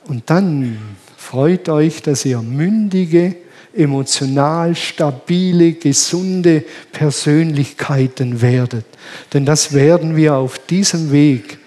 und 0.08 0.30
dann 0.30 0.78
freut 1.18 1.70
euch, 1.70 2.02
dass 2.02 2.26
ihr 2.26 2.42
mündige, 2.42 3.36
emotional 3.76 4.76
stabile, 4.76 5.74
gesunde 5.74 6.64
Persönlichkeiten 6.92 8.42
werdet. 8.42 8.86
Denn 9.34 9.46
das 9.46 9.74
werden 9.74 10.16
wir 10.16 10.36
auf 10.36 10.60
diesem 10.60 11.12
Weg 11.12 11.58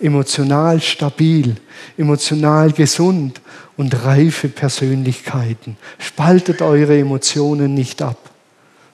emotional 0.00 0.80
stabil, 0.80 1.56
emotional 1.96 2.72
gesund 2.72 3.40
und 3.76 4.04
reife 4.04 4.48
Persönlichkeiten. 4.48 5.76
Spaltet 5.98 6.62
eure 6.62 6.98
Emotionen 6.98 7.74
nicht 7.74 8.02
ab. 8.02 8.30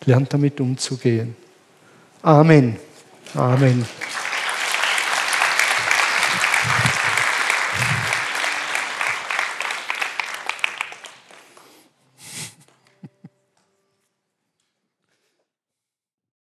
Lernt 0.05 0.33
damit 0.33 0.61
umzugehen. 0.61 1.35
Amen. 2.23 2.77
Amen. 3.35 3.85